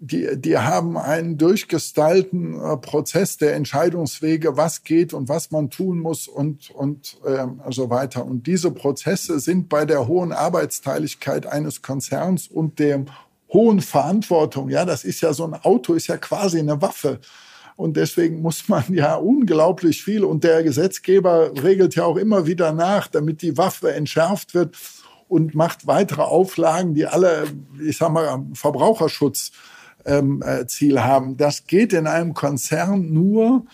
Die, 0.00 0.40
die 0.40 0.56
haben 0.56 0.96
einen 0.96 1.36
durchgestylten 1.36 2.58
äh, 2.58 2.76
Prozess 2.78 3.36
der 3.36 3.54
Entscheidungswege, 3.54 4.56
was 4.56 4.84
geht 4.84 5.12
und 5.12 5.28
was 5.28 5.50
man 5.50 5.68
tun 5.68 5.98
muss 5.98 6.28
und, 6.28 6.70
und 6.70 7.18
äh, 7.26 7.46
so 7.68 7.90
weiter. 7.90 8.24
Und 8.24 8.46
diese 8.46 8.70
Prozesse 8.70 9.38
sind 9.38 9.68
bei 9.68 9.84
der 9.84 10.08
hohen 10.08 10.32
Arbeitsteiligkeit 10.32 11.46
eines 11.46 11.82
Konzerns 11.82 12.48
und 12.48 12.78
dem 12.78 13.06
hohen 13.52 13.80
Verantwortung. 13.80 14.68
Ja, 14.68 14.84
das 14.84 15.04
ist 15.04 15.20
ja 15.20 15.32
so 15.32 15.44
ein 15.44 15.54
Auto, 15.54 15.94
ist 15.94 16.06
ja 16.06 16.16
quasi 16.16 16.58
eine 16.58 16.80
Waffe. 16.82 17.20
Und 17.76 17.96
deswegen 17.96 18.42
muss 18.42 18.68
man 18.68 18.84
ja 18.92 19.14
unglaublich 19.14 20.02
viel. 20.02 20.24
Und 20.24 20.44
der 20.44 20.62
Gesetzgeber 20.62 21.52
regelt 21.62 21.94
ja 21.94 22.04
auch 22.04 22.16
immer 22.16 22.46
wieder 22.46 22.72
nach, 22.72 23.06
damit 23.06 23.42
die 23.42 23.56
Waffe 23.56 23.92
entschärft 23.92 24.54
wird 24.54 24.76
und 25.28 25.54
macht 25.54 25.86
weitere 25.86 26.22
Auflagen, 26.22 26.94
die 26.94 27.06
alle, 27.06 27.44
ich 27.80 27.98
sag 27.98 28.10
mal, 28.10 28.44
Verbraucherschutzziel 28.54 29.52
ähm, 30.06 30.42
äh, 30.42 30.98
haben. 30.98 31.36
Das 31.36 31.66
geht 31.66 31.92
in 31.92 32.06
einem 32.06 32.34
Konzern 32.34 33.12
nur 33.12 33.64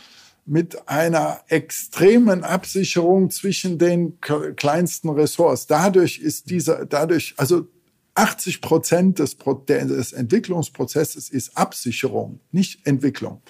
mit 0.47 0.89
einer 0.89 1.41
extremen 1.49 2.45
Absicherung 2.45 3.31
zwischen 3.31 3.79
den 3.79 4.20
kleinsten 4.20 5.09
Ressorts. 5.09 5.66
Dadurch 5.66 6.18
ist 6.18 6.51
dieser, 6.51 6.85
dadurch, 6.85 7.35
also 7.39 7.66
80 8.15 8.61
Prozent 8.61 9.19
des, 9.19 9.37
des 9.37 10.12
Entwicklungsprozesses 10.12 11.29
ist 11.31 11.57
Absicherung, 11.57 12.41
nicht 12.53 12.87
Entwicklung. 12.87 13.43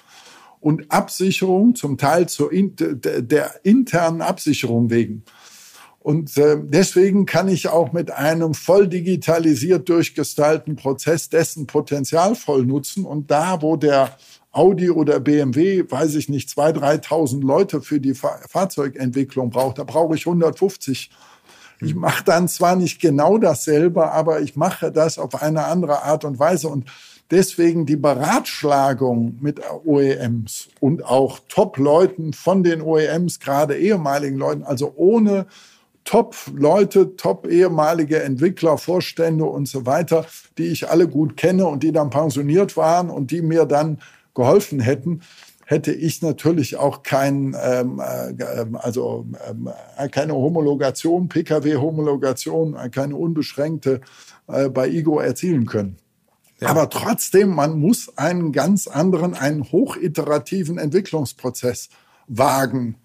Und 0.59 0.91
Absicherung 0.91 1.75
zum 1.75 1.97
Teil 1.97 2.27
zur 2.27 2.49
der 2.51 3.59
internen 3.63 4.21
Absicherung 4.21 4.89
wegen. 4.89 5.23
Und 5.99 6.37
äh, 6.37 6.57
deswegen 6.61 7.25
kann 7.25 7.47
ich 7.47 7.67
auch 7.67 7.91
mit 7.91 8.11
einem 8.11 8.53
voll 8.53 8.87
digitalisiert 8.87 9.89
durchgestalten 9.89 10.75
Prozess 10.75 11.29
dessen 11.29 11.65
Potenzial 11.65 12.35
voll 12.35 12.63
nutzen. 12.63 13.05
Und 13.05 13.31
da, 13.31 13.63
wo 13.63 13.75
der 13.75 14.15
Audi 14.51 14.91
oder 14.91 15.19
BMW, 15.19 15.83
weiß 15.89 16.13
ich 16.13 16.29
nicht, 16.29 16.49
2.000, 16.49 17.03
3.000 17.03 17.43
Leute 17.43 17.81
für 17.81 17.99
die 17.99 18.13
Fahrzeugentwicklung 18.13 19.49
braucht, 19.49 19.79
da 19.79 19.83
brauche 19.83 20.15
ich 20.15 20.27
150 20.27 21.09
ich 21.81 21.95
mache 21.95 22.23
dann 22.23 22.47
zwar 22.47 22.75
nicht 22.75 23.01
genau 23.01 23.37
dasselbe, 23.37 24.11
aber 24.11 24.41
ich 24.41 24.55
mache 24.55 24.91
das 24.91 25.19
auf 25.19 25.41
eine 25.41 25.65
andere 25.65 26.03
Art 26.03 26.25
und 26.25 26.39
Weise. 26.39 26.69
Und 26.69 26.85
Deswegen 27.31 27.87
die 27.87 27.95
Beratschlagung 27.95 29.39
mit 29.41 29.59
OEMs 29.83 30.69
und 30.79 31.03
auch 31.03 31.39
Top-Leuten 31.49 32.33
von 32.33 32.61
den 32.61 32.83
OEMs, 32.83 33.39
gerade 33.39 33.75
ehemaligen 33.77 34.37
Leuten, 34.37 34.63
also 34.63 34.93
ohne 34.95 35.47
Top-Leute, 36.03 37.15
top-ehemalige 37.15 38.21
Entwickler, 38.21 38.77
Vorstände 38.77 39.45
und 39.45 39.67
so 39.67 39.87
weiter, 39.87 40.27
die 40.59 40.67
ich 40.67 40.87
alle 40.87 41.07
gut 41.07 41.35
kenne 41.35 41.65
und 41.65 41.81
die 41.81 41.91
dann 41.91 42.11
pensioniert 42.11 42.77
waren 42.77 43.09
und 43.09 43.31
die 43.31 43.41
mir 43.41 43.65
dann 43.65 43.97
geholfen 44.35 44.79
hätten, 44.79 45.21
hätte 45.65 45.91
ich 45.91 46.21
natürlich 46.21 46.77
auch 46.77 47.03
kein, 47.03 47.55
ähm, 47.61 47.99
äh, 47.99 48.65
also 48.75 49.25
ähm, 49.49 49.69
keine 50.11 50.33
Homologation, 50.33 51.27
PKW-Homologation, 51.27 52.77
keine 52.91 53.15
unbeschränkte 53.15 54.01
äh, 54.47 54.69
bei 54.69 54.87
IGO 54.87 55.19
erzielen 55.19 55.65
können. 55.65 55.97
Ja. 56.59 56.69
Aber 56.69 56.89
trotzdem, 56.89 57.49
man 57.49 57.77
muss 57.77 58.17
einen 58.17 58.51
ganz 58.51 58.87
anderen, 58.87 59.33
einen 59.33 59.71
hochiterativen 59.71 60.77
Entwicklungsprozess 60.77 61.89
wagen. 62.27 62.95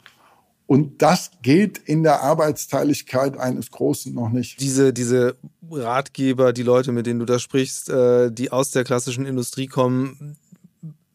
Und 0.67 1.03
das 1.03 1.33
geht 1.43 1.79
in 1.79 2.05
der 2.05 2.23
Arbeitsteiligkeit 2.23 3.37
eines 3.37 3.73
Großen 3.73 4.15
noch 4.15 4.31
nicht. 4.31 4.61
Diese, 4.61 4.93
diese 4.93 5.35
Ratgeber, 5.69 6.53
die 6.53 6.63
Leute, 6.63 6.93
mit 6.93 7.07
denen 7.07 7.19
du 7.19 7.25
da 7.25 7.41
sprichst, 7.41 7.89
äh, 7.89 8.31
die 8.31 8.53
aus 8.53 8.71
der 8.71 8.85
klassischen 8.85 9.27
Industrie 9.27 9.67
kommen, 9.67 10.37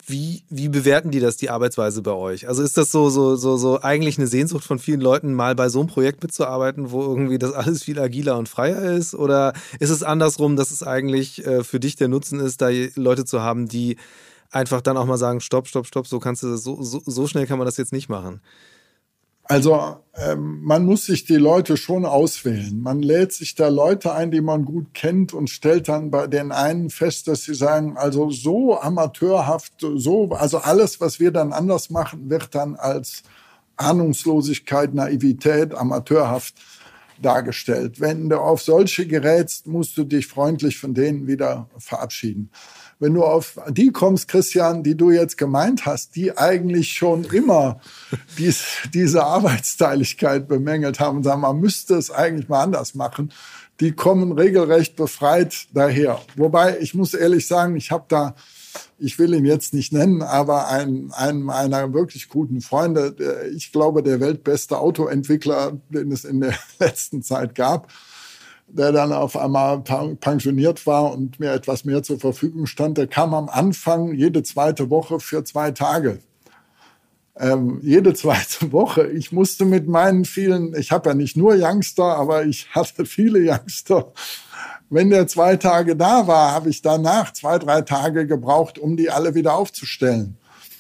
wie, 0.08 0.44
wie 0.50 0.70
bewerten 0.70 1.10
die 1.10 1.20
das, 1.20 1.38
die 1.38 1.50
Arbeitsweise 1.50 2.02
bei 2.02 2.12
euch? 2.12 2.48
Also 2.48 2.62
ist 2.62 2.78
das 2.78 2.92
so, 2.92 3.10
so, 3.10 3.36
so, 3.36 3.58
so 3.58 3.82
eigentlich 3.82 4.18
eine 4.18 4.28
Sehnsucht 4.28 4.64
von 4.64 4.78
vielen 4.78 5.02
Leuten, 5.02 5.34
mal 5.34 5.56
bei 5.56 5.70
so 5.70 5.80
einem 5.80 5.90
Projekt 5.90 6.22
mitzuarbeiten, 6.22 6.92
wo 6.92 7.02
irgendwie 7.02 7.40
das 7.40 7.54
alles 7.54 7.84
viel 7.84 8.00
agiler 8.00 8.38
und 8.38 8.48
freier 8.48 8.82
ist? 8.94 9.16
Oder 9.16 9.54
ist 9.80 9.90
es 9.90 10.04
andersrum, 10.04 10.56
dass 10.56 10.72
es 10.72 10.84
eigentlich 10.84 11.46
äh, 11.46 11.64
für 11.64 11.80
dich 11.80 11.96
der 11.96 12.08
Nutzen 12.08 12.40
ist, 12.40 12.62
da 12.62 12.70
Leute 12.96 13.26
zu 13.26 13.42
haben, 13.42 13.68
die 13.68 13.98
einfach 14.52 14.82
dann 14.82 14.98
auch 14.98 15.06
mal 15.06 15.18
sagen, 15.18 15.42
stopp, 15.42 15.68
stopp, 15.68 15.88
stopp, 15.88 16.08
so 16.08 16.20
kannst 16.20 16.44
du 16.44 16.52
das, 16.52 16.64
so, 16.64 16.82
so, 16.82 17.02
so 17.06 17.28
schnell 17.28 17.48
kann 17.48 17.58
man 17.58 17.66
das 17.66 17.78
jetzt 17.78 17.92
nicht 17.92 18.10
machen? 18.10 18.42
Also 19.48 19.98
ähm, 20.16 20.62
man 20.64 20.86
muss 20.86 21.06
sich 21.06 21.26
die 21.26 21.36
Leute 21.36 21.78
schon 21.78 22.06
auswählen. 22.06 22.82
Man 22.82 23.02
lädt 23.02 23.32
sich 23.32 23.54
da 23.54 23.68
Leute 23.68 24.14
ein, 24.14 24.32
die 24.32 24.42
man 24.42 24.66
gut 24.66 24.94
kennt 24.94 25.34
und 25.34 25.50
stellt 25.50 25.88
dann 25.88 26.10
bei 26.10 26.26
den 26.28 26.52
einen 26.52 26.90
fest, 26.90 27.28
dass 27.28 27.44
sie 27.44 27.54
sagen, 27.54 27.96
also 27.96 28.32
so 28.32 28.80
amateurhaft, 28.80 29.74
so, 29.80 30.32
also 30.32 30.58
alles, 30.60 31.00
was 31.00 31.20
wir 31.20 31.32
dann 31.32 31.54
anders 31.54 31.90
machen, 31.90 32.30
wird 32.30 32.56
dann 32.56 32.76
als 32.76 33.24
Ahnungslosigkeit, 33.78 34.94
Naivität, 34.96 35.76
amateurhaft 35.76 36.56
dargestellt. 37.22 38.00
Wenn 38.00 38.30
du 38.30 38.40
auf 38.40 38.62
solche 38.62 39.06
gerätst, 39.06 39.68
musst 39.68 39.96
du 39.98 40.06
dich 40.06 40.28
freundlich 40.28 40.80
von 40.80 40.94
denen 40.94 41.28
wieder 41.28 41.70
verabschieden 41.78 42.50
wenn 43.00 43.14
du 43.14 43.24
auf 43.24 43.60
die 43.70 43.92
kommst, 43.92 44.28
Christian, 44.28 44.84
die 44.84 44.96
du 44.96 45.12
jetzt 45.12 45.38
gemeint 45.38 45.86
hast, 45.86 46.16
die 46.16 46.38
eigentlich 46.38 46.94
schon 46.94 47.26
immer 47.26 47.80
dies, 48.38 48.64
diese 48.94 49.24
Arbeitsteiligkeit 49.24 50.48
bemängelt 50.48 51.00
haben 51.00 51.18
und 51.18 51.24
sagen, 51.24 51.42
man 51.42 51.60
müsste 51.60 51.96
es 51.96 52.12
eigentlich 52.12 52.50
mal 52.50 52.64
anders 52.64 52.96
machen, 52.96 53.32
die 53.80 53.92
kommen 53.92 54.32
regelrecht 54.32 54.96
befreit 54.96 55.68
daher. 55.74 56.22
Wobei, 56.36 56.80
ich 56.80 56.94
muss 56.94 57.14
ehrlich 57.14 57.48
sagen, 57.48 57.76
ich 57.76 57.92
habe 57.92 58.06
da, 58.08 58.36
ich 58.98 59.20
will 59.20 59.34
ihn 59.34 59.46
jetzt 59.46 59.74
nicht 59.74 59.92
nennen, 59.92 60.22
aber 60.22 60.70
einen, 60.70 61.12
einen 61.12 61.42
meiner 61.42 61.94
wirklich 61.94 62.30
guten 62.30 62.62
Freunde, 62.62 63.16
ich 63.54 63.74
glaube, 63.74 64.02
der 64.02 64.22
weltbeste 64.22 64.78
Autoentwickler, 64.78 65.78
den 65.90 66.12
es 66.12 66.24
in 66.24 66.40
der 66.40 66.58
letzten 66.80 67.22
Zeit 67.22 67.56
gab, 67.56 67.92
der 68.68 68.92
dann 68.92 69.14
auf 69.14 69.38
einmal 69.38 69.82
pensioniert 69.82 70.86
war 70.86 71.14
und 71.14 71.40
mir 71.40 71.52
etwas 71.52 71.86
mehr 71.86 72.04
zur 72.04 72.20
Verfügung 72.20 72.66
stand, 72.66 72.98
der 72.98 73.08
kam 73.08 73.34
am 73.34 73.50
Anfang 73.50 74.14
jede 74.14 74.44
zweite 74.44 74.90
Woche 74.90 75.20
für 75.20 75.44
zwei 75.44 75.72
Tage. 75.72 76.20
Ähm, 77.38 77.80
jede 77.84 78.14
zweite 78.16 78.72
Woche. 78.72 79.08
Ich 79.08 79.32
musste 79.32 79.66
mit 79.66 79.88
meinen 79.88 80.26
vielen, 80.26 80.76
ich 80.76 80.92
habe 80.92 81.10
ja 81.10 81.16
nicht 81.16 81.38
nur 81.38 81.56
Youngster, 81.58 82.18
aber 82.18 82.46
ich 82.46 82.70
hatte 82.72 83.06
viele 83.06 83.40
Youngster. 83.40 84.14
Wenn 84.90 85.10
der 85.10 85.28
zwei 85.28 85.58
Tage 85.58 85.96
da 85.96 86.28
war, 86.28 86.52
habe 86.52 86.70
ich 86.70 86.82
danach 86.82 87.34
zwei, 87.34 87.58
drei 87.58 87.82
Tage 87.82 88.28
gebraucht, 88.28 88.78
um 88.78 88.98
die 88.98 89.10
alle 89.10 89.34
wieder 89.36 89.56
aufzustellen. 89.56 90.38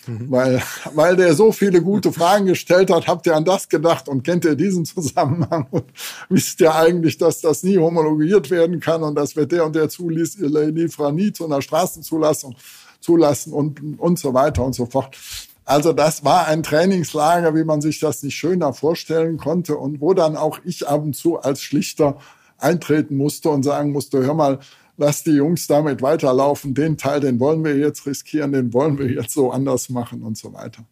Mhm. 0.07 0.31
Weil, 0.31 0.61
weil 0.93 1.15
der 1.15 1.33
so 1.33 1.51
viele 1.51 1.81
gute 1.81 2.11
Fragen 2.11 2.45
gestellt 2.45 2.91
hat, 2.91 3.07
habt 3.07 3.25
ihr 3.25 3.35
an 3.35 3.45
das 3.45 3.69
gedacht 3.69 4.07
und 4.07 4.23
kennt 4.23 4.45
ihr 4.45 4.55
diesen 4.55 4.85
Zusammenhang 4.85 5.67
und 5.71 5.85
wisst 6.29 6.61
ihr 6.61 6.73
eigentlich, 6.73 7.17
dass 7.17 7.41
das 7.41 7.63
nie 7.63 7.77
homologiert 7.77 8.49
werden 8.51 8.79
kann 8.79 9.03
und 9.03 9.15
das 9.15 9.35
wird 9.35 9.51
der 9.51 9.65
und 9.65 9.75
der 9.75 9.89
zuließ, 9.89 10.37
ihr 10.37 10.49
Lieferer 10.49 11.11
nie 11.11 11.31
zu 11.31 11.45
einer 11.45 11.61
Straßenzulassung 11.61 12.55
zulassen 12.99 13.53
und, 13.53 13.99
und 13.99 14.19
so 14.19 14.33
weiter 14.33 14.63
und 14.63 14.73
so 14.73 14.85
fort. 14.85 15.15
Also 15.63 15.93
das 15.93 16.23
war 16.23 16.47
ein 16.47 16.61
Trainingslager, 16.61 17.55
wie 17.55 17.63
man 17.63 17.81
sich 17.81 17.99
das 17.99 18.21
nicht 18.21 18.35
schöner 18.35 18.73
vorstellen 18.73 19.37
konnte 19.37 19.75
und 19.77 19.99
wo 19.99 20.13
dann 20.13 20.37
auch 20.37 20.59
ich 20.63 20.87
ab 20.87 21.03
und 21.03 21.15
zu 21.15 21.39
als 21.39 21.61
Schlichter 21.61 22.17
eintreten 22.57 23.17
musste 23.17 23.49
und 23.49 23.63
sagen 23.63 23.91
musste, 23.91 24.23
hör 24.23 24.35
mal, 24.35 24.59
lass 24.97 25.23
die 25.23 25.31
Jungs 25.31 25.67
damit 25.67 26.01
weiterlaufen. 26.01 26.73
Den 26.73 26.97
Teil, 26.97 27.19
den 27.19 27.39
wollen 27.39 27.63
wir 27.63 27.77
jetzt 27.77 28.05
riskieren, 28.05 28.51
den 28.51 28.73
wollen 28.73 28.97
wir 28.97 29.07
jetzt 29.11 29.33
so 29.33 29.51
anders 29.51 29.89
machen 29.89 30.23
und 30.23 30.37
so 30.37 30.53
weiter. 30.53 30.85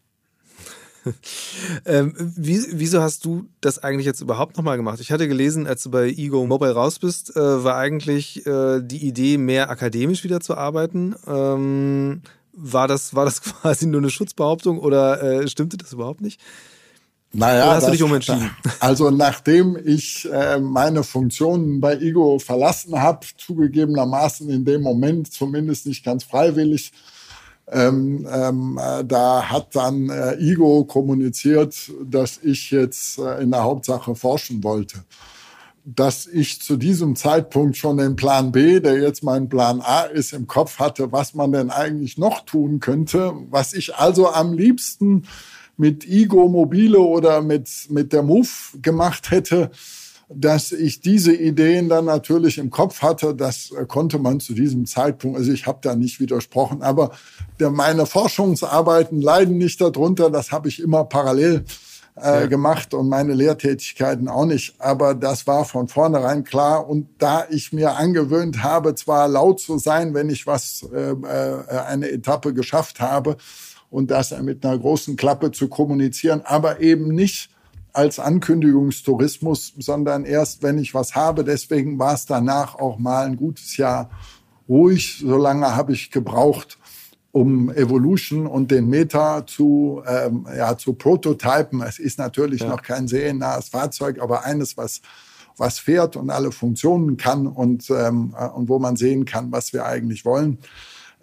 ähm, 1.84 2.14
wie, 2.16 2.60
wieso 2.72 3.02
hast 3.02 3.24
du 3.24 3.46
das 3.60 3.78
eigentlich 3.78 4.06
jetzt 4.06 4.20
überhaupt 4.20 4.56
nochmal 4.56 4.76
gemacht? 4.76 5.00
Ich 5.00 5.12
hatte 5.12 5.28
gelesen, 5.28 5.66
als 5.66 5.82
du 5.82 5.90
bei 5.90 6.08
Ego 6.08 6.46
Mobile 6.46 6.72
raus 6.72 6.98
bist, 6.98 7.36
äh, 7.36 7.64
war 7.64 7.76
eigentlich 7.76 8.46
äh, 8.46 8.80
die 8.82 9.06
Idee, 9.06 9.38
mehr 9.38 9.70
akademisch 9.70 10.24
wieder 10.24 10.40
zu 10.40 10.56
arbeiten. 10.56 11.14
Ähm, 11.26 12.22
war, 12.52 12.88
das, 12.88 13.14
war 13.14 13.24
das 13.24 13.42
quasi 13.42 13.86
nur 13.86 14.00
eine 14.00 14.10
Schutzbehauptung 14.10 14.78
oder 14.78 15.22
äh, 15.22 15.48
stimmte 15.48 15.76
das 15.76 15.92
überhaupt 15.92 16.20
nicht? 16.20 16.40
Naja, 17.34 17.64
Oder 17.64 17.74
hast 17.74 17.82
das, 17.82 17.86
du 17.86 17.92
dich 17.92 18.02
umentschieden? 18.02 18.50
Also 18.78 19.10
nachdem 19.10 19.76
ich 19.84 20.28
äh, 20.32 20.60
meine 20.60 21.02
Funktionen 21.02 21.80
bei 21.80 21.96
Igo 21.96 22.38
verlassen 22.38 23.00
habe, 23.00 23.26
zugegebenermaßen 23.36 24.48
in 24.50 24.64
dem 24.64 24.82
Moment 24.82 25.32
zumindest 25.32 25.86
nicht 25.86 26.04
ganz 26.04 26.22
freiwillig, 26.22 26.92
ähm, 27.66 28.26
ähm, 28.30 28.78
äh, 28.80 29.04
da 29.04 29.50
hat 29.50 29.74
dann 29.74 30.10
äh, 30.10 30.34
Igo 30.34 30.84
kommuniziert, 30.84 31.90
dass 32.04 32.38
ich 32.42 32.70
jetzt 32.70 33.18
äh, 33.18 33.42
in 33.42 33.50
der 33.50 33.64
Hauptsache 33.64 34.14
forschen 34.14 34.62
wollte. 34.62 34.98
Dass 35.84 36.26
ich 36.26 36.62
zu 36.62 36.76
diesem 36.76 37.16
Zeitpunkt 37.16 37.76
schon 37.76 37.96
den 37.96 38.16
Plan 38.16 38.52
B, 38.52 38.80
der 38.80 39.00
jetzt 39.00 39.22
mein 39.24 39.48
Plan 39.48 39.80
A 39.80 40.02
ist, 40.02 40.32
im 40.32 40.46
Kopf 40.46 40.78
hatte, 40.78 41.10
was 41.10 41.34
man 41.34 41.52
denn 41.52 41.70
eigentlich 41.70 42.16
noch 42.16 42.44
tun 42.44 42.80
könnte, 42.80 43.32
was 43.50 43.72
ich 43.72 43.96
also 43.96 44.30
am 44.30 44.52
liebsten 44.52 45.24
mit 45.76 46.06
Igo 46.06 46.48
Mobile 46.48 46.98
oder 46.98 47.42
mit, 47.42 47.68
mit 47.88 48.12
der 48.12 48.22
Move 48.22 48.48
gemacht 48.80 49.30
hätte, 49.30 49.70
dass 50.28 50.72
ich 50.72 51.00
diese 51.00 51.34
Ideen 51.34 51.88
dann 51.88 52.06
natürlich 52.06 52.58
im 52.58 52.70
Kopf 52.70 53.02
hatte, 53.02 53.34
das 53.34 53.70
konnte 53.88 54.18
man 54.18 54.40
zu 54.40 54.54
diesem 54.54 54.86
Zeitpunkt, 54.86 55.36
also 55.36 55.52
ich 55.52 55.66
habe 55.66 55.78
da 55.82 55.94
nicht 55.94 56.20
widersprochen, 56.20 56.82
aber 56.82 57.10
meine 57.58 58.06
Forschungsarbeiten 58.06 59.20
leiden 59.20 59.58
nicht 59.58 59.80
darunter, 59.80 60.30
das 60.30 60.50
habe 60.50 60.68
ich 60.68 60.80
immer 60.80 61.04
parallel 61.04 61.64
äh, 62.16 62.40
ja. 62.40 62.46
gemacht 62.46 62.94
und 62.94 63.08
meine 63.08 63.34
Lehrtätigkeiten 63.34 64.28
auch 64.28 64.46
nicht, 64.46 64.80
aber 64.80 65.14
das 65.14 65.46
war 65.46 65.64
von 65.64 65.88
vornherein 65.88 66.44
klar 66.44 66.88
und 66.88 67.08
da 67.18 67.44
ich 67.50 67.72
mir 67.72 67.96
angewöhnt 67.96 68.62
habe, 68.62 68.94
zwar 68.94 69.28
laut 69.28 69.60
zu 69.60 69.78
sein, 69.78 70.14
wenn 70.14 70.30
ich 70.30 70.46
was, 70.46 70.86
äh, 70.94 71.10
äh 71.10 71.78
eine 71.86 72.10
Etappe 72.10 72.54
geschafft 72.54 73.00
habe, 73.00 73.36
und 73.94 74.10
das 74.10 74.36
mit 74.42 74.66
einer 74.66 74.76
großen 74.76 75.14
Klappe 75.14 75.52
zu 75.52 75.68
kommunizieren, 75.68 76.42
aber 76.44 76.80
eben 76.80 77.14
nicht 77.14 77.50
als 77.92 78.18
Ankündigungstourismus, 78.18 79.72
sondern 79.78 80.24
erst, 80.24 80.64
wenn 80.64 80.78
ich 80.78 80.94
was 80.94 81.14
habe. 81.14 81.44
Deswegen 81.44 81.96
war 81.96 82.14
es 82.14 82.26
danach 82.26 82.74
auch 82.74 82.98
mal 82.98 83.24
ein 83.24 83.36
gutes 83.36 83.76
Jahr 83.76 84.10
ruhig. 84.68 85.22
So 85.24 85.36
lange 85.36 85.76
habe 85.76 85.92
ich 85.92 86.10
gebraucht, 86.10 86.76
um 87.30 87.70
Evolution 87.70 88.48
und 88.48 88.72
den 88.72 88.88
Meta 88.88 89.46
zu, 89.46 90.02
ähm, 90.08 90.48
ja, 90.56 90.76
zu 90.76 90.94
prototypen. 90.94 91.80
Es 91.82 92.00
ist 92.00 92.18
natürlich 92.18 92.62
ja. 92.62 92.70
noch 92.70 92.82
kein 92.82 93.06
seriennahes 93.06 93.68
Fahrzeug, 93.68 94.20
aber 94.20 94.44
eines, 94.44 94.76
was 94.76 95.02
was 95.56 95.78
fährt 95.78 96.16
und 96.16 96.30
alle 96.30 96.50
Funktionen 96.50 97.16
kann 97.16 97.46
und, 97.46 97.88
ähm, 97.88 98.34
äh, 98.36 98.48
und 98.48 98.68
wo 98.68 98.80
man 98.80 98.96
sehen 98.96 99.24
kann, 99.24 99.52
was 99.52 99.72
wir 99.72 99.84
eigentlich 99.86 100.24
wollen. 100.24 100.58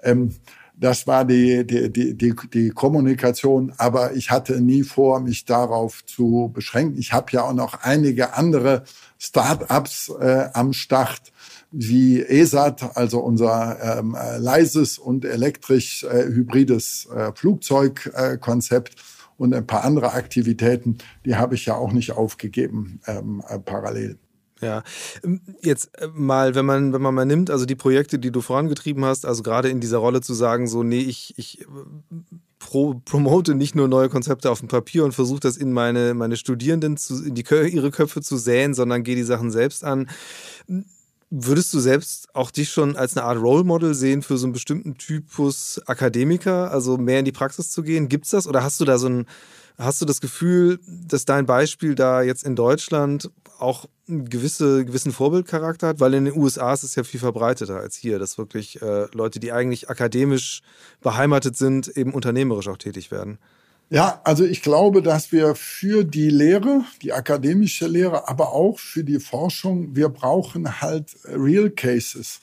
Ähm, 0.03 0.33
das 0.81 1.05
war 1.05 1.25
die, 1.25 1.65
die, 1.65 1.91
die, 1.93 2.35
die, 2.35 2.69
Kommunikation, 2.71 3.71
aber 3.77 4.13
ich 4.15 4.31
hatte 4.31 4.59
nie 4.59 4.81
vor, 4.81 5.19
mich 5.19 5.45
darauf 5.45 6.03
zu 6.05 6.49
beschränken. 6.51 6.97
Ich 6.97 7.13
habe 7.13 7.27
ja 7.31 7.43
auch 7.43 7.53
noch 7.53 7.83
einige 7.83 8.33
andere 8.33 8.83
Start-ups 9.19 10.11
äh, 10.19 10.49
am 10.53 10.73
Start, 10.73 11.31
wie 11.71 12.19
ESAT, 12.21 12.97
also 12.97 13.19
unser 13.19 13.99
ähm, 13.99 14.15
äh, 14.19 14.39
leises 14.39 14.97
und 14.97 15.23
elektrisch 15.23 16.03
äh, 16.03 16.25
hybrides 16.25 17.07
äh, 17.15 17.31
Flugzeugkonzept 17.35 18.95
äh, 18.95 19.01
und 19.37 19.53
ein 19.53 19.67
paar 19.67 19.83
andere 19.83 20.13
Aktivitäten, 20.13 20.97
die 21.25 21.35
habe 21.35 21.53
ich 21.53 21.67
ja 21.67 21.75
auch 21.75 21.93
nicht 21.93 22.11
aufgegeben 22.11 23.01
ähm, 23.05 23.43
äh, 23.47 23.59
parallel. 23.59 24.17
Ja, 24.61 24.83
ähm, 25.23 25.41
jetzt 25.63 25.89
äh, 25.97 26.07
mal, 26.13 26.53
wenn 26.53 26.65
man, 26.65 26.93
wenn 26.93 27.01
man 27.01 27.15
mal 27.15 27.25
nimmt, 27.25 27.49
also 27.49 27.65
die 27.65 27.75
Projekte, 27.75 28.19
die 28.19 28.31
du 28.31 28.41
vorangetrieben 28.41 29.03
hast, 29.03 29.25
also 29.25 29.41
gerade 29.41 29.69
in 29.69 29.79
dieser 29.79 29.97
Rolle 29.97 30.21
zu 30.21 30.33
sagen, 30.33 30.67
so, 30.67 30.83
nee, 30.83 30.99
ich, 30.99 31.33
ich 31.37 31.61
äh, 31.61 31.65
pro, 32.59 33.01
promote 33.03 33.55
nicht 33.55 33.75
nur 33.75 33.87
neue 33.87 34.09
Konzepte 34.09 34.51
auf 34.51 34.59
dem 34.59 34.67
Papier 34.67 35.03
und 35.03 35.13
versuche 35.13 35.39
das 35.39 35.57
in 35.57 35.73
meine, 35.73 36.13
meine 36.13 36.37
Studierenden 36.37 36.95
zu, 36.95 37.25
in 37.25 37.33
die, 37.33 37.43
ihre 37.49 37.91
Köpfe 37.91 38.21
zu 38.21 38.37
säen, 38.37 38.73
sondern 38.73 39.03
gehe 39.03 39.15
die 39.15 39.23
Sachen 39.23 39.51
selbst 39.51 39.83
an. 39.83 40.09
Würdest 41.31 41.73
du 41.73 41.79
selbst 41.79 42.27
auch 42.35 42.51
dich 42.51 42.69
schon 42.69 42.95
als 42.97 43.17
eine 43.17 43.25
Art 43.25 43.41
Role 43.41 43.63
Model 43.63 43.95
sehen 43.95 44.21
für 44.21 44.37
so 44.37 44.45
einen 44.45 44.53
bestimmten 44.53 44.97
Typus 44.97 45.81
Akademiker, 45.85 46.71
also 46.71 46.97
mehr 46.97 47.19
in 47.19 47.25
die 47.25 47.31
Praxis 47.31 47.71
zu 47.71 47.83
gehen? 47.83 48.09
Gibt's 48.09 48.29
das 48.29 48.47
oder 48.47 48.63
hast 48.63 48.79
du 48.79 48.85
da 48.85 48.97
so 48.97 49.07
ein, 49.07 49.25
hast 49.77 50.01
du 50.01 50.05
das 50.05 50.21
Gefühl, 50.21 50.79
dass 50.87 51.25
dein 51.25 51.45
Beispiel 51.45 51.95
da 51.95 52.21
jetzt 52.21 52.43
in 52.43 52.55
Deutschland 52.55 53.29
auch 53.57 53.85
einen 54.07 54.29
gewisse, 54.29 54.85
gewissen 54.85 55.11
Vorbildcharakter 55.11 55.87
hat, 55.87 55.99
weil 55.99 56.13
in 56.13 56.25
den 56.25 56.37
USA 56.37 56.73
ist 56.73 56.83
es 56.83 56.95
ja 56.95 57.03
viel 57.03 57.19
verbreiteter 57.19 57.77
als 57.77 57.95
hier, 57.95 58.19
dass 58.19 58.37
wirklich 58.37 58.81
äh, 58.81 59.07
Leute, 59.13 59.39
die 59.39 59.51
eigentlich 59.51 59.89
akademisch 59.89 60.61
beheimatet 61.01 61.55
sind, 61.55 61.87
eben 61.87 62.13
unternehmerisch 62.13 62.67
auch 62.67 62.77
tätig 62.77 63.11
werden. 63.11 63.37
Ja, 63.89 64.21
also 64.23 64.45
ich 64.45 64.61
glaube, 64.61 65.01
dass 65.01 65.33
wir 65.33 65.53
für 65.53 66.05
die 66.05 66.29
Lehre, 66.29 66.85
die 67.01 67.11
akademische 67.11 67.87
Lehre, 67.87 68.29
aber 68.29 68.53
auch 68.53 68.79
für 68.79 69.03
die 69.03 69.19
Forschung, 69.19 69.95
wir 69.95 70.07
brauchen 70.07 70.81
halt 70.81 71.17
Real 71.25 71.69
Cases. 71.69 72.39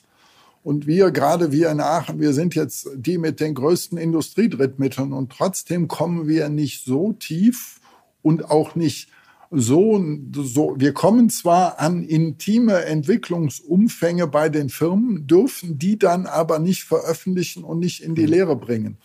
Und 0.63 0.87
wir, 0.87 1.11
gerade 1.11 1.51
wir 1.51 1.71
in 1.71 1.79
Aachen, 1.79 2.19
wir 2.19 2.33
sind 2.33 2.53
jetzt 2.53 2.89
die 2.95 3.17
mit 3.17 3.39
den 3.39 3.55
größten 3.55 3.97
Industriedrittmitteln 3.97 5.13
und 5.13 5.31
trotzdem 5.31 5.87
kommen 5.87 6.27
wir 6.27 6.49
nicht 6.49 6.85
so 6.85 7.13
tief 7.13 7.79
und 8.21 8.49
auch 8.49 8.75
nicht 8.75 9.09
so, 9.51 10.03
so, 10.35 10.75
wir 10.77 10.93
kommen 10.93 11.29
zwar 11.29 11.79
an 11.79 12.03
intime 12.03 12.85
Entwicklungsumfänge 12.85 14.27
bei 14.27 14.49
den 14.49 14.69
Firmen, 14.69 15.25
dürfen 15.25 15.79
die 15.79 15.97
dann 15.97 16.27
aber 16.27 16.59
nicht 16.59 16.83
veröffentlichen 16.83 17.63
und 17.63 17.79
nicht 17.79 18.03
in 18.03 18.13
die 18.13 18.23
mhm. 18.23 18.27
Lehre 18.27 18.55
bringen. 18.55 18.97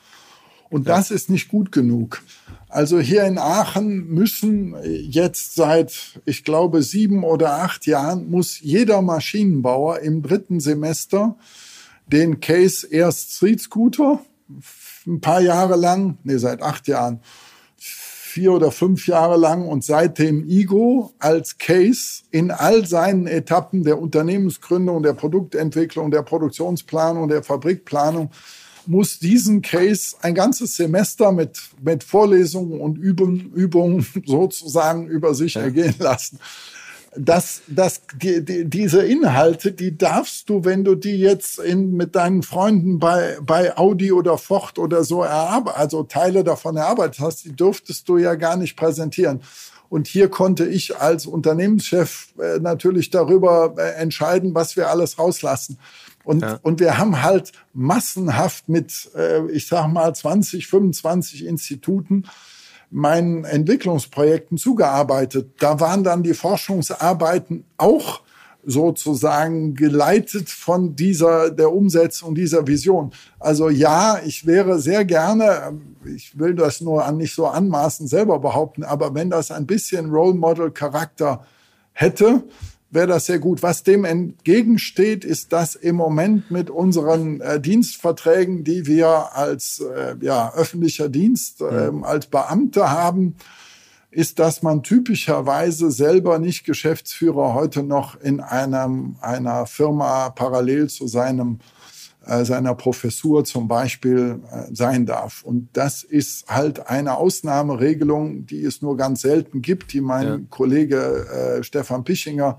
Und 0.74 0.88
das 0.88 1.12
ist 1.12 1.30
nicht 1.30 1.50
gut 1.50 1.70
genug. 1.70 2.20
Also 2.68 2.98
hier 2.98 3.22
in 3.26 3.38
Aachen 3.38 4.08
müssen 4.08 4.74
jetzt 4.82 5.54
seit, 5.54 6.20
ich 6.24 6.42
glaube, 6.42 6.82
sieben 6.82 7.22
oder 7.22 7.62
acht 7.62 7.86
Jahren, 7.86 8.28
muss 8.28 8.58
jeder 8.58 9.00
Maschinenbauer 9.00 10.00
im 10.00 10.20
dritten 10.22 10.58
Semester 10.58 11.36
den 12.08 12.40
Case 12.40 12.88
erst 12.88 13.34
Street 13.34 13.60
Scooter, 13.60 14.18
ein 15.06 15.20
paar 15.20 15.40
Jahre 15.40 15.76
lang, 15.76 16.18
nee, 16.24 16.38
seit 16.38 16.60
acht 16.60 16.88
Jahren, 16.88 17.20
vier 17.76 18.52
oder 18.52 18.72
fünf 18.72 19.06
Jahre 19.06 19.36
lang 19.36 19.68
und 19.68 19.84
seitdem 19.84 20.44
IGO 20.44 21.12
als 21.20 21.58
Case 21.58 22.24
in 22.32 22.50
all 22.50 22.84
seinen 22.84 23.28
Etappen 23.28 23.84
der 23.84 24.00
Unternehmensgründung, 24.00 25.04
der 25.04 25.12
Produktentwicklung, 25.12 26.10
der 26.10 26.22
Produktionsplanung, 26.22 27.28
der 27.28 27.44
Fabrikplanung 27.44 28.32
muss 28.86 29.18
diesen 29.18 29.62
Case 29.62 30.16
ein 30.20 30.34
ganzes 30.34 30.76
Semester 30.76 31.32
mit, 31.32 31.60
mit 31.82 32.04
Vorlesungen 32.04 32.80
und 32.80 32.96
Übungen, 32.96 33.52
Übungen 33.52 34.06
sozusagen 34.26 35.06
über 35.06 35.34
sich 35.34 35.54
ja. 35.54 35.62
ergehen 35.62 35.94
lassen 35.98 36.38
dass, 37.16 37.62
dass 37.68 38.02
die, 38.20 38.44
die, 38.44 38.64
diese 38.68 39.04
Inhalte, 39.04 39.72
die 39.72 39.96
darfst 39.96 40.48
du, 40.48 40.64
wenn 40.64 40.84
du 40.84 40.94
die 40.94 41.16
jetzt 41.18 41.58
in, 41.58 41.92
mit 41.92 42.16
deinen 42.16 42.42
Freunden 42.42 42.98
bei, 42.98 43.38
bei 43.42 43.76
Audi 43.76 44.12
oder 44.12 44.38
Ford 44.38 44.78
oder 44.78 45.04
so 45.04 45.22
erarbeitet, 45.22 45.80
also 45.80 46.02
Teile 46.02 46.44
davon 46.44 46.76
erarbeitet 46.76 47.20
hast, 47.20 47.44
die 47.44 47.54
dürftest 47.54 48.08
du 48.08 48.18
ja 48.18 48.34
gar 48.34 48.56
nicht 48.56 48.76
präsentieren. 48.76 49.42
Und 49.88 50.08
hier 50.08 50.28
konnte 50.28 50.66
ich 50.66 50.96
als 50.96 51.26
Unternehmenschef 51.26 52.28
äh, 52.38 52.58
natürlich 52.58 53.10
darüber 53.10 53.74
äh, 53.78 53.94
entscheiden, 53.94 54.54
was 54.54 54.76
wir 54.76 54.90
alles 54.90 55.18
rauslassen. 55.18 55.78
Und, 56.24 56.42
ja. 56.42 56.58
und 56.62 56.80
wir 56.80 56.98
haben 56.98 57.22
halt 57.22 57.52
massenhaft 57.72 58.68
mit, 58.68 59.10
äh, 59.14 59.46
ich 59.50 59.66
sag 59.68 59.88
mal, 59.88 60.14
20, 60.14 60.66
25 60.66 61.44
Instituten 61.46 62.24
meinen 62.90 63.44
Entwicklungsprojekten 63.44 64.56
zugearbeitet. 64.56 65.52
Da 65.58 65.80
waren 65.80 66.04
dann 66.04 66.22
die 66.22 66.34
Forschungsarbeiten 66.34 67.64
auch 67.76 68.22
sozusagen 68.66 69.74
geleitet 69.74 70.48
von 70.48 70.96
dieser, 70.96 71.50
der 71.50 71.72
Umsetzung 71.72 72.34
dieser 72.34 72.66
Vision. 72.66 73.12
Also 73.38 73.68
ja, 73.68 74.20
ich 74.24 74.46
wäre 74.46 74.78
sehr 74.78 75.04
gerne, 75.04 75.78
ich 76.04 76.38
will 76.38 76.54
das 76.54 76.80
nur 76.80 77.04
an, 77.04 77.18
nicht 77.18 77.34
so 77.34 77.46
anmaßen 77.46 78.06
selber 78.06 78.38
behaupten, 78.38 78.84
aber 78.84 79.14
wenn 79.14 79.30
das 79.30 79.50
ein 79.50 79.66
bisschen 79.66 80.10
Role 80.10 80.34
Model 80.34 80.70
Charakter 80.70 81.44
hätte, 81.92 82.44
wäre 82.94 83.06
das 83.08 83.26
sehr 83.26 83.38
gut. 83.38 83.62
Was 83.62 83.82
dem 83.82 84.04
entgegensteht, 84.04 85.24
ist, 85.24 85.52
dass 85.52 85.74
im 85.74 85.96
Moment 85.96 86.50
mit 86.50 86.70
unseren 86.70 87.40
äh, 87.40 87.60
Dienstverträgen, 87.60 88.64
die 88.64 88.86
wir 88.86 89.36
als 89.36 89.80
äh, 89.80 90.16
ja, 90.20 90.52
öffentlicher 90.54 91.08
Dienst 91.08 91.60
äh, 91.60 91.90
als 92.02 92.26
Beamte 92.26 92.90
haben, 92.90 93.36
ist, 94.10 94.38
dass 94.38 94.62
man 94.62 94.82
typischerweise 94.82 95.90
selber 95.90 96.38
nicht 96.38 96.64
Geschäftsführer 96.64 97.52
heute 97.52 97.82
noch 97.82 98.20
in 98.20 98.40
einem, 98.40 99.16
einer 99.20 99.66
Firma 99.66 100.30
parallel 100.30 100.88
zu 100.88 101.08
seinem 101.08 101.58
äh, 102.26 102.46
seiner 102.46 102.74
Professur 102.74 103.44
zum 103.44 103.68
Beispiel 103.68 104.40
äh, 104.50 104.74
sein 104.74 105.04
darf. 105.04 105.42
Und 105.42 105.68
das 105.74 106.04
ist 106.04 106.48
halt 106.48 106.88
eine 106.88 107.18
Ausnahmeregelung, 107.18 108.46
die 108.46 108.64
es 108.64 108.80
nur 108.80 108.96
ganz 108.96 109.20
selten 109.20 109.60
gibt, 109.60 109.92
die 109.92 110.00
mein 110.00 110.26
ja. 110.26 110.40
Kollege 110.48 111.58
äh, 111.58 111.62
Stefan 111.62 112.04
Pichinger 112.04 112.58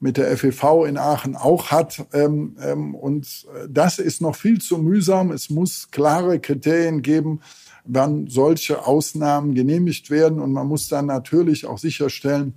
mit 0.00 0.16
der 0.16 0.36
FEV 0.36 0.84
in 0.86 0.98
Aachen 0.98 1.36
auch 1.36 1.70
hat. 1.70 2.06
Ähm, 2.12 2.56
ähm, 2.60 2.94
und 2.94 3.46
das 3.68 3.98
ist 3.98 4.20
noch 4.20 4.36
viel 4.36 4.60
zu 4.60 4.78
mühsam. 4.78 5.30
Es 5.30 5.50
muss 5.50 5.90
klare 5.90 6.40
Kriterien 6.40 7.02
geben, 7.02 7.40
wann 7.84 8.26
solche 8.26 8.86
Ausnahmen 8.86 9.54
genehmigt 9.54 10.10
werden. 10.10 10.40
Und 10.40 10.52
man 10.52 10.66
muss 10.66 10.88
dann 10.88 11.06
natürlich 11.06 11.66
auch 11.66 11.78
sicherstellen, 11.78 12.54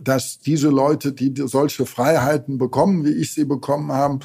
dass 0.00 0.38
diese 0.38 0.68
Leute, 0.68 1.12
die 1.12 1.34
solche 1.46 1.86
Freiheiten 1.86 2.58
bekommen, 2.58 3.04
wie 3.04 3.12
ich 3.12 3.34
sie 3.34 3.44
bekommen 3.44 3.92
habe, 3.92 4.20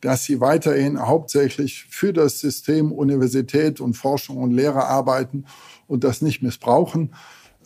dass 0.00 0.24
sie 0.24 0.40
weiterhin 0.40 1.00
hauptsächlich 1.00 1.86
für 1.88 2.12
das 2.12 2.40
System 2.40 2.92
Universität 2.92 3.80
und 3.80 3.94
Forschung 3.94 4.36
und 4.36 4.52
Lehre 4.52 4.84
arbeiten 4.84 5.46
und 5.86 6.04
das 6.04 6.20
nicht 6.20 6.42
missbrauchen. 6.42 7.14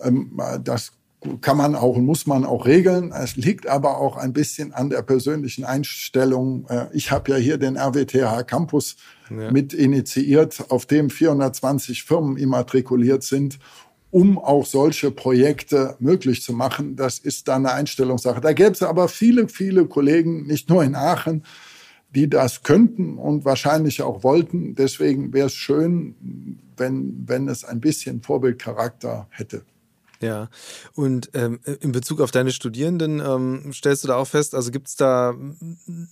Ähm, 0.01 0.41
das 0.63 0.93
kann 1.41 1.57
man 1.57 1.75
auch 1.75 1.97
und 1.97 2.05
muss 2.05 2.27
man 2.27 2.45
auch 2.45 2.65
regeln. 2.65 3.13
Es 3.13 3.37
liegt 3.37 3.67
aber 3.67 3.99
auch 3.99 4.17
ein 4.17 4.33
bisschen 4.33 4.73
an 4.73 4.89
der 4.89 5.03
persönlichen 5.03 5.65
Einstellung. 5.65 6.67
Äh, 6.69 6.87
ich 6.93 7.11
habe 7.11 7.33
ja 7.33 7.37
hier 7.37 7.59
den 7.59 7.77
RWTH 7.77 8.45
Campus 8.45 8.97
ja. 9.31 9.51
mit 9.51 9.73
initiiert, 9.73 10.67
auf 10.71 10.87
dem 10.87 11.11
420 11.11 12.05
Firmen 12.05 12.37
immatrikuliert 12.37 13.25
sind, 13.25 13.59
um 14.11 14.39
auch 14.39 14.65
solche 14.65 15.11
Projekte 15.11 15.97
möglich 15.99 16.43
zu 16.43 16.53
machen. 16.53 16.95
Das 16.95 17.19
ist 17.19 17.49
dann 17.49 17.67
eine 17.67 17.75
Einstellungssache. 17.75 18.41
Da 18.41 18.53
gäbe 18.53 18.73
es 18.73 18.83
aber 18.83 19.09
viele, 19.09 19.49
viele 19.49 19.87
Kollegen, 19.87 20.47
nicht 20.47 20.69
nur 20.69 20.85
in 20.85 20.95
Aachen, 20.95 21.43
die 22.15 22.31
das 22.31 22.63
könnten 22.63 23.19
und 23.19 23.45
wahrscheinlich 23.45 24.03
auch 24.03 24.23
wollten. 24.23 24.75
Deswegen 24.77 25.33
wäre 25.33 25.49
es 25.49 25.55
schön, 25.55 26.61
wenn, 26.77 27.25
wenn 27.27 27.49
es 27.49 27.65
ein 27.65 27.81
bisschen 27.81 28.23
Vorbildcharakter 28.23 29.27
hätte. 29.31 29.63
Ja, 30.21 30.49
und 30.95 31.31
ähm, 31.35 31.61
in 31.81 31.93
Bezug 31.93 32.21
auf 32.21 32.33
deine 32.33 32.51
Studierenden 32.51 33.21
ähm, 33.21 33.73
stellst 33.73 34.03
du 34.03 34.09
da 34.09 34.17
auch 34.17 34.27
fest, 34.27 34.57
also 34.57 34.73
gibt 34.73 34.89
es 34.89 34.97
da 34.97 35.33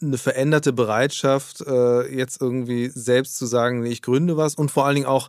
eine 0.01 0.19
veränderte 0.19 0.73
Bereitschaft, 0.73 1.63
äh, 1.63 2.15
jetzt 2.15 2.41
irgendwie 2.41 2.89
selbst 2.89 3.37
zu 3.37 3.47
sagen, 3.47 3.81
nee, 3.81 3.89
ich 3.89 4.03
gründe 4.03 4.37
was 4.37 4.55
und 4.55 4.71
vor 4.71 4.87
allen 4.87 4.95
Dingen 4.95 5.07
auch, 5.09 5.29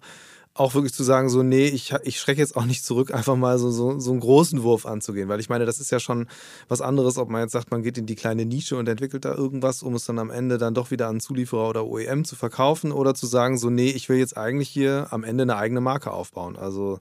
auch 0.54 0.76
wirklich 0.76 0.94
zu 0.94 1.04
sagen, 1.04 1.30
so, 1.30 1.42
nee, 1.42 1.66
ich, 1.66 1.94
ich 2.04 2.20
schrecke 2.20 2.40
jetzt 2.40 2.56
auch 2.56 2.66
nicht 2.66 2.86
zurück, 2.86 3.12
einfach 3.12 3.36
mal 3.36 3.58
so, 3.58 3.72
so, 3.72 4.00
so 4.00 4.12
einen 4.12 4.20
großen 4.20 4.62
Wurf 4.62 4.86
anzugehen. 4.86 5.28
Weil 5.28 5.40
ich 5.40 5.50
meine, 5.50 5.66
das 5.66 5.80
ist 5.80 5.92
ja 5.92 6.00
schon 6.00 6.28
was 6.68 6.82
anderes, 6.82 7.18
ob 7.18 7.30
man 7.30 7.42
jetzt 7.42 7.54
sagt, 7.54 7.72
man 7.72 7.82
geht 7.82 7.98
in 7.98 8.06
die 8.06 8.16
kleine 8.16 8.46
Nische 8.46 8.76
und 8.76 8.88
entwickelt 8.88 9.26
da 9.26 9.34
irgendwas, 9.34 9.82
um 9.82 9.96
es 9.96 10.06
dann 10.06 10.20
am 10.20 10.30
Ende 10.30 10.58
dann 10.58 10.74
doch 10.76 10.92
wieder 10.92 11.08
an 11.08 11.20
Zulieferer 11.20 11.70
oder 11.70 11.86
OEM 11.86 12.26
zu 12.26 12.36
verkaufen 12.36 12.92
oder 12.92 13.16
zu 13.16 13.26
sagen, 13.26 13.58
so, 13.58 13.70
nee, 13.72 13.90
ich 13.90 14.10
will 14.10 14.18
jetzt 14.18 14.38
eigentlich 14.38 14.70
hier 14.70 15.08
am 15.12 15.24
Ende 15.24 15.44
eine 15.44 15.58
eigene 15.58 15.82
Marke 15.82 16.12
aufbauen. 16.12 16.56
Also 16.56 17.00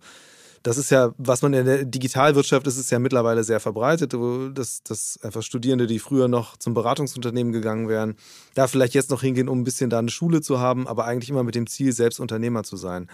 das 0.66 0.78
ist 0.78 0.90
ja, 0.90 1.14
was 1.16 1.42
man 1.42 1.54
in 1.54 1.64
der 1.64 1.84
Digitalwirtschaft 1.84 2.66
ist, 2.66 2.76
ist 2.76 2.90
ja 2.90 2.98
mittlerweile 2.98 3.44
sehr 3.44 3.60
verbreitet, 3.60 4.12
dass, 4.54 4.82
dass 4.82 5.16
einfach 5.22 5.42
Studierende, 5.42 5.86
die 5.86 6.00
früher 6.00 6.26
noch 6.26 6.56
zum 6.56 6.74
Beratungsunternehmen 6.74 7.52
gegangen 7.52 7.88
wären, 7.88 8.16
da 8.54 8.66
vielleicht 8.66 8.92
jetzt 8.92 9.10
noch 9.10 9.22
hingehen, 9.22 9.48
um 9.48 9.60
ein 9.60 9.64
bisschen 9.64 9.90
da 9.90 10.00
eine 10.00 10.10
Schule 10.10 10.40
zu 10.40 10.58
haben, 10.58 10.88
aber 10.88 11.04
eigentlich 11.04 11.30
immer 11.30 11.44
mit 11.44 11.54
dem 11.54 11.68
Ziel, 11.68 11.92
selbst 11.92 12.18
Unternehmer 12.18 12.64
zu 12.64 12.76
sein. 12.76 13.08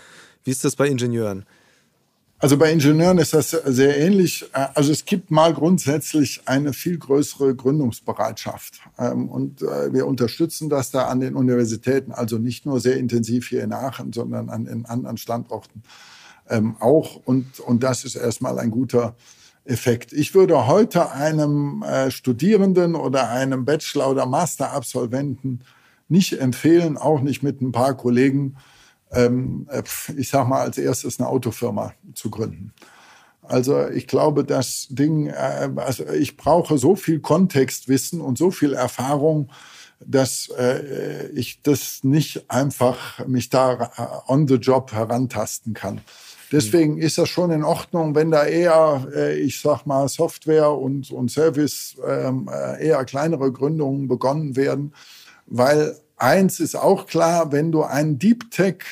Wie 0.44 0.50
ist 0.50 0.64
das 0.64 0.76
bei 0.76 0.88
Ingenieuren? 0.88 1.44
Also 2.38 2.56
bei 2.56 2.72
Ingenieuren 2.72 3.18
ist 3.18 3.34
das 3.34 3.50
sehr 3.50 4.00
ähnlich. 4.00 4.46
Also 4.52 4.90
es 4.90 5.04
gibt 5.04 5.30
mal 5.30 5.52
grundsätzlich 5.52 6.40
eine 6.46 6.72
viel 6.72 6.96
größere 6.96 7.54
Gründungsbereitschaft. 7.54 8.80
Ähm, 8.98 9.28
und 9.28 9.60
äh, 9.60 9.92
wir 9.92 10.06
unterstützen 10.06 10.70
das 10.70 10.90
da 10.90 11.04
an 11.04 11.20
den 11.20 11.36
Universitäten, 11.36 12.12
also 12.12 12.38
nicht 12.38 12.64
nur 12.64 12.80
sehr 12.80 12.96
intensiv 12.96 13.50
hier 13.50 13.62
in 13.62 13.74
Aachen, 13.74 14.14
sondern 14.14 14.48
an 14.48 14.64
den 14.64 14.86
anderen 14.86 15.18
Standorten 15.18 15.82
ähm, 16.48 16.76
auch. 16.80 17.16
Und, 17.24 17.60
und 17.60 17.82
das 17.82 18.04
ist 18.04 18.16
erstmal 18.16 18.58
ein 18.58 18.70
guter, 18.70 19.14
Effekt. 19.64 20.12
Ich 20.12 20.34
würde 20.34 20.66
heute 20.66 21.12
einem 21.12 21.82
äh, 21.82 22.10
Studierenden 22.10 22.96
oder 22.96 23.30
einem 23.30 23.64
Bachelor- 23.64 24.10
oder 24.10 24.26
Master-Absolventen 24.26 25.60
nicht 26.08 26.40
empfehlen, 26.40 26.96
auch 26.96 27.20
nicht 27.20 27.42
mit 27.42 27.60
ein 27.60 27.70
paar 27.70 27.96
Kollegen, 27.96 28.56
ähm, 29.12 29.68
äh, 29.70 29.82
ich 30.16 30.28
sag 30.30 30.48
mal, 30.48 30.62
als 30.62 30.78
erstes 30.78 31.20
eine 31.20 31.28
Autofirma 31.28 31.94
zu 32.14 32.28
gründen. 32.30 32.72
Also 33.42 33.88
ich 33.88 34.08
glaube, 34.08 34.44
das 34.44 34.88
Ding, 34.90 35.28
äh, 35.28 35.70
also 35.76 36.08
ich 36.08 36.36
brauche 36.36 36.76
so 36.76 36.96
viel 36.96 37.20
Kontextwissen 37.20 38.20
und 38.20 38.38
so 38.38 38.50
viel 38.50 38.72
Erfahrung, 38.72 39.50
dass 40.04 40.48
äh, 40.58 41.28
ich 41.28 41.62
das 41.62 42.02
nicht 42.02 42.50
einfach 42.50 43.24
mich 43.28 43.48
da 43.48 44.22
äh, 44.26 44.30
on 44.30 44.48
the 44.48 44.56
job 44.56 44.92
herantasten 44.92 45.72
kann. 45.72 46.00
Deswegen 46.52 46.98
ist 46.98 47.16
das 47.16 47.30
schon 47.30 47.50
in 47.50 47.64
Ordnung, 47.64 48.14
wenn 48.14 48.30
da 48.30 48.44
eher, 48.44 49.08
äh, 49.14 49.38
ich 49.38 49.60
sag 49.60 49.86
mal, 49.86 50.06
Software 50.08 50.70
und, 50.70 51.10
und 51.10 51.30
Service 51.30 51.96
ähm, 52.06 52.48
äh, 52.52 52.86
eher 52.86 53.04
kleinere 53.06 53.50
Gründungen 53.50 54.06
begonnen 54.06 54.54
werden. 54.54 54.92
Weil 55.46 55.96
eins 56.18 56.60
ist 56.60 56.76
auch 56.76 57.06
klar, 57.06 57.52
wenn 57.52 57.72
du 57.72 57.82
einen 57.82 58.18
Deep 58.18 58.50
Tech 58.50 58.84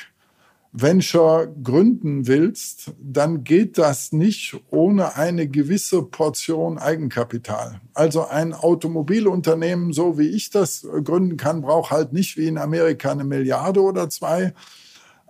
Venture 0.73 1.49
gründen 1.63 2.29
willst, 2.29 2.93
dann 3.03 3.43
geht 3.43 3.77
das 3.77 4.13
nicht 4.13 4.57
ohne 4.71 5.17
eine 5.17 5.49
gewisse 5.49 6.03
Portion 6.03 6.79
Eigenkapital. 6.79 7.81
Also 7.93 8.27
ein 8.27 8.55
Automobilunternehmen, 8.55 9.93
so 9.93 10.17
wie 10.17 10.29
ich 10.29 10.51
das 10.51 10.87
gründen 11.05 11.37
kann, 11.37 11.63
braucht 11.63 11.91
halt 11.91 12.13
nicht 12.13 12.37
wie 12.37 12.47
in 12.47 12.57
Amerika 12.57 13.11
eine 13.11 13.25
Milliarde 13.25 13.83
oder 13.83 14.09
zwei, 14.11 14.55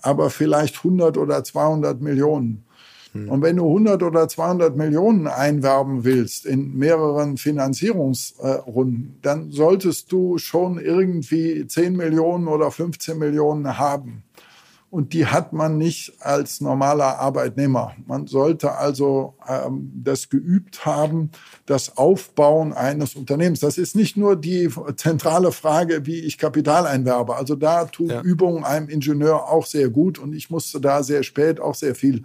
aber 0.02 0.30
vielleicht 0.30 0.78
100 0.78 1.16
oder 1.18 1.44
200 1.44 2.00
Millionen. 2.00 2.64
Hm. 3.12 3.28
Und 3.28 3.42
wenn 3.42 3.56
du 3.56 3.66
100 3.66 4.02
oder 4.02 4.28
200 4.28 4.76
Millionen 4.76 5.26
einwerben 5.26 6.04
willst 6.04 6.46
in 6.46 6.76
mehreren 6.76 7.36
Finanzierungsrunden, 7.36 9.18
dann 9.22 9.50
solltest 9.50 10.12
du 10.12 10.38
schon 10.38 10.78
irgendwie 10.78 11.66
10 11.66 11.96
Millionen 11.96 12.46
oder 12.46 12.70
15 12.70 13.18
Millionen 13.18 13.78
haben. 13.78 14.22
Und 14.90 15.12
die 15.12 15.26
hat 15.26 15.52
man 15.52 15.78
nicht 15.78 16.14
als 16.18 16.60
normaler 16.60 17.20
Arbeitnehmer. 17.20 17.92
Man 18.06 18.26
sollte 18.26 18.72
also 18.72 19.34
ähm, 19.48 19.92
das 19.94 20.28
geübt 20.28 20.84
haben, 20.84 21.30
das 21.64 21.96
Aufbauen 21.96 22.72
eines 22.72 23.14
Unternehmens. 23.14 23.60
Das 23.60 23.78
ist 23.78 23.94
nicht 23.94 24.16
nur 24.16 24.34
die 24.34 24.68
zentrale 24.96 25.52
Frage, 25.52 26.06
wie 26.06 26.18
ich 26.18 26.38
Kapital 26.38 26.86
einwerbe. 26.86 27.36
Also 27.36 27.54
da 27.54 27.84
tut 27.84 28.10
ja. 28.10 28.20
Übung 28.22 28.64
einem 28.64 28.88
Ingenieur 28.88 29.48
auch 29.48 29.64
sehr 29.64 29.90
gut. 29.90 30.18
Und 30.18 30.32
ich 30.32 30.50
musste 30.50 30.80
da 30.80 31.04
sehr 31.04 31.22
spät 31.22 31.60
auch 31.60 31.76
sehr 31.76 31.94
viel 31.94 32.24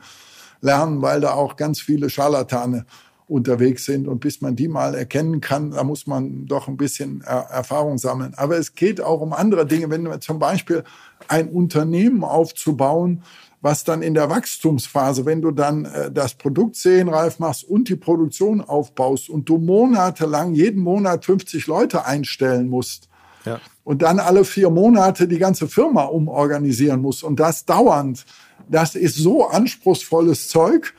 lernen, 0.62 1.04
weil 1.04 1.22
da 1.22 1.34
auch 1.34 1.58
ganz 1.58 1.80
viele 1.80 2.10
Scharlatane 2.10 2.88
unterwegs 3.28 3.86
sind. 3.86 4.08
Und 4.08 4.20
bis 4.20 4.42
man 4.42 4.56
die 4.56 4.68
mal 4.68 4.96
erkennen 4.96 5.42
kann, 5.42 5.72
da 5.72 5.84
muss 5.84 6.08
man 6.08 6.46
doch 6.46 6.68
ein 6.68 6.78
bisschen 6.78 7.22
Erfahrung 7.22 7.98
sammeln. 8.00 8.34
Aber 8.36 8.58
es 8.58 8.74
geht 8.74 9.02
auch 9.02 9.22
um 9.22 9.34
andere 9.34 9.66
Dinge. 9.66 9.90
Wenn 9.90 10.04
man 10.04 10.22
zum 10.22 10.40
Beispiel 10.40 10.84
ein 11.28 11.50
Unternehmen 11.50 12.24
aufzubauen, 12.24 13.24
was 13.62 13.84
dann 13.84 14.04
in 14.04 14.14
der 14.14 14.30
Wachstumsphase, 14.30 15.26
wenn 15.26 15.42
du 15.42 15.50
dann 15.50 15.86
äh, 15.86 16.12
das 16.12 16.36
Produkt 16.36 16.76
serienreif 16.76 17.40
machst 17.40 17.64
und 17.64 17.90
die 17.90 17.96
Produktion 17.96 18.62
aufbaust 18.62 19.28
und 19.30 19.50
du 19.50 19.58
monatelang 19.58 20.54
jeden 20.54 20.84
Monat 20.84 21.26
50 21.26 21.66
Leute 21.66 22.06
einstellen 22.06 22.68
musst 22.68 23.10
ja. 23.44 23.60
und 23.84 24.04
dann 24.04 24.20
alle 24.20 24.46
vier 24.46 24.70
Monate 24.70 25.28
die 25.28 25.40
ganze 25.40 25.68
Firma 25.68 26.04
umorganisieren 26.04 27.02
musst 27.02 27.24
und 27.24 27.40
das 27.40 27.66
dauernd, 27.66 28.26
das 28.70 28.94
ist 28.94 29.16
so 29.16 29.48
anspruchsvolles 29.48 30.48
Zeug, 30.48 30.94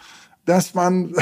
dass 0.45 0.75
man 0.75 1.15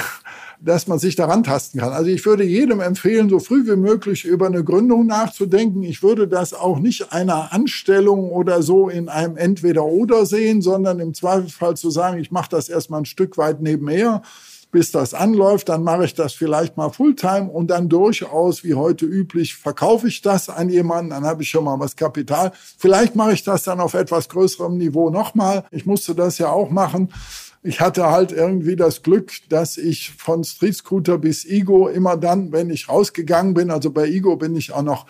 dass 0.64 0.86
man 0.86 0.98
sich 0.98 1.14
daran 1.14 1.42
tasten 1.42 1.78
kann. 1.78 1.92
Also 1.92 2.10
ich 2.10 2.24
würde 2.24 2.44
jedem 2.44 2.80
empfehlen, 2.80 3.28
so 3.28 3.38
früh 3.38 3.66
wie 3.66 3.76
möglich 3.76 4.24
über 4.24 4.46
eine 4.46 4.64
Gründung 4.64 5.06
nachzudenken. 5.06 5.82
Ich 5.82 6.02
würde 6.02 6.26
das 6.26 6.54
auch 6.54 6.78
nicht 6.78 7.12
einer 7.12 7.52
Anstellung 7.52 8.30
oder 8.30 8.62
so 8.62 8.88
in 8.88 9.08
einem 9.08 9.36
Entweder-Oder 9.36 10.24
sehen, 10.24 10.62
sondern 10.62 11.00
im 11.00 11.12
Zweifelsfall 11.12 11.76
zu 11.76 11.90
sagen, 11.90 12.18
ich 12.18 12.30
mache 12.30 12.48
das 12.50 12.68
erstmal 12.68 13.02
ein 13.02 13.06
Stück 13.06 13.36
weit 13.36 13.60
nebenher 13.60 14.22
bis 14.70 14.90
das 14.90 15.14
anläuft, 15.14 15.68
dann 15.68 15.84
mache 15.84 16.04
ich 16.04 16.14
das 16.14 16.32
vielleicht 16.32 16.76
mal 16.76 16.90
Fulltime 16.90 17.48
und 17.48 17.68
dann 17.68 17.88
durchaus, 17.88 18.64
wie 18.64 18.74
heute 18.74 19.06
üblich, 19.06 19.54
verkaufe 19.54 20.08
ich 20.08 20.20
das 20.20 20.48
an 20.48 20.68
jemanden, 20.68 21.10
dann 21.10 21.24
habe 21.24 21.44
ich 21.44 21.48
schon 21.48 21.62
mal 21.62 21.78
was 21.78 21.94
Kapital. 21.94 22.50
Vielleicht 22.76 23.14
mache 23.14 23.34
ich 23.34 23.44
das 23.44 23.62
dann 23.62 23.78
auf 23.78 23.94
etwas 23.94 24.28
größerem 24.28 24.76
Niveau 24.76 25.10
nochmal. 25.10 25.62
Ich 25.70 25.86
musste 25.86 26.16
das 26.16 26.38
ja 26.38 26.50
auch 26.50 26.70
machen 26.70 27.08
ich 27.64 27.80
hatte 27.80 28.10
halt 28.10 28.30
irgendwie 28.30 28.76
das 28.76 29.02
Glück, 29.02 29.32
dass 29.48 29.78
ich 29.78 30.10
von 30.10 30.44
Street 30.44 30.76
Scooter 30.76 31.16
bis 31.16 31.46
Igo 31.46 31.88
immer 31.88 32.18
dann, 32.18 32.52
wenn 32.52 32.68
ich 32.68 32.90
rausgegangen 32.90 33.54
bin, 33.54 33.70
also 33.70 33.90
bei 33.90 34.06
Igo 34.06 34.36
bin 34.36 34.54
ich 34.54 34.72
auch 34.72 34.82
noch 34.82 35.06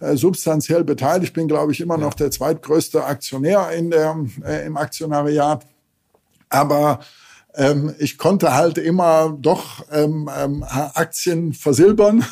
äh, 0.00 0.16
substanziell 0.16 0.82
beteiligt, 0.82 1.34
bin 1.34 1.46
glaube 1.46 1.72
ich 1.72 1.80
immer 1.80 1.98
ja. 1.98 2.04
noch 2.04 2.14
der 2.14 2.30
zweitgrößte 2.30 3.04
Aktionär 3.04 3.70
in 3.72 3.90
der, 3.90 4.16
äh, 4.46 4.64
im 4.64 4.78
Aktionariat. 4.78 5.66
Aber 6.48 7.00
ähm, 7.54 7.94
ich 7.98 8.16
konnte 8.16 8.54
halt 8.54 8.78
immer 8.78 9.36
doch 9.38 9.84
ähm, 9.92 10.30
ähm, 10.34 10.64
Aktien 10.64 11.52
versilbern. 11.52 12.24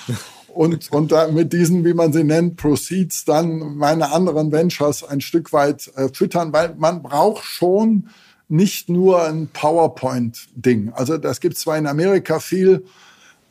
und, 0.48 0.90
und 0.92 1.12
mit 1.34 1.52
diesen, 1.52 1.84
wie 1.84 1.94
man 1.94 2.14
sie 2.14 2.24
nennt, 2.24 2.56
Proceeds 2.56 3.26
dann 3.26 3.76
meine 3.76 4.12
anderen 4.12 4.50
Ventures 4.50 5.04
ein 5.04 5.20
Stück 5.20 5.52
weit 5.52 5.92
äh, 5.96 6.08
füttern, 6.10 6.54
weil 6.54 6.74
man 6.78 7.02
braucht 7.02 7.44
schon 7.44 8.08
nicht 8.50 8.88
nur 8.88 9.22
ein 9.22 9.48
PowerPoint-Ding. 9.48 10.92
Also 10.94 11.18
das 11.18 11.40
gibt 11.40 11.56
zwar 11.56 11.78
in 11.78 11.86
Amerika 11.86 12.40
viel, 12.40 12.84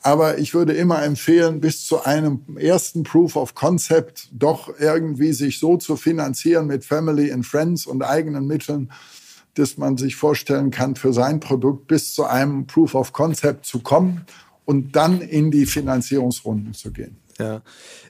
aber 0.02 0.38
ich 0.38 0.54
würde 0.54 0.74
immer 0.74 1.04
empfehlen, 1.04 1.60
bis 1.60 1.86
zu 1.86 2.04
einem 2.04 2.42
ersten 2.58 3.04
Proof 3.04 3.36
of 3.36 3.56
Concept 3.56 4.30
doch 4.32 4.70
irgendwie 4.80 5.34
sich 5.34 5.60
so 5.60 5.78
zu 5.78 5.96
finanzieren 5.96 6.68
mit 6.68 6.86
Family 6.86 7.32
and 7.32 7.46
Friends 7.46 7.86
und 7.86 8.04
eigenen 8.04 8.48
Mitteln, 8.48 8.92
dass 9.56 9.78
man 9.78 9.98
sich 9.98 10.16
vorstellen 10.16 10.72
kann, 10.72 10.96
für 10.96 11.12
sein 11.12 11.40
Produkt 11.40 11.88
bis 11.88 12.14
zu 12.14 12.26
einem 12.26 12.68
Proof 12.68 12.96
of 12.96 13.14
Concept 13.14 13.66
zu 13.66 13.80
kommen 13.80 14.26
und 14.66 14.96
dann 14.96 15.22
in 15.22 15.52
die 15.52 15.66
Finanzierungsrunden 15.66 16.74
zu 16.74 16.92
gehen. 16.92 17.18
Ja, 17.38 17.62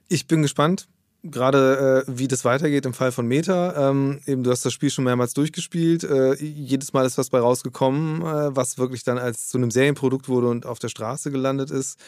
ich 0.08 0.28
bin 0.28 0.42
gespannt 0.42 0.88
gerade 1.24 2.06
äh, 2.08 2.12
wie 2.18 2.28
das 2.28 2.46
weitergeht 2.46 2.86
im 2.86 2.94
Fall 2.94 3.12
von 3.12 3.28
Meta. 3.28 3.90
Ähm, 3.90 4.20
eben, 4.26 4.44
du 4.44 4.52
hast 4.52 4.66
das 4.66 4.74
Spiel 4.74 4.90
schon 4.90 5.04
mehrmals 5.04 5.34
durchgespielt. 5.34 6.04
Äh, 6.04 6.36
jedes 6.36 6.94
Mal 6.94 7.06
ist 7.06 7.18
was 7.18 7.30
bei 7.30 7.40
rausgekommen, 7.40 8.22
äh, 8.22 8.56
was 8.56 8.78
wirklich 8.78 9.04
dann 9.04 9.18
als 9.18 9.50
zu 9.50 9.58
einem 9.58 9.72
Serienprodukt 9.72 10.30
wurde 10.30 10.48
und 10.48 10.66
auf 10.66 10.80
der 10.80 10.90
Straße 10.90 11.32
gelandet 11.32 11.72
ist. 11.72 12.00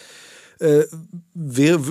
Äh, 0.61 0.85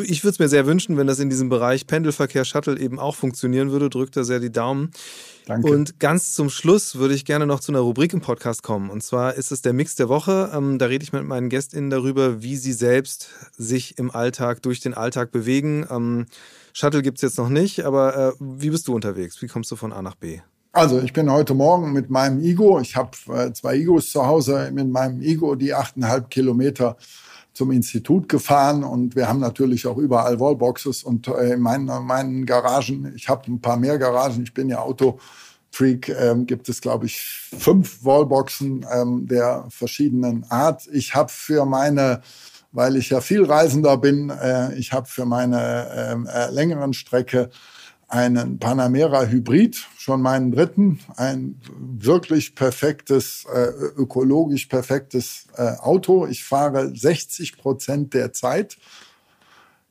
ich 0.04 0.22
würde 0.22 0.30
es 0.30 0.38
mir 0.38 0.48
sehr 0.48 0.66
wünschen, 0.66 0.96
wenn 0.96 1.06
das 1.06 1.18
in 1.18 1.28
diesem 1.28 1.48
Bereich 1.48 1.86
Pendelverkehr 1.86 2.44
Shuttle 2.44 2.78
eben 2.78 2.98
auch 2.98 3.16
funktionieren 3.16 3.72
würde. 3.72 3.90
Drückt 3.90 4.16
da 4.16 4.24
sehr 4.24 4.38
die 4.38 4.52
Daumen. 4.52 4.92
Danke. 5.46 5.72
Und 5.72 5.98
ganz 5.98 6.34
zum 6.34 6.48
Schluss 6.48 6.96
würde 6.96 7.14
ich 7.14 7.24
gerne 7.24 7.46
noch 7.46 7.58
zu 7.58 7.72
einer 7.72 7.80
Rubrik 7.80 8.12
im 8.12 8.20
Podcast 8.20 8.62
kommen. 8.62 8.88
Und 8.88 9.02
zwar 9.02 9.34
ist 9.34 9.50
es 9.50 9.62
der 9.62 9.72
Mix 9.72 9.96
der 9.96 10.08
Woche. 10.08 10.52
Ähm, 10.54 10.78
da 10.78 10.86
rede 10.86 11.02
ich 11.02 11.12
mit 11.12 11.24
meinen 11.24 11.48
GästInnen 11.48 11.90
darüber, 11.90 12.42
wie 12.42 12.56
sie 12.56 12.72
selbst 12.72 13.30
sich 13.56 13.98
im 13.98 14.12
Alltag, 14.12 14.62
durch 14.62 14.78
den 14.78 14.94
Alltag 14.94 15.32
bewegen. 15.32 15.86
Ähm, 15.90 16.26
Shuttle 16.72 17.02
gibt 17.02 17.18
es 17.18 17.22
jetzt 17.22 17.38
noch 17.38 17.48
nicht, 17.48 17.84
aber 17.84 18.16
äh, 18.16 18.32
wie 18.38 18.70
bist 18.70 18.86
du 18.86 18.94
unterwegs? 18.94 19.42
Wie 19.42 19.48
kommst 19.48 19.70
du 19.72 19.76
von 19.76 19.92
A 19.92 20.02
nach 20.02 20.14
B? 20.14 20.38
Also 20.72 21.00
ich 21.00 21.12
bin 21.12 21.28
heute 21.32 21.54
Morgen 21.54 21.92
mit 21.92 22.10
meinem 22.10 22.40
Igo, 22.44 22.78
ich 22.78 22.94
habe 22.94 23.10
äh, 23.34 23.52
zwei 23.52 23.74
Igos 23.74 24.12
zu 24.12 24.24
Hause, 24.24 24.70
mit 24.72 24.88
meinem 24.88 25.20
Igo 25.20 25.56
die 25.56 25.74
achteinhalb 25.74 26.30
Kilometer 26.30 26.96
zum 27.52 27.72
Institut 27.72 28.28
gefahren 28.28 28.84
und 28.84 29.16
wir 29.16 29.28
haben 29.28 29.40
natürlich 29.40 29.86
auch 29.86 29.98
überall 29.98 30.38
Wallboxes 30.38 31.02
und 31.02 31.28
äh, 31.28 31.54
in 31.54 31.60
meinen, 31.60 31.86
meinen 32.04 32.46
Garagen, 32.46 33.12
ich 33.16 33.28
habe 33.28 33.50
ein 33.50 33.60
paar 33.60 33.76
mehr 33.76 33.98
Garagen, 33.98 34.42
ich 34.42 34.54
bin 34.54 34.68
ja 34.68 34.78
Autofreak, 34.78 36.08
ähm, 36.08 36.46
gibt 36.46 36.68
es, 36.68 36.80
glaube 36.80 37.06
ich, 37.06 37.20
fünf 37.20 38.04
Wallboxen 38.04 38.86
ähm, 38.92 39.26
der 39.26 39.66
verschiedenen 39.68 40.44
Art. 40.48 40.88
Ich 40.92 41.14
habe 41.14 41.30
für 41.30 41.66
meine, 41.66 42.22
weil 42.72 42.96
ich 42.96 43.10
ja 43.10 43.20
viel 43.20 43.44
Reisender 43.44 43.96
bin, 43.96 44.30
äh, 44.30 44.74
ich 44.74 44.92
habe 44.92 45.06
für 45.06 45.26
meine 45.26 45.88
ähm, 45.94 46.28
äh, 46.32 46.50
längeren 46.50 46.92
Strecke 46.92 47.50
einen 48.10 48.58
Panamera 48.58 49.26
Hybrid, 49.26 49.86
schon 49.96 50.20
meinen 50.20 50.50
dritten, 50.50 50.98
ein 51.16 51.60
wirklich 51.78 52.56
perfektes, 52.56 53.46
äh, 53.54 53.68
ökologisch 53.96 54.66
perfektes 54.66 55.46
äh, 55.56 55.76
Auto. 55.78 56.26
Ich 56.26 56.44
fahre 56.44 56.94
60 56.94 57.56
Prozent 57.56 58.12
der 58.12 58.32
Zeit, 58.32 58.78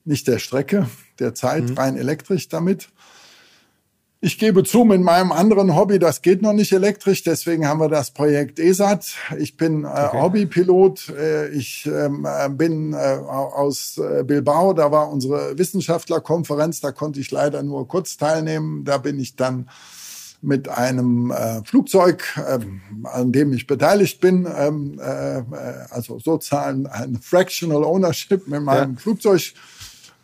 nicht 0.03 0.27
der 0.27 0.39
Strecke, 0.39 0.89
der 1.19 1.33
Zeit 1.33 1.69
mhm. 1.69 1.77
rein 1.77 1.97
elektrisch 1.97 2.49
damit. 2.49 2.89
Ich 4.21 4.37
gebe 4.37 4.65
zu, 4.65 4.83
mit 4.83 4.99
meinem 4.99 5.31
anderen 5.31 5.77
Hobby, 5.77 5.97
das 5.97 6.21
geht 6.21 6.41
noch 6.41 6.51
nicht 6.51 6.73
elektrisch, 6.73 7.23
deswegen 7.23 7.65
haben 7.65 7.79
wir 7.79 7.87
das 7.87 8.11
Projekt 8.11 8.59
ESAT. 8.59 9.15
Ich 9.37 9.55
bin 9.55 9.85
äh, 9.85 9.87
okay. 9.87 10.21
Hobbypilot. 10.21 11.07
Äh, 11.17 11.47
ich 11.51 11.85
ähm, 11.85 12.27
äh, 12.29 12.49
bin 12.49 12.91
äh, 12.91 12.97
aus 12.97 13.97
äh, 13.97 14.25
Bilbao, 14.25 14.73
da 14.73 14.91
war 14.91 15.09
unsere 15.09 15.57
Wissenschaftlerkonferenz, 15.57 16.81
da 16.81 16.91
konnte 16.91 17.21
ich 17.21 17.31
leider 17.31 17.63
nur 17.63 17.87
kurz 17.87 18.17
teilnehmen. 18.17 18.83
Da 18.83 18.97
bin 18.97 19.21
ich 19.21 19.37
dann 19.37 19.69
mit 20.41 20.67
einem 20.67 21.31
äh, 21.31 21.63
Flugzeug, 21.63 22.23
äh, 22.45 22.59
an 23.03 23.31
dem 23.31 23.53
ich 23.53 23.67
beteiligt 23.67 24.19
bin, 24.19 24.45
ähm, 24.53 24.99
äh, 24.99 25.43
also 25.91 26.19
sozusagen 26.19 26.87
ein 26.87 27.19
Fractional 27.21 27.85
Ownership 27.85 28.49
mit 28.49 28.63
meinem 28.63 28.95
ja. 28.95 28.99
Flugzeug 28.99 29.53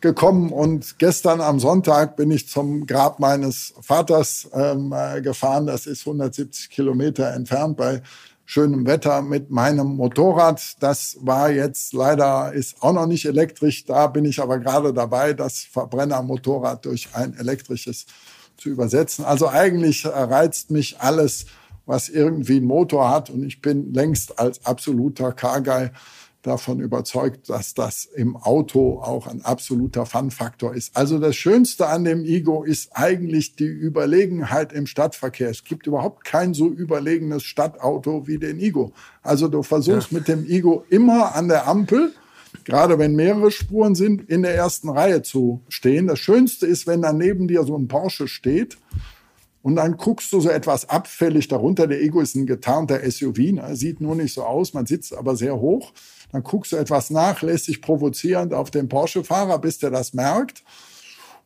gekommen 0.00 0.52
und 0.52 0.98
gestern 0.98 1.40
am 1.40 1.58
Sonntag 1.58 2.16
bin 2.16 2.30
ich 2.30 2.48
zum 2.48 2.86
Grab 2.86 3.18
meines 3.18 3.74
Vaters 3.80 4.48
ähm, 4.52 4.92
äh, 4.94 5.20
gefahren. 5.20 5.66
Das 5.66 5.86
ist 5.86 6.06
170 6.06 6.70
Kilometer 6.70 7.32
entfernt 7.32 7.76
bei 7.76 8.02
schönem 8.44 8.86
Wetter 8.86 9.22
mit 9.22 9.50
meinem 9.50 9.96
Motorrad. 9.96 10.76
Das 10.80 11.16
war 11.20 11.50
jetzt 11.50 11.92
leider, 11.92 12.52
ist 12.52 12.82
auch 12.82 12.92
noch 12.92 13.06
nicht 13.06 13.26
elektrisch. 13.26 13.84
Da 13.84 14.06
bin 14.06 14.24
ich 14.24 14.40
aber 14.40 14.58
gerade 14.58 14.94
dabei, 14.94 15.32
das 15.32 15.60
Verbrennermotorrad 15.60 16.84
durch 16.84 17.08
ein 17.14 17.36
elektrisches 17.36 18.06
zu 18.56 18.70
übersetzen. 18.70 19.24
Also 19.24 19.48
eigentlich 19.48 20.06
reizt 20.06 20.70
mich 20.70 21.00
alles, 21.00 21.46
was 21.86 22.08
irgendwie 22.08 22.56
einen 22.56 22.66
Motor 22.66 23.10
hat. 23.10 23.30
Und 23.30 23.44
ich 23.44 23.60
bin 23.60 23.92
längst 23.92 24.38
als 24.38 24.64
absoluter 24.64 25.32
Car-Guy 25.32 25.90
davon 26.46 26.80
überzeugt, 26.80 27.50
dass 27.50 27.74
das 27.74 28.04
im 28.04 28.36
Auto 28.36 29.00
auch 29.00 29.26
ein 29.26 29.42
absoluter 29.42 30.06
Fun-Faktor 30.06 30.74
ist. 30.74 30.96
Also 30.96 31.18
das 31.18 31.34
Schönste 31.36 31.88
an 31.88 32.04
dem 32.04 32.24
Ego 32.24 32.62
ist 32.62 32.90
eigentlich 32.92 33.56
die 33.56 33.66
Überlegenheit 33.66 34.72
im 34.72 34.86
Stadtverkehr. 34.86 35.50
Es 35.50 35.64
gibt 35.64 35.86
überhaupt 35.86 36.24
kein 36.24 36.54
so 36.54 36.68
überlegenes 36.68 37.42
Stadtauto 37.42 38.26
wie 38.26 38.38
den 38.38 38.60
Ego. 38.60 38.92
Also 39.22 39.48
du 39.48 39.62
versuchst 39.62 40.12
ja. 40.12 40.18
mit 40.18 40.28
dem 40.28 40.46
Ego 40.46 40.84
immer 40.88 41.34
an 41.34 41.48
der 41.48 41.66
Ampel, 41.66 42.12
gerade 42.64 42.98
wenn 42.98 43.16
mehrere 43.16 43.50
Spuren 43.50 43.94
sind, 43.94 44.28
in 44.30 44.42
der 44.42 44.54
ersten 44.54 44.88
Reihe 44.88 45.22
zu 45.22 45.62
stehen. 45.68 46.06
Das 46.06 46.20
Schönste 46.20 46.66
ist, 46.66 46.86
wenn 46.86 47.02
dann 47.02 47.18
neben 47.18 47.48
dir 47.48 47.64
so 47.64 47.76
ein 47.76 47.88
Porsche 47.88 48.28
steht 48.28 48.78
und 49.66 49.74
dann 49.74 49.96
guckst 49.96 50.32
du 50.32 50.40
so 50.40 50.48
etwas 50.48 50.88
abfällig 50.88 51.48
darunter. 51.48 51.88
Der 51.88 52.00
Ego 52.00 52.20
ist 52.20 52.36
ein 52.36 52.46
getarnter 52.46 53.00
SUV, 53.10 53.38
ne? 53.50 53.74
sieht 53.74 54.00
nur 54.00 54.14
nicht 54.14 54.32
so 54.32 54.44
aus, 54.44 54.74
man 54.74 54.86
sitzt 54.86 55.12
aber 55.12 55.34
sehr 55.34 55.58
hoch. 55.58 55.92
Dann 56.30 56.44
guckst 56.44 56.70
du 56.70 56.76
etwas 56.76 57.10
nachlässig 57.10 57.82
provozierend 57.82 58.54
auf 58.54 58.70
den 58.70 58.88
Porsche-Fahrer, 58.88 59.58
bis 59.58 59.78
der 59.78 59.90
das 59.90 60.14
merkt. 60.14 60.62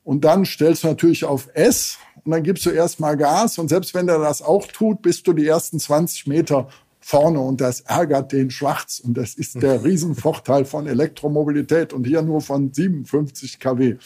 Und 0.04 0.26
dann 0.26 0.44
stellst 0.44 0.84
du 0.84 0.88
natürlich 0.88 1.24
auf 1.24 1.48
S 1.54 1.96
und 2.22 2.32
dann 2.32 2.42
gibst 2.42 2.66
du 2.66 2.70
erstmal 2.70 3.16
Gas. 3.16 3.56
Und 3.56 3.68
selbst 3.68 3.94
wenn 3.94 4.06
der 4.06 4.18
das 4.18 4.42
auch 4.42 4.66
tut, 4.66 5.00
bist 5.00 5.26
du 5.26 5.32
die 5.32 5.46
ersten 5.46 5.80
20 5.80 6.26
Meter 6.26 6.68
vorne 7.00 7.40
und 7.40 7.62
das 7.62 7.80
ärgert 7.80 8.32
den 8.32 8.50
Schwarz. 8.50 9.00
Und 9.02 9.14
das 9.16 9.32
ist 9.32 9.62
der 9.62 9.82
Riesenvorteil 9.86 10.66
von 10.66 10.86
Elektromobilität 10.86 11.94
und 11.94 12.06
hier 12.06 12.20
nur 12.20 12.42
von 12.42 12.70
57 12.70 13.58
kW. 13.58 13.96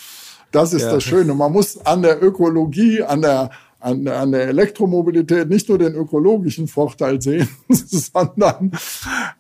Das 0.52 0.72
ist 0.72 0.82
ja. 0.82 0.92
das 0.92 1.02
Schöne. 1.02 1.34
Man 1.34 1.50
muss 1.50 1.84
an 1.84 2.02
der 2.02 2.22
Ökologie, 2.22 3.02
an 3.02 3.22
der 3.22 3.50
an, 3.84 4.08
an 4.08 4.32
der 4.32 4.48
Elektromobilität 4.48 5.48
nicht 5.48 5.68
nur 5.68 5.78
den 5.78 5.94
ökologischen 5.94 6.68
Vorteil 6.68 7.20
sehen, 7.20 7.48
sondern 7.68 8.72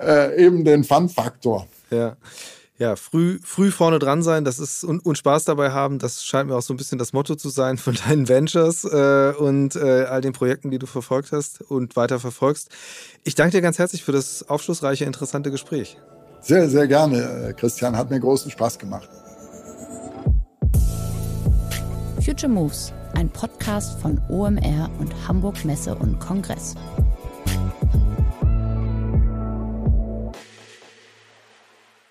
äh, 0.00 0.44
eben 0.44 0.64
den 0.64 0.84
Fun-Faktor. 0.84 1.66
Ja. 1.90 2.16
Ja, 2.76 2.96
früh, 2.96 3.38
früh 3.44 3.70
vorne 3.70 4.00
dran 4.00 4.24
sein, 4.24 4.44
das 4.44 4.58
ist 4.58 4.82
und, 4.82 5.06
und 5.06 5.16
Spaß 5.16 5.44
dabei 5.44 5.70
haben, 5.70 6.00
das 6.00 6.24
scheint 6.24 6.48
mir 6.48 6.56
auch 6.56 6.62
so 6.62 6.74
ein 6.74 6.76
bisschen 6.76 6.98
das 6.98 7.12
Motto 7.12 7.36
zu 7.36 7.48
sein 7.48 7.78
von 7.78 7.94
deinen 8.08 8.28
Ventures 8.28 8.84
äh, 8.84 9.32
und 9.38 9.76
äh, 9.76 10.06
all 10.10 10.20
den 10.20 10.32
Projekten, 10.32 10.72
die 10.72 10.80
du 10.80 10.86
verfolgt 10.86 11.30
hast 11.30 11.60
und 11.62 11.94
weiter 11.94 12.18
verfolgst. 12.18 12.70
Ich 13.22 13.36
danke 13.36 13.52
dir 13.52 13.62
ganz 13.62 13.78
herzlich 13.78 14.02
für 14.02 14.10
das 14.10 14.48
aufschlussreiche, 14.48 15.04
interessante 15.04 15.52
Gespräch. 15.52 15.98
Sehr, 16.40 16.68
sehr 16.68 16.88
gerne, 16.88 17.48
äh, 17.48 17.52
Christian. 17.52 17.96
Hat 17.96 18.10
mir 18.10 18.18
großen 18.18 18.50
Spaß 18.50 18.78
gemacht. 18.80 19.08
Future 22.20 22.50
Moves 22.50 22.92
ein 23.14 23.30
Podcast 23.30 24.00
von 24.00 24.20
OMR 24.28 24.90
und 24.98 25.12
Hamburg 25.26 25.64
Messe 25.64 25.94
und 25.94 26.18
Kongress. 26.20 26.74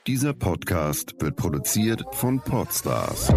Dieser 0.08 0.34
Podcast 0.34 1.16
wird 1.20 1.38
produziert 1.38 2.04
von 2.12 2.42
Podstars 2.42 3.28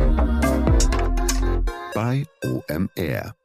bei 1.95 2.25
OMR. 2.45 3.36